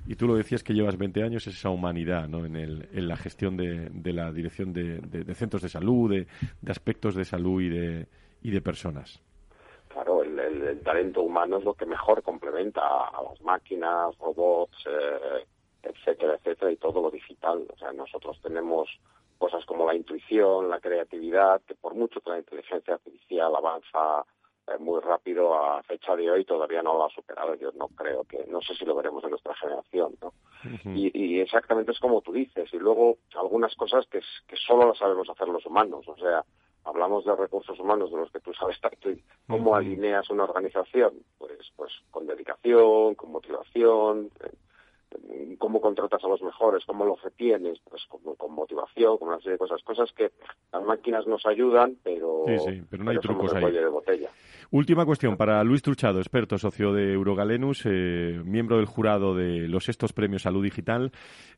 y 0.08 0.16
tú 0.16 0.28
lo 0.28 0.36
decías 0.36 0.64
que 0.64 0.74
llevas 0.74 0.98
20 0.98 1.24
años, 1.24 1.48
es 1.48 1.56
esa 1.56 1.70
humanidad 1.70 2.28
¿no? 2.28 2.46
en, 2.46 2.56
el, 2.56 2.88
en 2.93 3.08
la 3.08 3.18
gestión 3.18 3.58
de, 3.58 3.89
la 4.14 4.32
dirección 4.32 4.74
de, 4.74 5.02
centros 5.36 5.62
de 5.62 5.70
salud, 5.70 6.12
de, 6.12 6.28
aspectos 6.72 7.16
de 7.16 7.26
salud 7.26 7.62
y 7.62 7.70
de 7.70 8.08
y 8.46 8.52
de 8.52 8.62
personas. 8.62 9.20
Claro, 9.88 10.22
el, 10.22 10.80
talento 10.84 11.24
humano 11.24 11.58
es 11.58 11.64
lo 11.64 11.74
que 11.74 11.88
mejor 11.88 12.22
complementa 12.22 12.82
a, 12.82 13.24
las 13.24 13.41
máquinas, 13.41 14.16
robots, 14.20 14.86
eh, 14.86 15.46
etcétera, 15.82 16.36
etcétera, 16.36 16.72
y 16.72 16.76
todo 16.76 17.02
lo 17.02 17.10
digital. 17.10 17.66
O 17.74 17.78
sea, 17.78 17.91
nosotros 17.91 18.39
tenemos 18.43 18.88
cosas 19.39 19.66
como 19.66 19.88
la 19.88 19.96
intuición, 19.96 20.70
la 20.70 20.80
creatividad, 20.80 21.62
que 21.64 21.74
por 21.74 21.96
mucho 21.96 22.22
que 22.22 22.30
la 22.30 22.38
inteligencia 22.38 22.93
artificial 22.93 23.56
avanza 23.56 24.24
eh, 24.68 24.78
muy 24.78 25.02
rápido 25.02 25.56
a 25.56 25.82
fecha 25.82 26.16
de 26.16 26.30
hoy 26.30 26.46
todavía 26.46 26.84
no 26.84 26.93
lo 26.93 27.06
ha 27.06 27.10
superado. 27.10 27.56
Yo 27.56 27.72
no 27.72 27.88
creo 27.88 28.26
que, 28.26 28.46
no 28.48 28.62
sé 28.62 28.76
si 28.76 28.86
lo 28.86 28.93
veremos 28.93 29.24
en 29.24 29.32
nuestra 29.32 29.56
generación, 29.56 30.16
¿no? 30.22 30.34
y, 30.93 31.10
y, 31.20 31.39
exactamente 31.39 31.93
es 31.93 32.00
como 32.00 32.22
tú 32.22 32.32
dices. 32.32 32.72
Y 32.72 32.78
luego 32.78 33.18
algunas 33.36 33.74
cosas 33.76 34.06
que, 34.06 34.20
que 34.48 34.56
solo 34.56 34.88
las 34.89 35.00
sabemos 35.00 35.28
hacer 35.30 35.48
los 35.48 35.66
humanos. 35.66 36.08
O 36.08 36.18
sea, 36.18 36.46
hablamos 36.86 37.26
de 37.26 37.36
recursos 37.36 37.80
humanos 37.80 38.12
de 38.12 38.18
los 38.18 38.32
que 38.32 38.40
tú 38.40 38.54
sabes 38.54 38.80
tanto 38.80 39.10
y 39.10 39.22
cómo 39.48 39.76
alineas 39.76 40.30
una 40.30 40.44
organización 40.44 41.14
pues 41.38 41.52
pues 41.76 41.92
con 42.12 42.28
dedicación 42.28 43.16
con 43.16 43.32
motivación 43.32 44.30
eh, 44.44 45.56
cómo 45.58 45.82
contratas 45.82 46.24
a 46.24 46.28
los 46.28 46.42
mejores 46.42 46.86
cómo 46.86 47.06
los 47.06 47.22
retienes 47.22 47.80
pues 47.90 48.06
con, 48.06 48.22
motivación 48.54 49.18
con 49.18 49.30
una 49.30 49.38
serie 49.38 49.54
de 49.54 49.58
cosas 49.58 49.84
cosas 49.84 50.12
que 50.14 50.32
las 50.72 50.84
máquinas 50.84 51.26
nos 51.28 51.46
ayudan 51.46 51.98
pero 52.04 52.46
pero 52.90 53.04
no 53.04 53.12
hay 53.12 53.20
trucos 53.20 53.54
ahí. 53.54 53.72
de 53.72 53.88
botella 53.88 54.30
Última 54.72 55.05
cuestión 55.05 55.38
para 55.38 55.63
Luis 55.63 55.84
Truchado, 55.84 56.20
experto 56.20 56.57
socio 56.57 56.91
de 56.91 57.13
Eurogalenus, 57.13 57.84
eh, 57.86 58.41
miembro 58.43 58.78
del 58.78 58.88
jurado 58.88 59.36
de 59.36 59.68
los 59.68 59.89
estos 59.89 60.11
premios 60.11 60.41
Salud 60.41 60.63
Digital, 60.63 61.11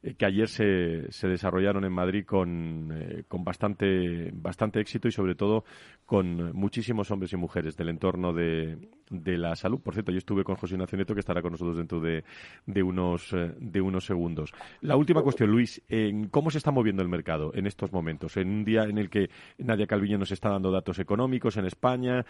eh, 0.03 0.16
que 0.16 0.26
ayer 0.26 0.49
se, 0.49 1.12
se, 1.12 1.28
desarrollaron 1.28 1.86
en 1.86 1.93
Madrid 1.93 2.26
con, 2.26 2.91
eh, 2.93 3.24
con 3.28 3.45
bastante, 3.45 4.32
bastante 4.34 4.82
éxito 4.82 5.08
y 5.08 5.12
sobre 5.12 5.36
todo 5.36 5.64
con 6.05 6.53
muchísimos 6.53 7.10
hombres 7.10 7.32
y 7.32 7.38
mujeres 7.38 7.78
del 7.78 7.89
entorno 7.89 8.34
de, 8.34 8.78
de 9.10 9.38
la 9.38 9.55
salud. 9.55 9.80
Por 9.80 9.93
cierto, 9.93 10.12
yo 10.12 10.18
estuve 10.18 10.43
con 10.43 10.55
José 10.55 10.76
Ignacio 10.76 10.97
que 10.97 11.20
estará 11.20 11.41
con 11.41 11.51
nosotros 11.51 11.78
dentro 11.78 12.01
de, 12.01 12.26
de, 12.66 12.84
unos, 12.84 13.34
de 13.58 13.82
unos 13.82 14.05
segundos. 14.05 14.53
La 14.82 14.97
última 14.97 15.22
cuestión, 15.22 15.49
Luis, 15.49 15.82
¿cómo 16.32 16.49
se 16.49 16.58
está 16.58 16.72
moviendo 16.72 17.01
el 17.01 17.10
mercado 17.10 17.51
en 17.53 17.68
estos 17.68 17.91
momentos? 17.93 18.36
En 18.38 18.49
un 18.49 18.66
día 18.66 18.84
en 18.84 18.97
el 18.97 19.10
que 19.10 19.30
Nadia 19.58 19.88
Calviño 19.88 20.18
nos 20.18 20.32
está 20.32 20.49
dando 20.49 20.72
datos 20.72 20.99
económicos 20.99 21.58
en 21.58 21.66
España, 21.66 22.26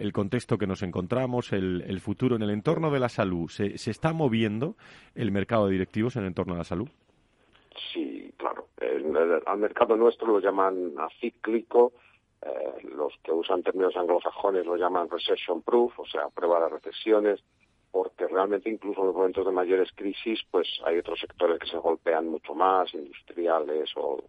el 0.00 0.12
contexto 0.12 0.58
que 0.58 0.66
nos 0.66 0.82
encontramos, 0.82 1.52
el, 1.52 2.00
futuro 2.00 2.36
en 2.36 2.42
el 2.42 2.50
entorno 2.50 2.90
de 2.90 3.00
la 3.00 3.08
salud, 3.08 3.48
¿se, 3.48 3.78
¿se, 3.78 3.90
está 3.90 4.12
moviendo 4.12 4.76
el 5.14 5.30
mercado 5.32 5.66
de 5.66 5.72
directivos 5.72 6.16
en 6.16 6.22
el 6.22 6.28
entorno 6.28 6.54
de 6.54 6.58
la 6.58 6.64
salud? 6.64 6.88
Sí, 7.92 8.32
claro. 8.36 8.68
al 9.46 9.58
mercado 9.58 9.96
nuestro 9.96 10.28
lo 10.28 10.40
llaman 10.40 10.94
acíclico, 10.98 11.92
eh, 12.42 12.86
los 12.94 13.12
que 13.22 13.32
usan 13.32 13.62
términos 13.62 13.96
anglosajones 13.96 14.66
lo 14.66 14.76
llaman 14.76 15.08
recession 15.08 15.62
proof, 15.62 15.98
o 15.98 16.06
sea, 16.06 16.28
prueba 16.28 16.60
de 16.60 16.68
recesiones, 16.68 17.42
porque 17.90 18.26
realmente 18.26 18.70
incluso 18.70 19.00
en 19.00 19.06
los 19.08 19.16
momentos 19.16 19.46
de 19.46 19.52
mayores 19.52 19.90
crisis, 19.94 20.40
pues 20.50 20.68
hay 20.84 20.98
otros 20.98 21.18
sectores 21.18 21.58
que 21.58 21.66
se 21.66 21.78
golpean 21.78 22.28
mucho 22.28 22.54
más, 22.54 22.92
industriales 22.94 23.90
o, 23.96 24.22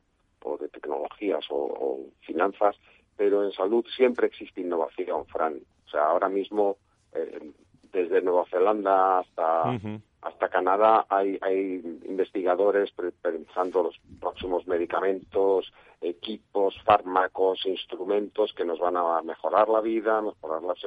de 0.60 0.70
tecnologías 0.70 1.45
o 1.49 2.05
finanzas, 2.22 2.78
pero 3.18 3.43
en 3.43 3.51
salud 3.51 3.84
siempre 3.95 4.28
existe 4.28 4.61
innovación, 4.61 5.26
Fran. 5.26 5.59
O 5.86 5.89
sea, 5.89 6.05
ahora 6.05 6.30
mismo, 6.30 6.78
eh, 7.13 7.51
desde 7.91 8.22
Nueva 8.22 8.45
Zelanda 8.45 9.20
hasta, 9.20 9.80
hasta 10.22 10.49
Canadá, 10.49 11.07
hay, 11.09 11.38
hay 11.41 11.82
investigadores 12.05 12.93
pensando 13.22 13.84
los 13.84 13.99
próximos 14.20 14.68
medicamentos, 14.68 15.74
equipos, 15.99 16.76
fármacos, 16.84 17.65
instrumentos 17.65 18.53
que 18.53 18.65
nos 18.65 18.80
van 18.80 18.97
a 18.97 19.22
mejorar 19.24 19.68
la 19.68 19.82
vida, 19.82 20.22
mejorar 20.22 20.61
las, 20.61 20.80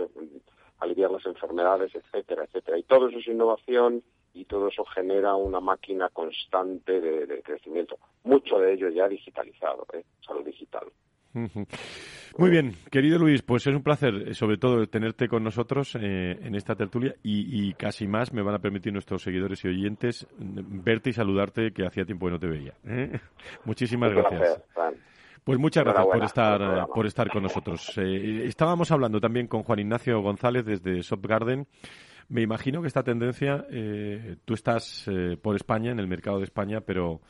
aliviar 0.79 1.11
las 1.11 1.27
enfermedades, 1.27 1.93
etcétera, 1.95 2.45
etcétera. 2.45 2.79
Y 2.79 2.85
todo 2.85 3.09
eso 3.09 3.19
es 3.19 3.27
innovación 3.27 4.03
y 4.35 4.45
todo 4.45 4.69
eso 4.69 4.85
genera 4.85 5.35
una 5.35 5.59
máquina 5.59 6.09
constante 6.11 7.01
de, 7.01 7.27
de 7.27 7.43
crecimiento. 7.43 7.99
Mucho 8.23 8.59
de 8.59 8.75
ello 8.75 8.89
ya 8.91 9.09
digitalizado, 9.09 9.87
¿eh? 9.93 10.05
salud 10.25 10.45
digital. 10.45 10.87
Muy 11.33 12.51
bien, 12.51 12.77
querido 12.91 13.19
Luis, 13.19 13.43
pues 13.43 13.67
es 13.67 13.75
un 13.75 13.83
placer, 13.83 14.29
eh, 14.29 14.35
sobre 14.35 14.57
todo, 14.57 14.87
tenerte 14.87 15.29
con 15.29 15.45
nosotros 15.45 15.97
eh, 16.01 16.39
en 16.43 16.55
esta 16.55 16.75
tertulia 16.75 17.15
y, 17.23 17.73
casi 17.75 18.07
más 18.07 18.33
me 18.33 18.43
van 18.43 18.55
a 18.55 18.59
permitir 18.59 18.93
nuestros 18.93 19.23
seguidores 19.23 19.65
y 19.65 19.69
oyentes 19.69 20.27
mm, 20.39 20.83
verte 20.83 21.11
y 21.11 21.13
saludarte, 21.13 21.73
que 21.73 21.87
hacía 21.87 22.05
tiempo 22.05 22.27
que 22.27 22.33
no 22.33 22.39
te 22.39 22.47
veía. 22.47 22.75
¿eh? 22.85 23.21
Muchísimas 23.65 24.13
gracias. 24.13 24.63
Pues 25.45 25.59
muchas 25.59 25.85
gracias 25.85 26.07
por 26.07 26.25
estar, 26.25 26.87
por 26.87 27.07
estar 27.07 27.31
con 27.31 27.43
nosotros. 27.43 27.97
estábamos 27.97 28.91
hablando 28.93 29.21
también 29.21 29.47
con 29.47 29.63
Juan 29.63 29.79
Ignacio 29.79 30.21
González 30.21 30.65
desde 30.67 31.01
Shop 31.01 31.27
Garden. 31.27 31.67
Me 32.29 32.43
imagino 32.43 32.83
que 32.83 32.89
esta 32.89 33.03
tendencia, 33.03 33.67
tú 34.45 34.53
estás 34.53 35.11
por 35.41 35.57
España, 35.57 35.93
en 35.93 35.99
el 35.99 36.07
mercado 36.07 36.39
de 36.39 36.45
España, 36.45 36.83
pero 36.83 37.23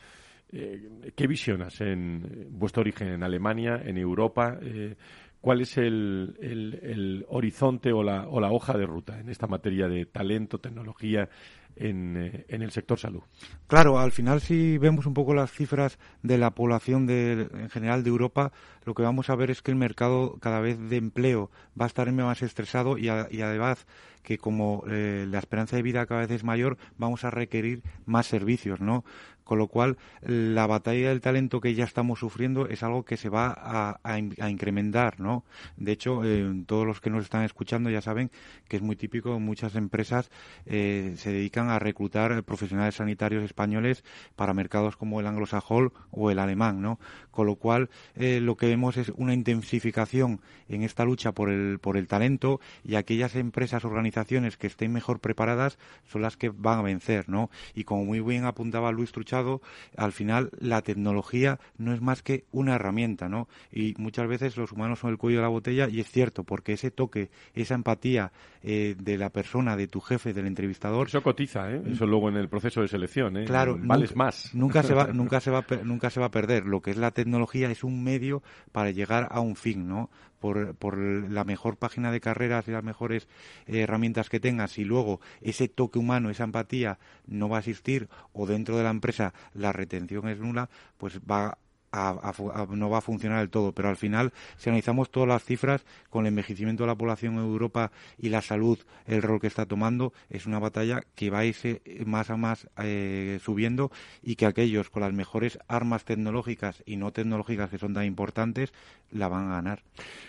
eh, 0.53 1.13
¿Qué 1.15 1.27
visionas 1.27 1.81
en 1.81 2.49
vuestro 2.51 2.81
origen 2.81 3.09
en 3.09 3.23
Alemania, 3.23 3.81
en 3.85 3.97
Europa? 3.97 4.59
Eh, 4.61 4.97
¿Cuál 5.41 5.63
es 5.63 5.79
el, 5.79 7.25
horizonte 7.29 7.93
o 7.93 8.03
la, 8.03 8.29
o 8.29 8.41
la, 8.41 8.51
hoja 8.51 8.77
de 8.77 8.85
ruta 8.85 9.19
en 9.21 9.31
esta 9.31 9.47
materia 9.47 9.89
de 9.89 10.05
talento, 10.05 10.59
tecnología 10.59 11.31
en, 11.77 12.17
eh, 12.17 12.45
el 12.49 12.71
sector 12.73 12.99
salud? 12.99 13.23
Claro, 13.67 13.99
al 13.99 14.13
final 14.13 14.43
si 14.43 14.77
vemos 14.77 15.07
un 15.07 15.15
poco 15.15 15.33
las 15.33 15.51
cifras 15.51 15.99
de 16.23 16.37
la 16.37 16.51
población 16.51 17.07
de, 17.07 17.49
en 17.55 17.71
general 17.71 18.03
de 18.03 18.11
Europa, 18.11 18.53
lo 18.85 18.93
que 18.93 19.03
vamos 19.03 19.31
a 19.31 19.37
ver 19.37 19.51
es 19.51 19.63
que 19.63 19.71
el 19.71 19.79
mercado 19.79 20.37
cada 20.41 20.61
vez 20.61 20.79
de 20.79 20.97
empleo 20.97 21.51
va 21.81 21.85
a 21.85 21.89
estar 21.89 22.13
más 22.13 22.43
estresado 22.43 22.99
y 22.99 23.09
además 23.09 23.87
que 24.23 24.37
como 24.37 24.85
la 24.87 25.39
esperanza 25.39 25.77
de 25.77 25.83
vida 25.83 26.05
cada 26.05 26.21
vez 26.21 26.31
es 26.33 26.45
mayor, 26.45 26.77
vamos 26.99 27.25
a 27.25 27.31
requerir 27.31 27.83
más 28.05 28.27
servicios, 28.27 28.81
¿no? 28.81 29.05
Con 29.51 29.59
lo 29.59 29.67
cual 29.67 29.99
la 30.23 30.69
batalla 30.69 31.09
del 31.09 31.21
talento 31.21 31.61
que 31.61 31.75
ya 31.75 31.83
estamos 31.83 32.21
sufriendo 32.21 32.69
es 32.69 32.85
algo 32.85 33.05
que 33.05 33.17
se 33.17 33.29
va 33.29 33.99
a, 34.05 34.49
incrementar, 34.49 35.19
¿no? 35.19 35.43
De 35.77 35.91
hecho, 35.91 36.23
eh, 36.25 36.63
todos 36.67 36.87
los 36.87 37.01
que 37.01 37.11
nos 37.11 37.25
están 37.25 37.43
escuchando 37.43 37.91
ya 37.91 38.01
saben 38.01 38.31
que 38.69 38.77
es 38.77 38.83
muy 38.83 38.95
típico, 38.95 39.41
muchas 39.41 39.75
empresas 39.75 40.31
eh, 40.67 41.15
se 41.17 41.33
dedican 41.33 41.69
a 41.69 41.81
reclutar 41.81 42.45
profesionales 42.45 42.95
sanitarios 42.95 43.43
españoles 43.43 44.05
para 44.37 44.55
mercados 44.55 44.97
como 44.97 45.19
el 45.19 45.27
anglosajón 45.27 45.93
o 46.13 46.31
el 46.31 46.39
alemán, 46.39 46.81
¿no? 46.81 47.01
Con 47.41 47.47
lo 47.47 47.57
cual, 47.57 47.89
eh, 48.17 48.39
lo 48.41 48.57
que 48.57 48.67
vemos 48.67 48.97
es 48.97 49.11
una 49.17 49.35
intensificación 49.35 50.41
en 50.69 50.83
esta 50.83 51.05
lucha 51.05 51.33
por 51.33 51.51
el, 51.51 51.79
por 51.79 51.97
el 51.97 52.07
talento 52.07 52.61
y 52.85 52.95
aquellas 52.95 53.35
empresas, 53.35 53.85
organizaciones 53.85 54.57
que 54.57 54.67
estén 54.67 54.93
mejor 54.93 55.21
preparadas 55.21 55.79
son 56.07 56.23
las 56.23 56.37
que 56.37 56.51
van 56.51 56.79
a 56.79 56.83
vencer, 56.83 57.29
¿no? 57.29 57.51
Y 57.75 57.85
como 57.85 58.05
muy 58.05 58.21
bien 58.21 58.45
apuntaba 58.45 58.93
Luis 58.93 59.11
Truchado, 59.11 59.61
al 59.97 60.13
final 60.13 60.51
la 60.61 60.83
tecnología 60.83 61.59
no 61.79 61.93
es 61.93 62.01
más 62.01 62.23
que 62.23 62.45
una 62.53 62.75
herramienta, 62.75 63.29
¿no? 63.29 63.49
Y 63.73 63.95
muchas 63.97 64.29
veces 64.29 64.57
los 64.57 64.73
humanos 64.73 65.01
son 65.01 65.11
el 65.11 65.19
cuello 65.19 65.39
de 65.39 65.43
la 65.43 65.49
botella 65.49 65.89
y 65.89 66.01
es 66.01 66.11
cierto, 66.11 66.45
porque 66.45 66.75
ese 66.75 66.91
toque, 66.91 67.31
esa 67.55 67.75
empatía 67.75 68.33
eh, 68.63 68.95
de 68.99 69.17
la 69.19 69.31
persona, 69.31 69.77
de 69.77 69.89
tu 69.89 70.01
jefe, 70.01 70.33
del 70.33 70.47
entrevistador, 70.47 71.09
garantiza, 71.41 71.73
¿eh? 71.73 71.83
Eso 71.93 72.07
luego 72.07 72.29
en 72.29 72.37
el 72.37 72.49
proceso 72.49 72.83
de 72.83 72.89
selección, 72.89 73.37
¿eh? 73.37 73.45
Claro, 73.45 73.79
vales 73.81 74.15
más. 74.17 74.55
Nunca 74.55 74.83
se 74.83 74.95
va, 74.95 75.07
nunca 75.13 75.41
se 75.41 75.51
va, 75.51 75.65
nunca 75.85 76.11
se 76.11 76.21
va 76.21 76.27
a 76.27 76.31
perder. 76.31 76.67
Lo 76.67 76.81
que 76.81 76.91
es 76.91 76.97
la 76.97 77.11
tecnología 77.11 77.30
es 77.71 77.85
un 77.85 78.03
medio 78.03 78.43
para 78.73 78.91
llegar 78.91 79.29
a 79.31 79.41
un 79.41 79.57
fin, 79.57 79.89
¿no? 79.89 80.11
Por, 80.39 80.75
por 80.75 80.97
la 80.97 81.45
mejor 81.45 81.77
página 81.77 82.11
de 82.11 82.21
carreras 82.21 82.67
y 82.67 82.71
las 82.71 82.83
mejores 82.83 83.29
eh, 83.67 83.81
herramientas 83.81 84.31
que 84.31 84.41
tengas 84.41 84.79
y 84.79 84.85
luego 84.85 85.21
ese 85.43 85.69
toque 85.69 85.99
humano, 85.99 86.31
esa 86.31 86.45
empatía 86.45 86.99
no 87.27 87.51
va 87.51 87.59
a 87.59 87.61
existir 87.61 88.09
o 88.33 88.47
dentro 88.47 88.79
de 88.79 88.85
la 88.85 88.91
empresa 88.91 89.35
la 89.53 89.73
retención 89.73 90.29
es 90.29 90.39
nula, 90.39 90.71
pues 90.97 91.21
va 91.21 91.59
no 91.93 92.91
va 92.91 92.99
a 92.99 93.01
funcionar 93.01 93.39
del 93.41 93.51
todo, 93.51 93.73
pero 93.73 93.89
al 93.89 93.97
final, 93.97 94.33
si 94.57 94.71
analizamos 94.71 95.11
todas 95.11 95.29
las 95.29 95.45
cifras, 95.45 95.85
con 96.09 96.25
el 96.25 96.29
envejecimiento 96.29 96.85
de 96.85 96.89
la 96.89 96.95
población 96.95 97.35
en 97.35 97.41
Europa 97.41 97.91
y 98.19 98.29
la 98.29 98.43
salud, 98.43 98.79
el 99.07 99.23
rol 99.23 99.41
que 99.41 99.47
está 99.47 99.67
tomando, 99.67 100.13
es 100.29 100.47
una 100.47 100.59
batalla 100.59 101.01
que 101.15 101.31
va 101.31 101.41
a 101.41 101.45
irse 101.45 101.83
más 102.07 102.31
a 102.31 102.37
más 102.37 102.69
eh, 102.83 103.39
subiendo 103.43 103.91
y 104.23 104.37
que 104.37 104.47
aquellos 104.47 104.91
con 104.91 105.03
las 105.03 105.13
mejores 105.13 105.59
armas 105.69 106.05
tecnológicas 106.05 106.83
y 106.87 106.97
no 106.97 107.13
tecnológicas 107.13 107.71
que 107.71 107.79
son 107.79 107.95
tan 107.95 108.05
importantes, 108.05 108.73
la 109.11 109.29
van 109.29 109.49
a 109.49 109.57
ganar. 109.57 109.83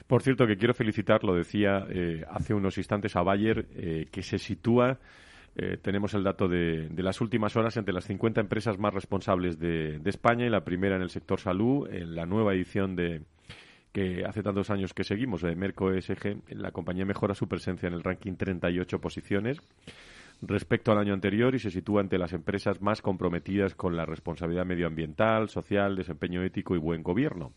Por 0.07 0.23
cierto, 0.23 0.47
que 0.47 0.57
quiero 0.57 0.73
felicitar, 0.73 1.23
lo 1.23 1.35
decía 1.35 1.85
eh, 1.89 2.23
hace 2.29 2.53
unos 2.53 2.77
instantes 2.77 3.15
a 3.15 3.21
Bayer, 3.21 3.67
eh, 3.75 4.07
que 4.11 4.23
se 4.23 4.37
sitúa 4.37 4.99
eh, 5.55 5.77
tenemos 5.81 6.13
el 6.13 6.23
dato 6.23 6.47
de, 6.47 6.89
las 6.97 7.19
últimas 7.19 7.55
horas 7.55 7.75
entre 7.75 7.93
las 7.93 8.05
50 8.05 8.39
empresas 8.39 8.79
más 8.79 8.93
responsables 8.93 9.59
de, 9.59 9.99
España 10.05 10.45
y 10.45 10.49
la 10.49 10.63
primera 10.63 10.95
en 10.95 11.01
el 11.01 11.09
sector 11.09 11.39
salud, 11.39 11.89
en 11.91 12.15
la 12.15 12.25
nueva 12.25 12.53
edición 12.53 12.95
de 12.95 13.23
que 13.91 14.23
hace 14.25 14.41
tantos 14.41 14.69
años 14.69 14.93
que 14.93 15.03
seguimos, 15.03 15.41
de 15.41 15.53
Merco 15.55 15.91
ESG, 15.91 16.43
la 16.51 16.71
compañía 16.71 17.05
mejora 17.05 17.35
su 17.35 17.49
presencia 17.49 17.87
en 17.87 17.93
el 17.93 18.03
ranking 18.03 18.35
38 18.35 19.01
posiciones 19.01 19.61
respecto 20.41 20.91
al 20.91 20.97
año 20.97 21.13
anterior 21.13 21.53
y 21.53 21.59
se 21.59 21.69
sitúa 21.69 22.01
entre 22.01 22.17
las 22.17 22.33
empresas 22.33 22.81
más 22.81 23.01
comprometidas 23.01 23.75
con 23.75 23.95
la 23.95 24.05
responsabilidad 24.05 24.65
medioambiental, 24.65 25.49
social, 25.49 25.95
desempeño 25.95 26.41
ético 26.43 26.75
y 26.75 26.79
buen 26.79 27.03
gobierno. 27.03 27.51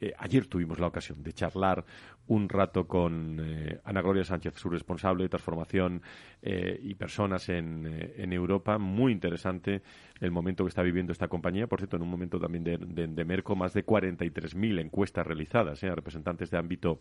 Eh, 0.00 0.14
ayer 0.18 0.46
tuvimos 0.46 0.78
la 0.78 0.86
ocasión 0.86 1.22
de 1.22 1.32
charlar 1.32 1.84
un 2.28 2.48
rato 2.48 2.86
con 2.86 3.38
eh, 3.40 3.80
Ana 3.84 4.00
Gloria 4.00 4.24
Sánchez, 4.24 4.54
su 4.54 4.68
responsable 4.68 5.24
de 5.24 5.28
transformación 5.28 6.02
eh, 6.42 6.78
y 6.82 6.94
personas 6.94 7.48
en, 7.48 8.12
en, 8.16 8.32
Europa. 8.32 8.78
Muy 8.78 9.12
interesante 9.12 9.82
el 10.20 10.30
momento 10.30 10.64
que 10.64 10.68
está 10.68 10.82
viviendo 10.82 11.12
esta 11.12 11.26
compañía. 11.26 11.66
Por 11.66 11.80
cierto, 11.80 11.96
en 11.96 12.02
un 12.02 12.10
momento 12.10 12.38
también 12.38 12.62
de, 12.64 12.78
de, 12.78 13.24
Merco, 13.24 13.56
más 13.56 13.72
de 13.72 13.84
43.000 13.84 14.80
encuestas 14.80 15.26
realizadas 15.26 15.82
a 15.82 15.94
representantes 15.94 16.50
de 16.50 16.58
ámbito 16.58 17.00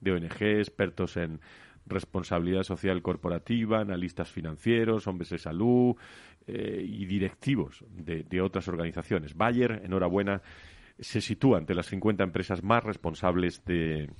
de 0.00 0.12
ONG, 0.12 0.42
expertos 0.42 1.16
en 1.18 1.40
responsabilidad 1.86 2.62
social 2.62 3.02
corporativa, 3.02 3.80
analistas 3.80 4.30
financieros, 4.30 5.06
hombres 5.06 5.30
de 5.30 5.38
salud 5.38 5.96
y 6.46 7.06
directivos 7.06 7.84
de, 7.90 8.24
de 8.24 8.40
otras 8.40 8.66
organizaciones. 8.68 9.36
Bayer, 9.36 9.82
enhorabuena 9.84 10.42
se 11.00 11.20
sitúa 11.20 11.58
ante 11.58 11.74
las 11.74 11.86
50 11.86 12.22
empresas 12.24 12.62
más 12.62 12.84
responsables 12.84 13.64
de, 13.64 14.10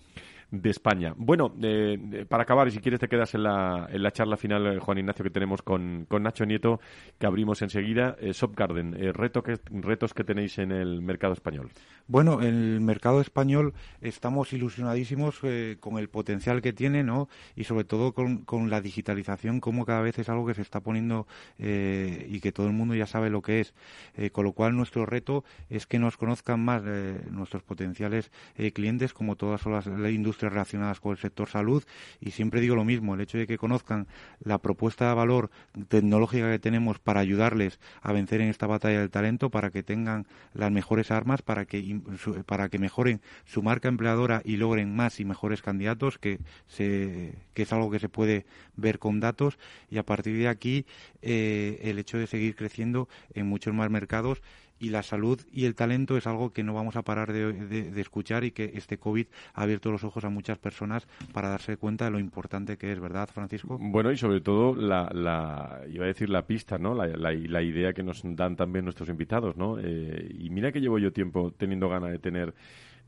de 0.51 0.71
España. 0.71 1.15
Bueno, 1.17 1.55
eh, 1.63 2.27
para 2.29 2.43
acabar, 2.43 2.67
y 2.69 2.73
si 2.73 2.81
quieres 2.81 3.01
te 3.01 3.09
quedas 3.09 3.35
en 3.35 3.45
la, 3.45 3.89
en 3.91 4.03
la 4.03 4.11
charla 4.11 4.37
final, 4.37 4.67
eh, 4.67 4.79
Juan 4.81 4.99
Ignacio, 4.99 5.23
que 5.23 5.31
tenemos 5.31 5.63
con, 5.63 6.07
con 6.09 6.23
Nacho 6.23 6.45
Nieto, 6.45 6.81
que 7.19 7.27
abrimos 7.27 7.63
enseguida. 7.63 8.17
Eh, 8.21 8.33
Garden, 8.57 8.97
eh, 8.99 9.13
reto 9.13 9.43
que, 9.43 9.59
retos 9.71 10.13
que 10.13 10.25
tenéis 10.25 10.59
en 10.59 10.73
el 10.73 11.03
mercado 11.03 11.33
español. 11.33 11.71
Bueno, 12.09 12.43
en 12.43 12.55
el 12.55 12.81
mercado 12.81 13.21
español 13.21 13.75
estamos 14.01 14.53
ilusionadísimos 14.53 15.41
con 15.79 15.99
el 15.99 16.09
potencial 16.09 16.61
que 16.61 16.73
tiene, 16.73 17.05
¿no? 17.05 17.29
Y 17.55 17.65
sobre 17.65 17.85
todo 17.85 18.13
con, 18.13 18.39
con 18.39 18.71
la 18.71 18.81
digitalización, 18.81 19.61
como 19.61 19.85
cada 19.85 20.01
vez 20.01 20.19
es 20.19 20.29
algo 20.29 20.47
que 20.47 20.55
se 20.55 20.63
está 20.63 20.81
poniendo 20.81 21.29
y 21.59 22.41
que 22.41 22.51
todo 22.53 22.67
el 22.67 22.73
mundo 22.73 22.95
ya 22.97 23.07
sabe 23.07 23.31
lo 23.31 23.43
que 23.43 23.61
es. 23.61 23.75
con 24.33 24.45
lo 24.45 24.53
cual, 24.53 24.77
nuestro 24.77 25.07
reto 25.07 25.45
es 25.69 25.87
que 25.87 26.01
nos 26.01 26.17
conozcan 26.17 26.65
más 26.65 26.83
nuestros 27.31 27.63
potenciales 27.63 28.33
clientes, 28.75 29.15
como 29.15 29.37
todas 29.37 29.65
las, 29.67 29.87
la 29.87 30.11
relacionadas 30.49 31.01
con 31.01 31.13
el 31.13 31.19
sector 31.19 31.49
salud 31.49 31.85
y 32.21 32.31
siempre 32.31 32.61
digo 32.61 32.75
lo 32.75 32.85
mismo, 32.85 33.15
el 33.15 33.21
hecho 33.21 33.39
de 33.39 33.47
que 33.47 33.59
conozcan 33.59 34.07
la 34.41 34.59
propuesta 34.59 35.09
de 35.09 35.15
valor 35.15 35.51
tecnológica 35.89 36.51
que 36.51 36.59
tenemos 36.59 36.99
para 36.99 37.21
ayudarles 37.21 37.79
a 38.03 38.13
vencer 38.13 38.41
en 38.41 38.49
esta 38.49 38.67
batalla 38.67 39.01
del 39.01 39.11
talento, 39.11 39.51
para 39.51 39.71
que 39.71 39.83
tengan 39.83 40.27
las 40.55 40.71
mejores 40.71 41.11
armas, 41.11 41.43
para 41.43 41.65
que, 41.65 42.01
para 42.47 42.69
que 42.69 42.79
mejoren 42.79 43.21
su 43.45 43.63
marca 43.63 43.89
empleadora 43.89 44.43
y 44.45 44.57
logren 44.57 44.95
más 44.95 45.21
y 45.21 45.25
mejores 45.25 45.63
candidatos, 45.63 46.19
que, 46.19 46.39
se, 46.67 47.35
que 47.55 47.63
es 47.63 47.73
algo 47.73 47.91
que 47.91 47.99
se 47.99 48.09
puede 48.09 48.47
ver 48.77 48.99
con 48.99 49.21
datos. 49.21 49.59
Y 49.91 49.99
a 49.99 50.05
partir 50.05 50.37
de 50.39 50.49
aquí 50.49 50.87
eh, 51.23 51.81
el 51.83 51.99
hecho 51.99 52.19
de 52.19 52.27
seguir 52.27 52.57
creciendo 52.57 53.09
en 53.35 53.47
muchos 53.47 53.75
más 53.75 53.91
mercados 53.91 54.43
y 54.81 54.89
la 54.89 55.03
salud 55.03 55.39
y 55.53 55.67
el 55.67 55.75
talento 55.75 56.17
es 56.17 56.27
algo 56.27 56.53
que 56.53 56.65
no 56.65 56.75
vamos 56.75 56.97
a 56.97 57.03
parar 57.03 57.33
de, 57.33 58.01
escuchar 58.01 58.45
y 58.45 58.51
que 58.51 58.73
este 58.75 58.99
COVID 58.99 59.27
ha 59.55 59.63
abierto 59.63 59.93
los 59.93 60.03
ojos 60.03 60.25
a 60.25 60.31
muchas 60.31 60.59
personas 60.59 61.07
para 61.33 61.51
darse 61.51 61.77
cuenta 61.77 62.07
de 62.07 62.11
lo 62.11 62.19
importante 62.19 62.79
que 62.79 62.91
es, 62.91 62.99
¿verdad, 62.99 63.29
Francisco? 63.33 63.79
Bueno, 63.79 64.11
y 64.11 64.17
sobre 64.17 64.41
todo 64.41 64.75
la, 64.75 65.11
la 65.13 65.83
iba 65.93 66.05
a 66.05 66.09
decir 66.09 66.31
la 66.31 66.47
pista, 66.47 66.79
¿no? 66.79 66.95
La, 66.95 67.07
la, 67.07 67.61
idea 67.61 67.93
que 67.93 68.03
nos 68.03 68.23
dan 68.25 68.57
también 68.57 68.87
nuestros 68.87 69.11
invitados, 69.11 69.57
¿no? 69.57 69.79
Eh, 69.79 70.35
y 70.39 70.49
mira 70.49 70.73
que 70.73 70.81
llevo 70.81 70.99
yo 70.99 71.13
tiempo 71.13 71.53
teniendo 71.57 71.91
ganas 71.91 72.11
de 72.11 72.19
tener 72.19 72.55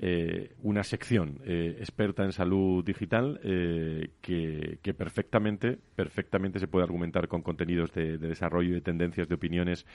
eh, 0.04 0.56
una 0.64 0.82
sección 0.82 1.38
eh, 1.44 1.76
experta 1.78 2.24
en 2.24 2.32
salud 2.32 2.84
digital 2.84 3.38
eh, 3.44 4.08
que, 4.20 4.94
perfectamente, 4.94 5.78
perfectamente 5.94 6.58
se 6.58 6.66
puede 6.66 6.82
argumentar 6.82 7.28
con 7.28 7.42
contenidos 7.42 7.92
de, 7.92 8.18
desarrollo 8.18 8.74
de 8.74 8.80
tendencias 8.80 9.28
de 9.28 9.36
opiniones 9.36 9.86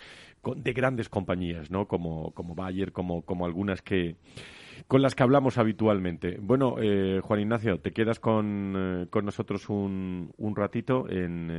de 0.56 0.72
grandes 0.72 1.10
compañías, 1.10 1.72
¿no? 1.72 1.90
Como, 1.90 2.32
como 2.32 2.56
Bayer, 2.56 2.94
como, 2.94 3.24
como 3.24 3.46
algunas 3.46 3.82
que 3.82 4.16
con 4.88 5.02
las 5.02 5.16
que 5.16 5.24
hablamos 5.24 5.58
habitualmente. 5.58 6.38
Bueno, 6.42 6.76
Juan 7.22 7.40
Ignacio, 7.40 7.80
te 7.80 7.92
quedas 7.92 8.20
con, 8.20 9.08
con 9.10 9.26
nosotros 9.26 9.70
un, 9.70 10.32
un 10.38 10.56
ratito 10.56 11.10
en, 11.10 11.50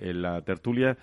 en 0.00 0.22
la 0.22 0.42
tertulia. 0.42 0.96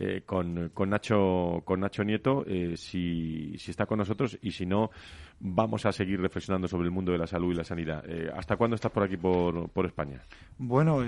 Eh, 0.00 0.22
con, 0.24 0.68
con, 0.72 0.90
Nacho, 0.90 1.60
con 1.64 1.80
Nacho 1.80 2.04
Nieto, 2.04 2.44
eh, 2.46 2.76
si, 2.76 3.58
si, 3.58 3.72
está 3.72 3.84
con 3.84 3.98
nosotros 3.98 4.38
y 4.40 4.52
si 4.52 4.64
no, 4.64 4.92
vamos 5.40 5.86
a 5.86 5.92
seguir 5.92 6.20
reflexionando 6.20 6.68
sobre 6.68 6.84
el 6.84 6.92
mundo 6.92 7.10
de 7.10 7.18
la 7.18 7.26
salud 7.26 7.52
y 7.52 7.56
la 7.56 7.64
sanidad. 7.64 8.04
Eh, 8.08 8.30
¿Hasta 8.32 8.56
cuándo 8.56 8.76
estás 8.76 8.92
por 8.92 9.02
aquí, 9.02 9.16
por, 9.16 9.68
por 9.70 9.86
España? 9.86 10.22
Bueno, 10.56 11.02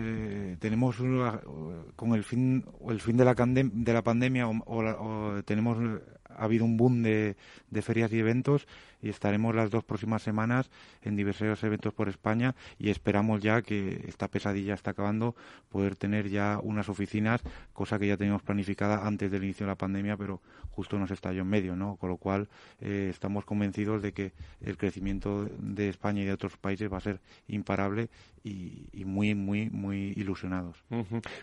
tenemos 0.59 0.97
con 1.95 2.15
el 2.15 2.25
fin, 2.25 2.65
el 2.89 3.01
fin 3.01 3.17
de 3.17 3.25
la, 3.25 3.35
de 3.35 3.93
la 3.93 4.03
pandemia 4.03 4.49
o, 4.49 5.41
tenemos 5.45 5.79
ha 6.29 6.45
habido 6.45 6.65
un 6.65 6.77
boom 6.77 7.05
de, 7.05 7.37
de, 7.71 7.83
ferias 7.83 8.13
y 8.13 8.19
eventos 8.19 8.67
y 9.03 9.09
estaremos 9.09 9.55
las 9.55 9.71
dos 9.71 9.85
próximas 9.85 10.23
semanas 10.23 10.71
en 11.03 11.17
diversos 11.17 11.63
eventos 11.65 11.93
por 11.93 12.09
España 12.09 12.55
y 12.79 12.91
esperamos 12.91 13.41
ya 13.43 13.63
que 13.63 14.05
esta 14.09 14.29
pesadilla 14.29 14.75
está 14.75 14.93
acabando, 14.93 15.35
poder 15.71 15.97
tener 15.97 16.29
ya 16.29 16.59
unas 16.63 16.89
oficinas, 16.89 17.43
cosa 17.73 17.99
que 17.99 18.07
ya 18.07 18.17
teníamos 18.17 18.43
planificada 18.43 19.07
antes 19.07 19.31
del 19.31 19.45
inicio 19.45 19.67
de 19.67 19.73
la 19.73 19.77
pandemia, 19.77 20.17
pero 20.17 20.41
justo 20.71 20.99
nos 20.99 21.11
estalló 21.11 21.43
en 21.43 21.49
medio, 21.49 21.77
¿no? 21.77 21.97
Con 21.97 22.11
lo 22.11 22.17
cual 22.17 22.49
eh, 22.81 23.09
estamos 23.11 23.45
convencidos 23.45 24.03
de 24.03 24.13
que 24.13 24.33
el 24.61 24.77
crecimiento 24.77 25.49
de 25.59 25.89
España 25.89 26.23
y 26.23 26.25
de 26.25 26.33
otros 26.33 26.57
países 26.57 26.93
va 26.93 26.99
a 26.99 27.01
ser 27.01 27.21
imparable 27.49 28.09
y, 28.43 29.05
muy, 29.05 29.35
muy, 29.35 29.69
muy 29.71 30.15
ilusionados. 30.17 30.83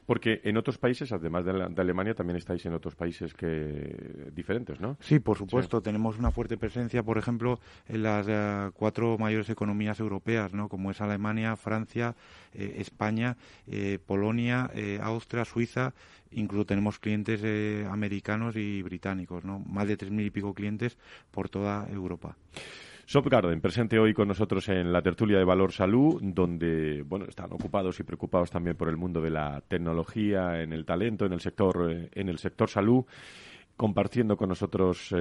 Porque 0.06 0.42
en 0.44 0.58
otros 0.58 0.78
países, 0.78 1.12
además 1.12 1.46
de, 1.46 1.52
Alemania, 1.78 2.16
también 2.16 2.38
estáis 2.38 2.66
en 2.66 2.74
otros 2.74 2.96
países 2.96 3.34
que 3.34 4.32
diferentes, 4.34 4.80
¿no? 4.80 4.98
Sí, 5.02 5.20
por 5.20 5.38
supuesto. 5.38 5.82
Tenemos 5.82 6.18
una 6.18 6.32
fuerte 6.32 6.58
presencia, 6.58 7.04
por 7.04 7.18
ejemplo, 7.18 7.47
en 7.88 8.04
las 8.04 8.26
eh, 8.30 8.70
cuatro 8.74 9.18
mayores 9.18 9.50
economías 9.50 10.00
europeas, 10.00 10.54
¿no? 10.54 10.68
Como 10.68 10.92
es 10.92 11.02
Alemania, 11.02 11.56
Francia, 11.56 12.16
eh, 12.54 12.76
España, 12.80 13.38
eh, 13.68 14.00
Polonia, 14.06 14.70
Austria, 15.02 15.46
Suiza. 15.46 15.94
Incluso 16.32 16.66
tenemos 16.66 17.00
clientes 17.00 17.42
americanos 17.88 18.56
y 18.56 18.82
británicos, 18.82 19.46
¿no? 19.46 19.60
Más 19.60 19.88
de 19.88 19.96
tres 19.96 20.12
mil 20.12 20.26
y 20.26 20.32
pico 20.32 20.54
clientes 20.54 20.98
por 21.32 21.48
toda 21.48 21.88
Europa. 21.90 22.36
Garden, 23.08 23.62
presente 23.62 23.98
hoy 23.98 24.14
con 24.14 24.28
nosotros 24.28 24.68
en 24.68 24.92
la 24.92 25.02
tertulia 25.02 25.38
de 25.38 25.46
Valor 25.46 25.72
Salud, 25.72 26.20
donde 26.22 27.04
bueno, 27.04 27.26
están 27.26 27.54
ocupados 27.54 27.98
y 28.02 28.04
preocupados 28.04 28.52
también 28.52 28.76
por 28.76 28.90
el 28.90 28.98
mundo 28.98 29.22
de 29.22 29.30
la 29.30 29.62
tecnología, 29.66 30.62
en 30.62 30.74
el 30.74 30.84
talento, 30.84 31.26
en 31.26 31.32
el 31.32 31.40
sector, 31.40 32.10
en 32.12 32.30
el 32.30 32.38
sector 32.38 32.70
salud, 32.70 33.06
compartiendo 33.78 34.36
con 34.36 34.50
nosotros 34.50 35.14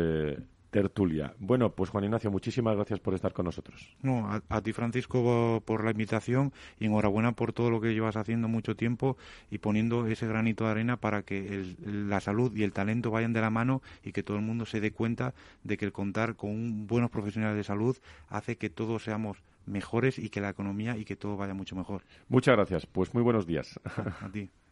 tertulia. 0.71 1.35
Bueno, 1.39 1.71
pues 1.71 1.91
Juan 1.91 2.05
Ignacio, 2.05 2.31
muchísimas 2.31 2.77
gracias 2.77 3.01
por 3.01 3.15
estar 3.15 3.33
con 3.33 3.47
nosotros. 3.47 3.95
No, 4.03 4.29
a, 4.49 4.61
ti 4.61 4.73
Francisco 4.73 5.63
por 5.65 5.85
la 5.85 5.91
invitación 5.91 6.53
y 6.79 6.87
enhorabuena 6.87 7.33
por 7.33 7.53
todo 7.53 7.71
lo 7.71 7.81
que 7.81 7.95
llevas 7.95 8.17
haciendo 8.17 8.49
mucho 8.49 8.77
tiempo 8.77 9.17
y 9.51 9.59
poniendo 9.59 10.07
ese 10.07 10.27
granito 10.27 10.65
de 10.65 10.71
arena 10.71 10.97
para 10.97 11.23
que 11.23 11.75
la 11.85 12.21
salud 12.21 12.55
y 12.57 12.63
el 12.63 12.73
talento 12.73 13.11
vayan 13.11 13.33
de 13.33 13.41
la 13.41 13.51
mano 13.51 13.83
y 14.05 14.13
que 14.13 14.23
todo 14.23 14.37
el 14.37 14.43
mundo 14.43 14.67
se 14.67 14.81
dé 14.81 14.91
cuenta 14.91 15.35
de 15.65 15.77
que 15.77 15.85
el 15.85 15.93
contar 15.93 16.37
con 16.37 16.87
buenos 16.87 17.11
profesionales 17.11 17.57
de 17.57 17.65
salud 17.65 17.97
hace 18.29 18.57
que 18.57 18.71
todos 18.71 19.05
seamos 19.05 19.39
mejores 19.67 20.19
y 20.19 20.31
que 20.31 20.41
la 20.41 20.51
economía 20.51 20.97
y 20.97 21.05
que 21.05 21.17
todo 21.17 21.37
vaya 21.37 21.55
mucho 21.55 21.77
mejor. 21.77 22.03
Muchas 22.29 22.57
gracias. 22.57 22.87
Pues 22.87 23.13
muy 23.15 23.23
buenos 23.23 23.47
días. 23.47 23.79
a 24.21 24.29
ti. 24.29 24.51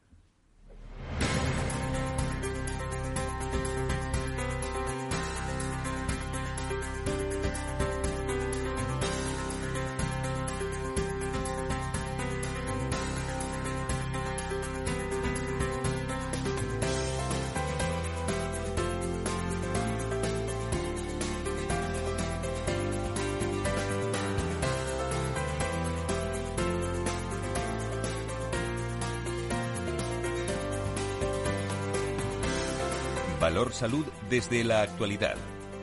Salud 33.75 34.07
desde 34.31 34.63
la 34.63 34.83
actualidad. 34.83 35.35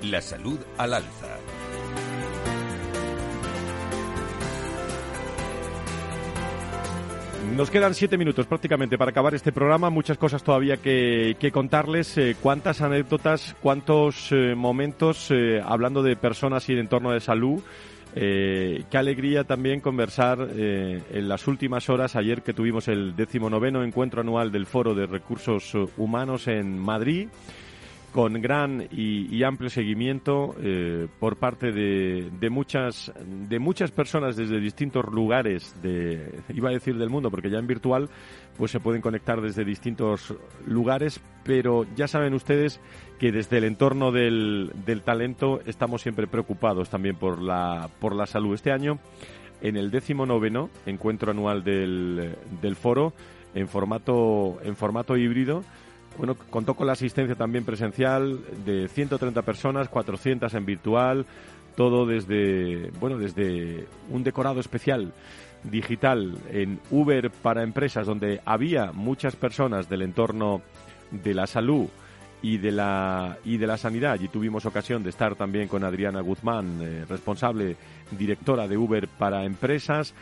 La 0.01 0.21
salud 0.21 0.57
al 0.77 0.93
alza. 0.93 1.27
Nos 7.53 7.69
quedan 7.69 7.93
siete 7.93 8.17
minutos 8.17 8.47
prácticamente 8.47 8.97
para 8.97 9.11
acabar 9.11 9.35
este 9.35 9.51
programa. 9.51 9.89
Muchas 9.89 10.17
cosas 10.17 10.41
todavía 10.41 10.77
que, 10.77 11.51
contarles. 11.51 12.17
Eh, 12.17 12.37
cuántas 12.41 12.79
anécdotas, 12.79 13.57
cuántos 13.61 14.31
eh, 14.31 14.55
momentos 14.55 15.29
eh, 15.29 15.61
hablando 15.61 16.01
de 16.01 16.15
personas 16.15 16.69
y 16.69 16.75
de 16.75 16.79
entorno 16.79 17.11
de 17.11 17.19
salud. 17.19 17.61
qué 18.13 18.97
alegría 18.97 19.43
también 19.43 19.81
conversar 19.81 20.49
en 20.57 21.27
las 21.29 21.47
últimas 21.47 21.89
horas, 21.89 22.17
ayer 22.17 22.41
que 22.41 22.53
tuvimos 22.53 22.89
el 22.89 23.15
decimonoveno 23.15 23.83
encuentro 23.83 24.19
anual 24.21 24.51
del 24.51 24.65
Foro 24.65 24.93
de 24.93 25.07
Recursos 25.07 25.73
Humanos 25.97 26.47
en 26.47 26.77
Madrid 26.77 27.29
con 28.11 28.33
gran 28.41 28.87
y, 28.91 29.41
amplio 29.43 29.69
seguimiento 29.69 30.55
eh, 30.61 31.07
por 31.19 31.37
parte 31.37 31.71
de, 31.71 32.29
de, 32.39 32.49
muchas 32.49 33.11
de 33.25 33.59
muchas 33.59 33.91
personas 33.91 34.35
desde 34.35 34.59
distintos 34.59 35.05
lugares 35.11 35.75
de 35.81 36.41
iba 36.53 36.69
a 36.69 36.73
decir 36.73 36.97
del 36.97 37.09
mundo 37.09 37.31
porque 37.31 37.49
ya 37.49 37.57
en 37.57 37.67
virtual 37.67 38.09
pues 38.57 38.71
se 38.71 38.79
pueden 38.79 39.01
conectar 39.01 39.41
desde 39.41 39.63
distintos 39.63 40.35
lugares 40.67 41.21
pero 41.43 41.85
ya 41.95 42.07
saben 42.07 42.33
ustedes 42.33 42.79
que 43.19 43.31
desde 43.31 43.57
el 43.59 43.63
entorno 43.63 44.11
del, 44.11 44.71
del 44.85 45.01
talento 45.01 45.61
estamos 45.65 46.01
siempre 46.01 46.27
preocupados 46.27 46.89
también 46.89 47.15
por 47.15 47.41
la 47.41 47.89
por 47.99 48.15
la 48.15 48.25
salud. 48.25 48.53
Este 48.53 48.71
año 48.71 48.99
en 49.61 49.77
el 49.77 49.91
décimo 49.91 50.25
noveno 50.25 50.69
encuentro 50.85 51.31
anual 51.31 51.63
del, 51.63 52.35
del 52.61 52.75
foro 52.75 53.13
en 53.53 53.67
formato 53.67 54.59
en 54.63 54.75
formato 54.75 55.17
híbrido 55.17 55.63
bueno, 56.17 56.35
contó 56.49 56.73
con 56.73 56.87
la 56.87 56.93
asistencia 56.93 57.35
también 57.35 57.65
presencial 57.65 58.39
de 58.65 58.87
130 58.87 59.41
personas, 59.41 59.89
400 59.89 60.53
en 60.53 60.65
virtual, 60.65 61.25
todo 61.75 62.05
desde, 62.05 62.91
bueno, 62.99 63.17
desde 63.17 63.87
un 64.09 64.23
decorado 64.23 64.59
especial 64.59 65.13
digital 65.63 66.37
en 66.49 66.79
Uber 66.89 67.29
para 67.29 67.63
empresas 67.63 68.07
donde 68.07 68.41
había 68.45 68.91
muchas 68.91 69.35
personas 69.35 69.89
del 69.89 70.01
entorno 70.01 70.61
de 71.11 71.33
la 71.33 71.47
salud 71.47 71.87
y 72.41 72.57
de 72.57 72.71
la 72.71 73.37
y 73.45 73.57
de 73.57 73.67
la 73.67 73.77
sanidad. 73.77 74.19
Y 74.19 74.27
tuvimos 74.27 74.65
ocasión 74.65 75.03
de 75.03 75.11
estar 75.11 75.35
también 75.35 75.67
con 75.67 75.83
Adriana 75.83 76.21
Guzmán, 76.21 76.79
eh, 76.81 77.05
responsable 77.07 77.75
directora 78.11 78.67
de 78.67 78.77
Uber 78.77 79.07
para 79.07 79.45
empresas. 79.45 80.13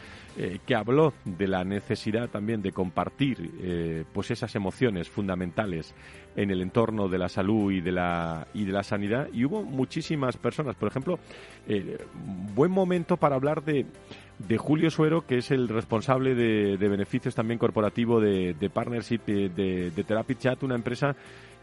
Eh, 0.42 0.60
que 0.66 0.74
habló 0.74 1.12
de 1.26 1.50
la 1.50 1.66
necesidad 1.66 2.30
también 2.30 2.62
de 2.62 2.72
compartir 2.72 3.52
eh, 3.62 4.06
pues 4.14 4.32
esas 4.32 4.56
emociones 4.56 5.10
fundamentales 5.10 5.94
en 6.34 6.50
el 6.50 6.62
entorno 6.62 7.10
de 7.10 7.18
la 7.18 7.28
salud 7.28 7.74
y 7.74 7.82
de 7.82 7.92
la 7.92 8.48
y 8.54 8.64
de 8.64 8.72
la 8.72 8.84
sanidad. 8.84 9.28
Y 9.34 9.44
hubo 9.44 9.64
muchísimas 9.64 10.38
personas. 10.38 10.78
Por 10.78 10.88
ejemplo 10.88 11.20
eh, 11.68 11.98
buen 12.56 12.72
momento 12.72 13.18
para 13.18 13.36
hablar 13.36 13.66
de 13.66 13.86
de 14.38 14.58
Julio 14.58 14.90
Suero, 14.90 15.28
que 15.28 15.40
es 15.40 15.52
el 15.52 15.68
responsable 15.68 16.34
de, 16.36 16.78
beneficios 16.78 17.36
también 17.36 17.60
corporativo 17.60 18.22
de, 18.22 18.54
de 18.54 18.70
Partnership 18.70 19.20
de, 19.26 19.50
de 19.92 20.04
Therapy 20.06 20.36
Chat, 20.36 20.64
una 20.64 20.76
empresa 20.76 21.18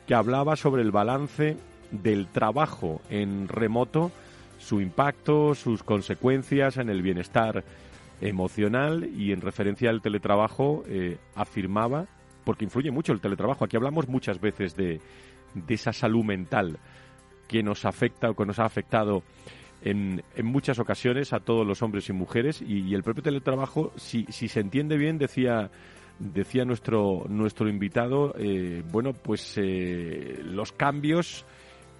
que 0.06 0.14
hablaba 0.14 0.54
sobre 0.54 0.82
el 0.82 0.90
balance 0.90 1.56
del 1.92 2.26
trabajo 2.26 3.00
en 3.08 3.48
remoto, 3.48 4.12
su 4.58 4.82
impacto, 4.82 5.54
sus 5.54 5.82
consecuencias 5.82 6.76
en 6.76 6.90
el 6.90 7.00
bienestar 7.00 7.64
emocional 8.20 9.08
y 9.16 9.32
en 9.32 9.40
referencia 9.40 9.90
al 9.90 10.02
teletrabajo 10.02 10.84
eh, 10.88 11.18
afirmaba, 11.34 12.06
porque 12.44 12.64
influye 12.64 12.90
mucho 12.90 13.12
el 13.12 13.20
teletrabajo, 13.20 13.64
aquí 13.64 13.76
hablamos 13.76 14.08
muchas 14.08 14.40
veces 14.40 14.76
de, 14.76 15.00
de 15.54 15.74
esa 15.74 15.92
salud 15.92 16.24
mental 16.24 16.78
que 17.48 17.62
nos 17.62 17.84
afecta 17.84 18.30
o 18.30 18.34
que 18.34 18.46
nos 18.46 18.58
ha 18.58 18.64
afectado 18.64 19.22
en, 19.82 20.22
en, 20.34 20.46
muchas 20.46 20.78
ocasiones 20.78 21.32
a 21.32 21.40
todos 21.40 21.66
los 21.66 21.82
hombres 21.82 22.08
y 22.08 22.12
mujeres 22.12 22.62
y, 22.62 22.94
el 22.94 23.02
propio 23.02 23.22
teletrabajo, 23.22 23.92
si, 23.96 24.24
si, 24.28 24.48
se 24.48 24.60
entiende 24.60 24.96
bien, 24.96 25.18
decía 25.18 25.70
decía 26.18 26.64
nuestro 26.64 27.26
nuestro 27.28 27.68
invitado, 27.68 28.34
eh, 28.38 28.82
bueno, 28.90 29.12
pues 29.12 29.58
eh, 29.58 30.40
los 30.42 30.72
cambios 30.72 31.44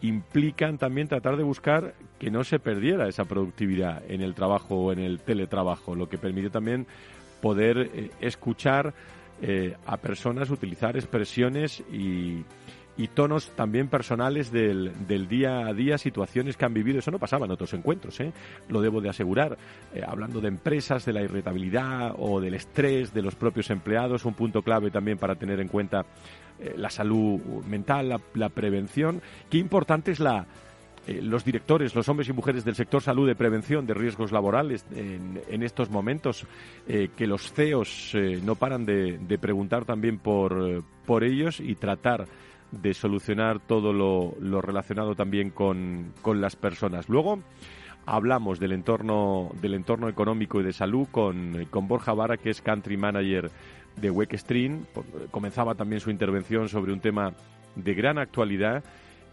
implican 0.03 0.79
también 0.79 1.09
tratar 1.09 1.37
de 1.37 1.43
buscar 1.43 1.95
que 2.19 2.31
no 2.31 2.45
se 2.45 2.59
perdiera 2.59 3.09
esa 3.09 3.25
productividad 3.25 4.03
en 4.09 4.23
el 4.23 4.35
trabajo 4.35 4.77
o 4.77 4.93
en 4.93 4.99
el 4.99 5.21
teletrabajo, 5.21 5.95
lo 5.95 6.09
que 6.09 6.19
permite 6.19 6.51
también 6.51 6.87
poder 7.41 7.79
eh, 7.79 8.11
escuchar 8.21 8.95
eh, 9.43 9.77
a 9.85 9.99
personas, 9.99 10.49
utilizar 10.49 10.97
expresiones 10.97 11.83
y, 11.93 12.43
tonos 13.15 13.51
también 13.51 13.89
personales 13.89 14.51
del, 14.51 14.93
del, 15.07 15.29
día 15.29 15.67
a 15.67 15.75
día, 15.75 15.99
situaciones 15.99 16.57
que 16.57 16.65
han 16.65 16.73
vivido. 16.73 16.99
Eso 16.99 17.11
no 17.11 17.19
pasaba 17.19 17.45
en 17.45 17.53
otros 17.53 17.75
encuentros, 17.75 18.19
¿eh? 18.21 18.33
lo 18.69 18.81
debo 18.81 19.03
de 19.03 19.11
asegurar. 19.11 19.59
Eh, 19.95 20.03
hablando 20.07 20.41
de 20.41 20.49
empresas, 20.49 21.05
de 21.05 21.13
la 21.13 21.23
irritabilidad 21.23 22.15
o 22.19 22.41
del 22.41 22.55
estrés 22.55 23.13
de 23.13 23.21
los 23.21 23.35
propios 23.35 23.69
empleados, 23.71 24.25
un 24.25 24.33
punto 24.33 24.63
clave 24.63 24.91
también 24.91 25.19
para 25.19 25.35
tener 25.35 25.61
en 25.61 25.69
cuenta 25.69 26.07
eh, 26.59 26.75
la 26.77 26.89
salud 26.91 27.41
mental, 27.69 28.21
la, 28.35 28.49
prevención. 28.49 29.21
Qué 29.51 29.59
importante 29.59 30.13
es 30.13 30.21
la, 30.21 30.47
eh, 31.07 31.21
los 31.21 31.45
directores, 31.45 31.95
los 31.95 32.09
hombres 32.09 32.29
y 32.29 32.33
mujeres 32.33 32.65
del 32.65 32.75
sector 32.75 33.03
salud 33.03 33.27
de 33.27 33.35
prevención 33.35 33.87
de 33.87 33.93
riesgos 33.93 34.33
laborales 34.33 34.87
en, 34.95 35.63
estos 35.63 35.91
momentos, 35.91 36.47
eh, 36.89 37.11
que 37.15 37.27
los 37.27 37.53
CEOs 37.53 38.17
no 38.43 38.55
paran 38.55 38.87
de, 38.87 39.39
preguntar 39.39 39.85
también 39.85 40.19
por, 40.19 40.83
por 41.05 41.25
ellos 41.25 41.61
y 41.61 41.75
tratar 41.75 42.27
de 42.73 42.95
solucionar 42.95 43.61
todo 43.61 43.93
lo, 43.93 44.61
relacionado 44.61 45.15
también 45.15 45.51
con, 45.51 46.13
con, 46.23 46.41
las 46.41 46.57
personas. 46.57 47.09
Luego 47.09 47.41
hablamos 48.07 48.59
del 48.59 48.73
entorno, 48.73 49.51
del 49.61 49.75
entorno 49.75 50.09
económico 50.09 50.61
y 50.61 50.65
de 50.65 50.73
salud 50.73 51.07
con, 51.11 51.67
con 51.71 51.87
Borja 51.87 52.15
Vara, 52.15 52.39
que 52.39 52.51
es 52.51 52.63
Country 52.63 52.97
Manager 52.97 53.51
de 53.97 54.11
Wake 54.11 54.39
Comenzaba 55.31 55.75
también 55.75 56.01
su 56.01 56.11
intervención 56.11 56.69
sobre 56.69 56.93
un 56.93 57.01
tema 57.01 57.33
de 57.75 57.95
gran 57.95 58.19
actualidad 58.19 58.83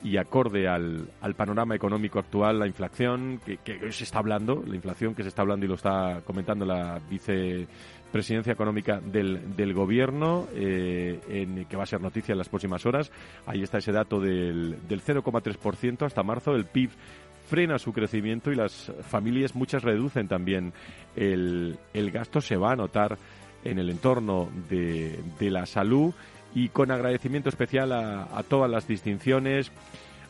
y 0.04 0.18
acorde 0.18 0.68
al, 0.68 1.08
al 1.22 1.34
panorama 1.34 1.76
económico 1.76 2.20
actual, 2.20 2.60
la 2.60 2.68
inflación 2.68 3.40
que, 3.46 3.58
que, 3.58 3.92
se 3.92 4.04
está 4.04 4.20
hablando, 4.20 4.62
la 4.68 4.76
inflación 4.76 5.16
que 5.16 5.24
se 5.24 5.30
está 5.30 5.42
hablando 5.44 5.66
y 5.66 5.70
lo 5.70 5.76
está 5.76 6.22
comentando 6.26 6.66
la 6.66 7.00
vicepresidencia 7.10 8.52
económica 8.52 9.00
del, 9.00 9.56
del 9.56 9.74
gobierno, 9.74 10.48
eh, 10.54 11.20
en, 11.30 11.66
que 11.66 11.78
va 11.78 11.84
a 11.84 11.88
ser 11.88 12.02
noticia 12.02 12.34
en 12.34 12.38
las 12.38 12.50
próximas 12.50 12.86
horas. 12.86 13.12
Ahí 13.46 13.64
está 13.64 13.78
ese 13.78 13.94
dato 13.94 14.20
del, 14.20 14.78
del 14.90 15.02
0,3% 15.02 16.06
hasta 16.06 16.22
marzo. 16.22 16.52
El 16.52 16.66
PIB 16.66 16.90
frena 17.48 17.80
su 17.80 17.94
crecimiento 17.94 18.52
y 18.52 18.56
las 18.56 18.92
familias, 19.08 19.56
muchas 19.56 19.84
reducen 19.84 20.28
también 20.28 20.74
el, 21.16 21.78
el 21.94 22.12
gasto. 22.12 22.42
Se 22.42 22.58
va 22.58 22.74
a 22.74 22.76
notar 22.76 23.18
en 23.64 23.80
el 23.80 23.90
entorno 23.90 24.50
de, 24.70 25.20
de 25.40 25.50
la 25.50 25.66
salud 25.66 26.14
y 26.56 26.70
con 26.70 26.92
agradecimiento 26.92 27.50
especial 27.50 27.92
a, 27.92 28.44
todas 28.48 28.70
las 28.70 28.88
distinciones, 28.88 29.72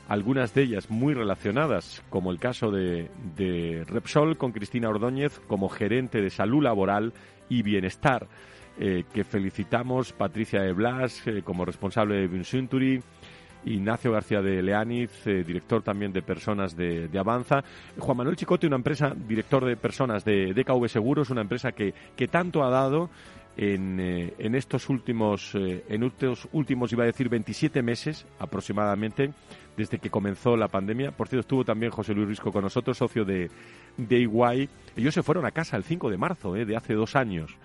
algunas 0.07 0.53
de 0.53 0.63
ellas 0.63 0.89
muy 0.89 1.13
relacionadas, 1.13 2.01
como 2.09 2.31
el 2.31 2.39
caso 2.39 2.71
de, 2.71 3.09
de, 3.35 3.83
Repsol 3.87 4.37
con 4.37 4.51
Cristina 4.51 4.89
Ordóñez 4.89 5.39
como 5.47 5.69
gerente 5.69 6.21
de 6.21 6.29
salud 6.29 6.63
laboral 6.63 7.13
y 7.49 7.61
bienestar, 7.61 8.27
eh, 8.79 9.03
que 9.13 9.23
felicitamos, 9.23 10.13
Patricia 10.13 10.61
de 10.61 10.73
Blas 10.73 11.27
eh, 11.27 11.41
como 11.43 11.65
responsable 11.65 12.15
de 12.15 12.27
Vincenturi, 12.27 13.01
Ignacio 13.65 14.11
García 14.11 14.41
de 14.41 14.61
Leániz, 14.61 15.25
eh, 15.25 15.43
director 15.43 15.81
también 15.81 16.11
de 16.11 16.21
personas 16.21 16.75
de, 16.75 17.09
Avanza. 17.17 17.63
Juan 17.97 18.17
Manuel 18.17 18.35
Chicote, 18.35 18.67
una 18.67 18.75
empresa, 18.75 19.13
director 19.15 19.65
de 19.65 19.77
personas 19.77 20.25
de 20.25 20.53
DKV 20.53 20.87
Seguros, 20.87 21.29
una 21.29 21.41
empresa 21.41 21.71
que, 21.71 21.93
que 22.15 22.27
tanto 22.27 22.63
ha 22.63 22.69
dado 22.69 23.09
en, 23.55 23.99
eh, 23.99 24.33
en 24.39 24.55
estos 24.55 24.89
últimos, 24.89 25.55
eh, 25.55 25.83
en 25.87 26.03
estos 26.03 26.47
últimos, 26.51 26.91
iba 26.91 27.03
a 27.03 27.07
decir, 27.07 27.29
27 27.29 27.81
meses 27.81 28.25
aproximadamente, 28.39 29.31
desde 29.77 29.99
que 29.99 30.09
comenzó 30.09 30.57
la 30.57 30.67
pandemia. 30.67 31.11
Por 31.11 31.27
cierto, 31.27 31.41
estuvo 31.41 31.63
también 31.63 31.91
José 31.91 32.13
Luis 32.13 32.27
Risco 32.27 32.51
con 32.51 32.63
nosotros, 32.63 32.97
socio 32.97 33.25
de, 33.25 33.49
de 33.97 34.19
Iguay. 34.19 34.69
Ellos 34.95 35.13
se 35.13 35.23
fueron 35.23 35.45
a 35.45 35.51
casa 35.51 35.77
el 35.77 35.83
5 35.83 36.09
de 36.09 36.17
marzo 36.17 36.53
de 36.53 36.75
hace 36.75 36.93
dos 36.93 37.15
años 37.15 37.57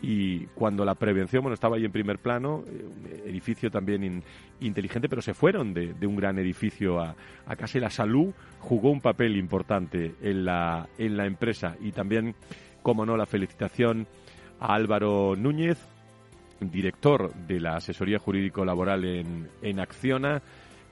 y 0.00 0.46
cuando 0.54 0.84
la 0.84 0.94
prevención, 0.94 1.42
bueno, 1.42 1.54
estaba 1.54 1.76
ahí 1.76 1.84
en 1.84 1.90
primer 1.90 2.18
plano, 2.18 2.62
eh, 2.68 3.24
edificio 3.26 3.70
también 3.70 4.22
inteligente, 4.60 5.08
pero 5.08 5.22
se 5.22 5.34
fueron 5.34 5.74
de, 5.74 6.06
un 6.06 6.16
gran 6.16 6.38
edificio 6.38 7.00
a, 7.00 7.16
a, 7.46 7.56
casa. 7.56 7.78
Y 7.78 7.80
la 7.80 7.90
salud 7.90 8.32
jugó 8.60 8.90
un 8.90 9.00
papel 9.00 9.36
importante 9.36 10.14
en 10.22 10.44
la, 10.44 10.88
en 10.98 11.16
la 11.16 11.26
empresa. 11.26 11.76
Y 11.80 11.90
también, 11.90 12.36
como 12.82 13.04
no, 13.04 13.16
la 13.16 13.26
felicitación 13.26 14.06
a 14.60 14.74
Álvaro 14.74 15.34
Núñez, 15.36 15.78
director 16.60 17.34
de 17.34 17.60
la 17.60 17.76
asesoría 17.76 18.20
jurídico 18.20 18.64
laboral 18.64 19.04
en, 19.04 19.48
en 19.62 19.80
Acciona, 19.80 20.42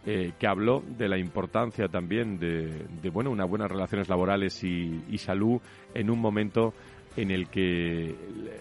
eh, 0.04 0.32
que 0.38 0.46
habló 0.46 0.84
de 0.86 1.08
la 1.08 1.18
importancia 1.18 1.88
también 1.88 2.38
de, 2.38 2.86
de 3.02 3.10
bueno, 3.10 3.30
unas 3.30 3.48
buenas 3.48 3.68
relaciones 3.68 4.08
laborales 4.08 4.62
y 4.62 5.18
salud 5.18 5.60
en 5.94 6.10
un 6.10 6.20
momento 6.20 6.74
en 7.16 7.30
el 7.30 7.48
que 7.48 8.14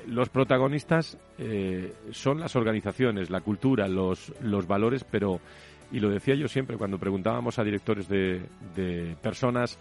los 0.07 0.29
protagonistas 0.29 1.17
eh, 1.37 1.93
son 2.11 2.39
las 2.39 2.55
organizaciones, 2.55 3.29
la 3.29 3.41
cultura, 3.41 3.87
los, 3.87 4.33
los 4.41 4.65
valores, 4.65 5.03
pero 5.03 5.39
y 5.91 5.99
lo 5.99 6.09
decía 6.09 6.35
yo 6.35 6.47
siempre 6.47 6.77
cuando 6.77 6.97
preguntábamos 6.97 7.59
a 7.59 7.63
directores 7.63 8.07
de, 8.07 9.15
personas 9.21 9.77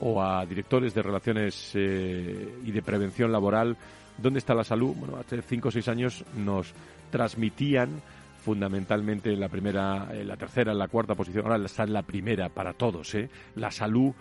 o 0.00 0.22
a 0.22 0.44
directores 0.44 0.94
de 0.94 1.02
relaciones 1.02 1.72
eh, 1.74 2.54
y 2.64 2.70
de 2.70 2.82
prevención 2.82 3.32
laboral, 3.32 3.76
¿dónde 4.18 4.38
está 4.38 4.54
la 4.54 4.64
salud? 4.64 4.94
Bueno, 4.94 5.16
hace 5.16 5.40
cinco 5.42 5.68
o 5.68 5.70
seis 5.70 5.88
años 5.88 6.24
nos 6.36 6.74
transmitían 7.10 8.02
fundamentalmente 8.44 9.32
en 9.32 9.40
la 9.40 9.48
primera, 9.48 10.08
en 10.12 10.28
la 10.28 10.36
tercera, 10.36 10.72
en 10.72 10.78
la 10.78 10.88
cuarta 10.88 11.14
posición, 11.14 11.46
ahora 11.46 11.64
está 11.64 11.82
en 11.82 11.92
la 11.92 12.02
primera 12.02 12.48
para 12.48 12.74
todos, 12.74 13.14
¿eh? 13.16 13.28
La 13.56 13.72
salud 13.72 14.12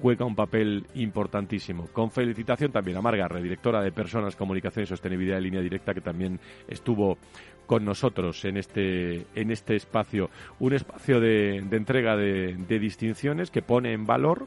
juega 0.00 0.24
un 0.24 0.34
papel 0.34 0.86
importantísimo. 0.94 1.88
Con 1.92 2.10
felicitación 2.10 2.72
también 2.72 2.96
a 2.96 3.02
Margarre, 3.02 3.42
directora 3.42 3.82
de 3.82 3.92
Personas, 3.92 4.36
Comunicación 4.36 4.84
y 4.84 4.86
Sostenibilidad 4.86 5.36
de 5.36 5.42
Línea 5.42 5.60
Directa, 5.60 5.94
que 5.94 6.00
también 6.00 6.38
estuvo 6.68 7.18
con 7.66 7.84
nosotros 7.84 8.44
en 8.44 8.56
este, 8.56 9.26
en 9.34 9.50
este 9.50 9.76
espacio. 9.76 10.30
Un 10.58 10.74
espacio 10.74 11.20
de, 11.20 11.58
entrega 11.58 12.16
de, 12.16 12.78
distinciones 12.78 13.50
que 13.50 13.62
pone 13.62 13.92
en 13.92 14.06
valor 14.06 14.46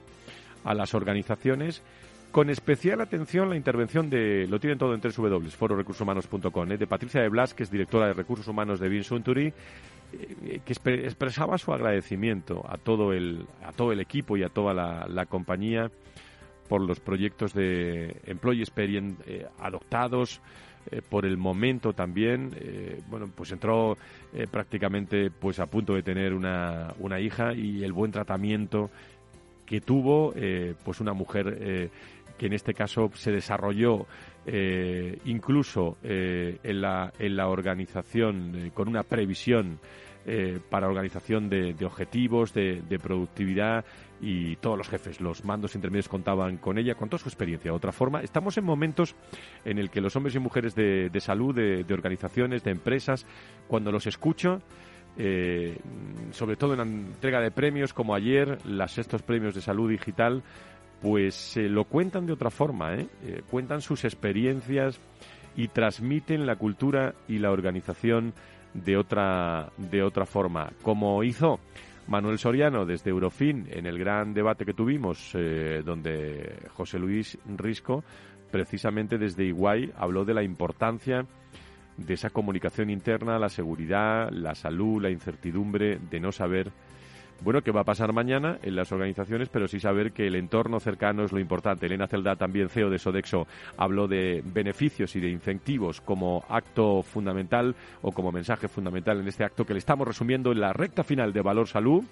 a 0.63 0.73
las 0.73 0.93
organizaciones 0.93 1.81
con 2.35 2.49
especial 2.49 2.99
atención 2.99 3.49
la 3.49 3.55
intervención 3.55 4.09
de, 4.09 4.45
lo 4.49 4.59
tienen 4.59 4.77
todo 4.77 4.93
en 4.93 4.99
www.fororecursoshumanos.com, 4.99 6.69
¿eh? 6.69 6.77
de 6.77 6.85
Patricia 6.85 7.21
de 7.21 7.29
Blas, 7.29 7.53
que 7.53 7.63
es 7.63 7.71
directora 7.71 8.07
de 8.07 8.13
Recursos 8.13 8.49
Humanos 8.49 8.81
de 8.81 8.89
Vinsunturi, 8.89 9.53
eh, 10.11 10.59
que 10.65 10.73
expresaba 10.73 11.57
su 11.57 11.71
agradecimiento 11.71 12.65
a 12.67 12.77
todo 12.77 13.13
el, 13.13 13.45
a 13.63 13.71
todo 13.71 13.93
el 13.93 14.01
equipo 14.01 14.35
y 14.35 14.43
a 14.43 14.49
toda 14.49 14.73
la, 14.73 15.25
compañía 15.27 15.89
por 16.67 16.81
los 16.81 16.99
proyectos 16.99 17.53
de 17.53 18.17
Employee 18.25 18.63
Experience 18.63 19.23
eh, 19.27 19.47
adoptados, 19.61 20.41
eh, 20.91 21.01
por 21.09 21.25
el 21.25 21.37
momento 21.37 21.93
también. 21.93 22.51
bueno, 23.07 23.29
pues 23.33 23.53
entró 23.53 23.97
prácticamente 24.51 25.31
pues 25.31 25.61
a 25.61 25.67
punto 25.67 25.93
de 25.93 26.03
tener 26.03 26.33
una, 26.33 26.93
una, 26.99 27.17
hija 27.21 27.53
y 27.53 27.81
el 27.85 27.93
buen 27.93 28.11
tratamiento 28.11 28.89
que 29.65 29.79
tuvo, 29.81 30.33
pues 30.83 30.99
una 30.99 31.13
mujer 31.13 31.89
que 32.37 32.47
en 32.47 32.53
este 32.53 32.73
caso 32.73 33.09
se 33.13 33.31
desarrolló 33.31 34.05
incluso 35.25 35.97
en, 36.03 36.81
la, 36.81 37.11
en 37.17 37.35
la 37.35 37.47
organización 37.47 38.71
con 38.75 38.87
una 38.87 39.01
previsión 39.01 39.79
eh, 40.27 40.59
para 40.71 40.87
organización 40.87 41.49
de, 41.49 41.75
objetivos, 41.85 42.51
de, 42.51 42.99
productividad 42.99 43.85
y 44.19 44.55
todos 44.55 44.75
los 44.75 44.89
jefes, 44.89 45.21
los 45.21 45.45
mandos 45.45 45.75
intermedios 45.75 46.09
contaban 46.09 46.57
con 46.57 46.79
ella, 46.79 46.95
con 46.95 47.09
toda 47.09 47.21
su 47.21 47.29
experiencia. 47.29 47.69
De 47.69 47.77
otra 47.77 47.91
forma, 47.91 48.21
estamos 48.21 48.57
en 48.57 48.63
momentos 48.63 49.15
en 49.63 49.77
el 49.77 49.91
que 49.91 50.01
los 50.01 50.15
hombres 50.15 50.33
y 50.33 50.39
mujeres 50.39 50.73
de, 50.73 51.11
salud, 51.19 51.53
de, 51.53 51.93
organizaciones, 51.93 52.63
de 52.63 52.71
empresas, 52.71 53.27
cuando 53.67 53.91
los 53.91 54.07
escucho, 54.07 54.63
eh, 55.15 55.77
sobre 56.31 56.55
todo 56.55 56.71
en 56.71 56.79
la 56.79 56.85
entrega 56.85 57.39
de 57.39 57.51
premios 57.51 57.93
como 57.93 58.15
ayer, 58.15 58.57
las 58.65 58.93
sextos 58.93 59.21
premios 59.21 59.53
de 59.53 59.61
salud 59.61 59.91
digital, 59.91 60.41
pues 61.05 61.55
lo 61.57 61.83
cuentan 61.83 62.25
de 62.25 62.33
otra 62.33 62.49
forma, 62.49 62.95
¿eh? 62.95 63.07
cuentan 63.51 63.81
sus 63.81 64.05
experiencias 64.05 64.99
y 65.55 65.67
transmiten 65.67 66.47
la 66.47 66.55
cultura 66.55 67.13
y 67.27 67.37
la 67.37 67.51
organización 67.51 68.33
de 68.73 68.97
otra, 68.97 69.69
de 69.77 70.01
otra 70.01 70.25
forma, 70.25 70.71
como 70.81 71.23
hizo 71.23 71.59
Manuel 72.07 72.39
Soriano 72.39 72.87
desde 72.87 73.11
Eurofin 73.11 73.67
en 73.69 73.85
el 73.85 73.99
gran 73.99 74.33
debate 74.33 74.65
que 74.65 74.73
tuvimos, 74.73 75.29
eh, 75.35 75.83
donde 75.85 76.57
José 76.73 76.97
Luis 76.97 77.37
Risco, 77.55 78.03
precisamente 78.49 79.19
desde 79.19 79.45
Iguay, 79.45 79.91
habló 79.95 80.25
de 80.25 80.33
la 80.33 80.41
importancia 80.41 81.27
de 81.97 82.15
esa 82.15 82.31
comunicación 82.31 82.89
interna, 82.89 83.37
la 83.37 83.49
seguridad, 83.49 84.31
la 84.31 84.55
salud, 84.55 85.03
la 85.03 85.11
incertidumbre, 85.11 85.99
de 85.99 86.19
no 86.19 86.31
saber 86.31 86.71
bueno, 87.41 87.61
qué 87.61 87.71
va 87.71 87.81
a 87.81 87.85
pasar 87.85 88.13
mañana 88.13 88.57
en 88.63 88.75
las 88.75 88.91
organizaciones, 88.91 89.49
pero 89.49 89.67
sí 89.67 89.79
saber 89.79 90.11
que 90.13 90.27
el 90.27 90.35
entorno 90.35 90.79
cercano 90.79 91.23
es 91.23 91.31
lo 91.31 91.39
importante. 91.39 91.85
Elena 91.85 92.07
Celda, 92.07 92.35
también 92.35 92.69
CEO 92.69 92.89
de 92.89 92.97
Sodexo, 92.97 93.45
habló 93.77 94.07
de 94.07 94.41
beneficios 94.45 95.15
y 95.15 95.19
de 95.19 95.29
incentivos 95.29 96.01
como 96.01 96.43
acto 96.49 97.03
fundamental 97.03 97.75
o 98.01 98.11
como 98.11 98.31
mensaje 98.31 98.67
fundamental 98.67 99.19
en 99.19 99.27
este 99.27 99.43
acto 99.43 99.65
que 99.65 99.73
le 99.73 99.79
estamos 99.79 100.07
resumiendo 100.07 100.51
en 100.51 100.61
la 100.61 100.73
recta 100.73 101.03
final 101.03 101.33
de 101.33 101.41
Valor 101.41 101.67
Salud, 101.67 102.03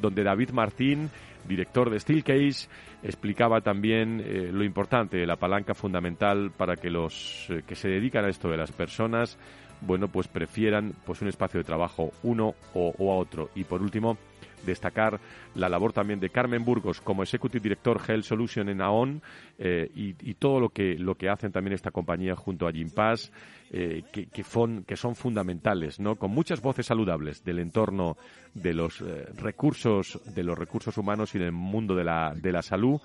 donde 0.00 0.22
David 0.22 0.50
Martín, 0.50 1.10
director 1.46 1.90
de 1.90 2.00
Steelcase, 2.00 2.68
explicaba 3.02 3.60
también 3.60 4.22
eh, 4.24 4.50
lo 4.52 4.64
importante, 4.64 5.26
la 5.26 5.36
palanca 5.36 5.74
fundamental 5.74 6.50
para 6.56 6.76
que 6.76 6.90
los 6.90 7.46
eh, 7.50 7.62
que 7.66 7.74
se 7.74 7.88
dedican 7.88 8.24
a 8.24 8.28
esto 8.28 8.48
de 8.48 8.56
las 8.56 8.72
personas, 8.72 9.38
bueno, 9.80 10.08
pues 10.08 10.28
prefieran 10.28 10.92
pues 11.04 11.22
un 11.22 11.28
espacio 11.28 11.58
de 11.58 11.64
trabajo 11.64 12.10
uno 12.22 12.54
o, 12.74 12.94
o 12.98 13.12
a 13.12 13.16
otro. 13.16 13.50
Y 13.54 13.64
por 13.64 13.82
último, 13.82 14.18
destacar 14.64 15.20
la 15.54 15.68
labor 15.68 15.92
también 15.92 16.20
de 16.20 16.30
Carmen 16.30 16.64
Burgos 16.64 17.00
como 17.00 17.22
Executive 17.22 17.62
Director 17.62 18.00
Health 18.06 18.24
Solution 18.24 18.68
en 18.68 18.80
AON 18.80 19.22
eh, 19.58 19.90
y, 19.94 20.34
todo 20.34 20.60
lo 20.60 20.68
que, 20.70 20.96
lo 20.98 21.16
que 21.16 21.28
hacen 21.28 21.52
también 21.52 21.74
esta 21.74 21.90
compañía 21.90 22.36
junto 22.36 22.66
a 22.66 22.72
Gimpass, 22.72 23.32
eh, 23.70 24.02
que, 24.12 24.44
son 24.44 25.14
fundamentales, 25.14 26.00
¿no? 26.00 26.16
Con 26.16 26.30
muchas 26.30 26.60
voces 26.60 26.86
saludables 26.86 27.44
del 27.44 27.58
entorno 27.58 28.16
de 28.54 28.72
los 28.72 29.00
eh, 29.00 29.26
recursos, 29.36 30.20
de 30.34 30.42
los 30.42 30.56
recursos 30.56 30.96
humanos 30.96 31.34
y 31.34 31.38
del 31.38 31.52
mundo 31.52 31.94
de 31.94 32.04
la, 32.04 32.34
de 32.34 32.52
la 32.52 32.62
salud, 32.62 33.00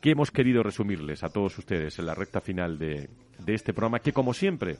que 0.00 0.10
hemos 0.10 0.30
querido 0.30 0.62
resumirles 0.62 1.22
a 1.22 1.28
todos 1.28 1.58
ustedes 1.58 1.98
en 1.98 2.06
la 2.06 2.14
recta 2.14 2.40
final 2.40 2.78
de, 2.78 3.08
de 3.38 3.54
este 3.54 3.72
programa, 3.72 4.00
que 4.00 4.12
como 4.12 4.32
siempre, 4.34 4.78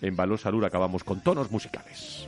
en 0.00 0.16
Valor 0.16 0.38
Salud 0.38 0.64
acabamos 0.64 1.04
con 1.04 1.22
tonos 1.22 1.50
musicales. 1.50 2.26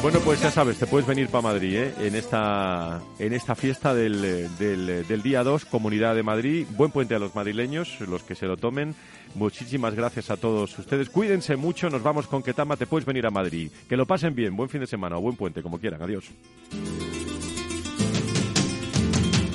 Bueno, 0.00 0.20
pues 0.20 0.40
ya 0.40 0.50
sabes, 0.52 0.78
te 0.78 0.86
puedes 0.86 1.08
venir 1.08 1.28
para 1.28 1.42
Madrid 1.42 1.74
¿eh? 1.74 1.94
en, 1.98 2.14
esta, 2.14 3.02
en 3.18 3.32
esta 3.32 3.56
fiesta 3.56 3.92
del, 3.94 4.48
del, 4.56 5.22
día 5.22 5.42
2, 5.42 5.64
Comunidad 5.64 6.14
de 6.14 6.22
Madrid. 6.22 6.66
Buen 6.70 6.92
puente 6.92 7.16
a 7.16 7.18
los 7.18 7.34
madrileños, 7.34 8.00
los 8.02 8.22
que 8.22 8.36
se 8.36 8.46
lo 8.46 8.56
tomen. 8.56 8.94
Muchísimas 9.34 9.94
gracias 9.94 10.30
a 10.30 10.36
todos 10.36 10.78
ustedes. 10.78 11.10
Cuídense 11.10 11.56
mucho, 11.56 11.90
nos 11.90 12.04
vamos 12.04 12.28
con 12.28 12.44
Ketama, 12.44 12.76
te 12.76 12.86
puedes 12.86 13.06
venir 13.06 13.26
a 13.26 13.30
Madrid. 13.30 13.72
Que 13.88 13.96
lo 13.96 14.06
pasen 14.06 14.36
bien, 14.36 14.56
buen 14.56 14.68
fin 14.68 14.80
de 14.80 14.86
semana 14.86 15.18
o 15.18 15.20
buen 15.20 15.36
puente, 15.36 15.62
como 15.62 15.80
quieran. 15.80 16.00
Adiós. 16.00 16.30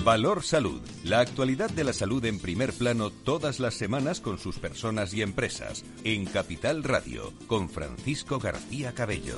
Valor 0.04 0.44
Salud. 0.44 0.82
La 1.06 1.22
actualidad 1.22 1.70
de 1.70 1.86
la 1.86 1.94
salud 1.94 2.24
en 2.26 2.40
primer 2.40 2.74
plano 2.74 3.10
todas 3.10 3.62
las 3.62 3.76
semanas 3.76 4.20
con 4.20 4.38
sus 4.38 4.60
personas 4.60 5.14
y 5.14 5.22
empresas. 5.22 5.86
En 6.04 6.26
Capital 6.26 6.84
Radio, 6.84 7.32
con 7.48 7.70
Francisco 7.70 8.40
García 8.40 8.94
Cabello. 8.94 9.38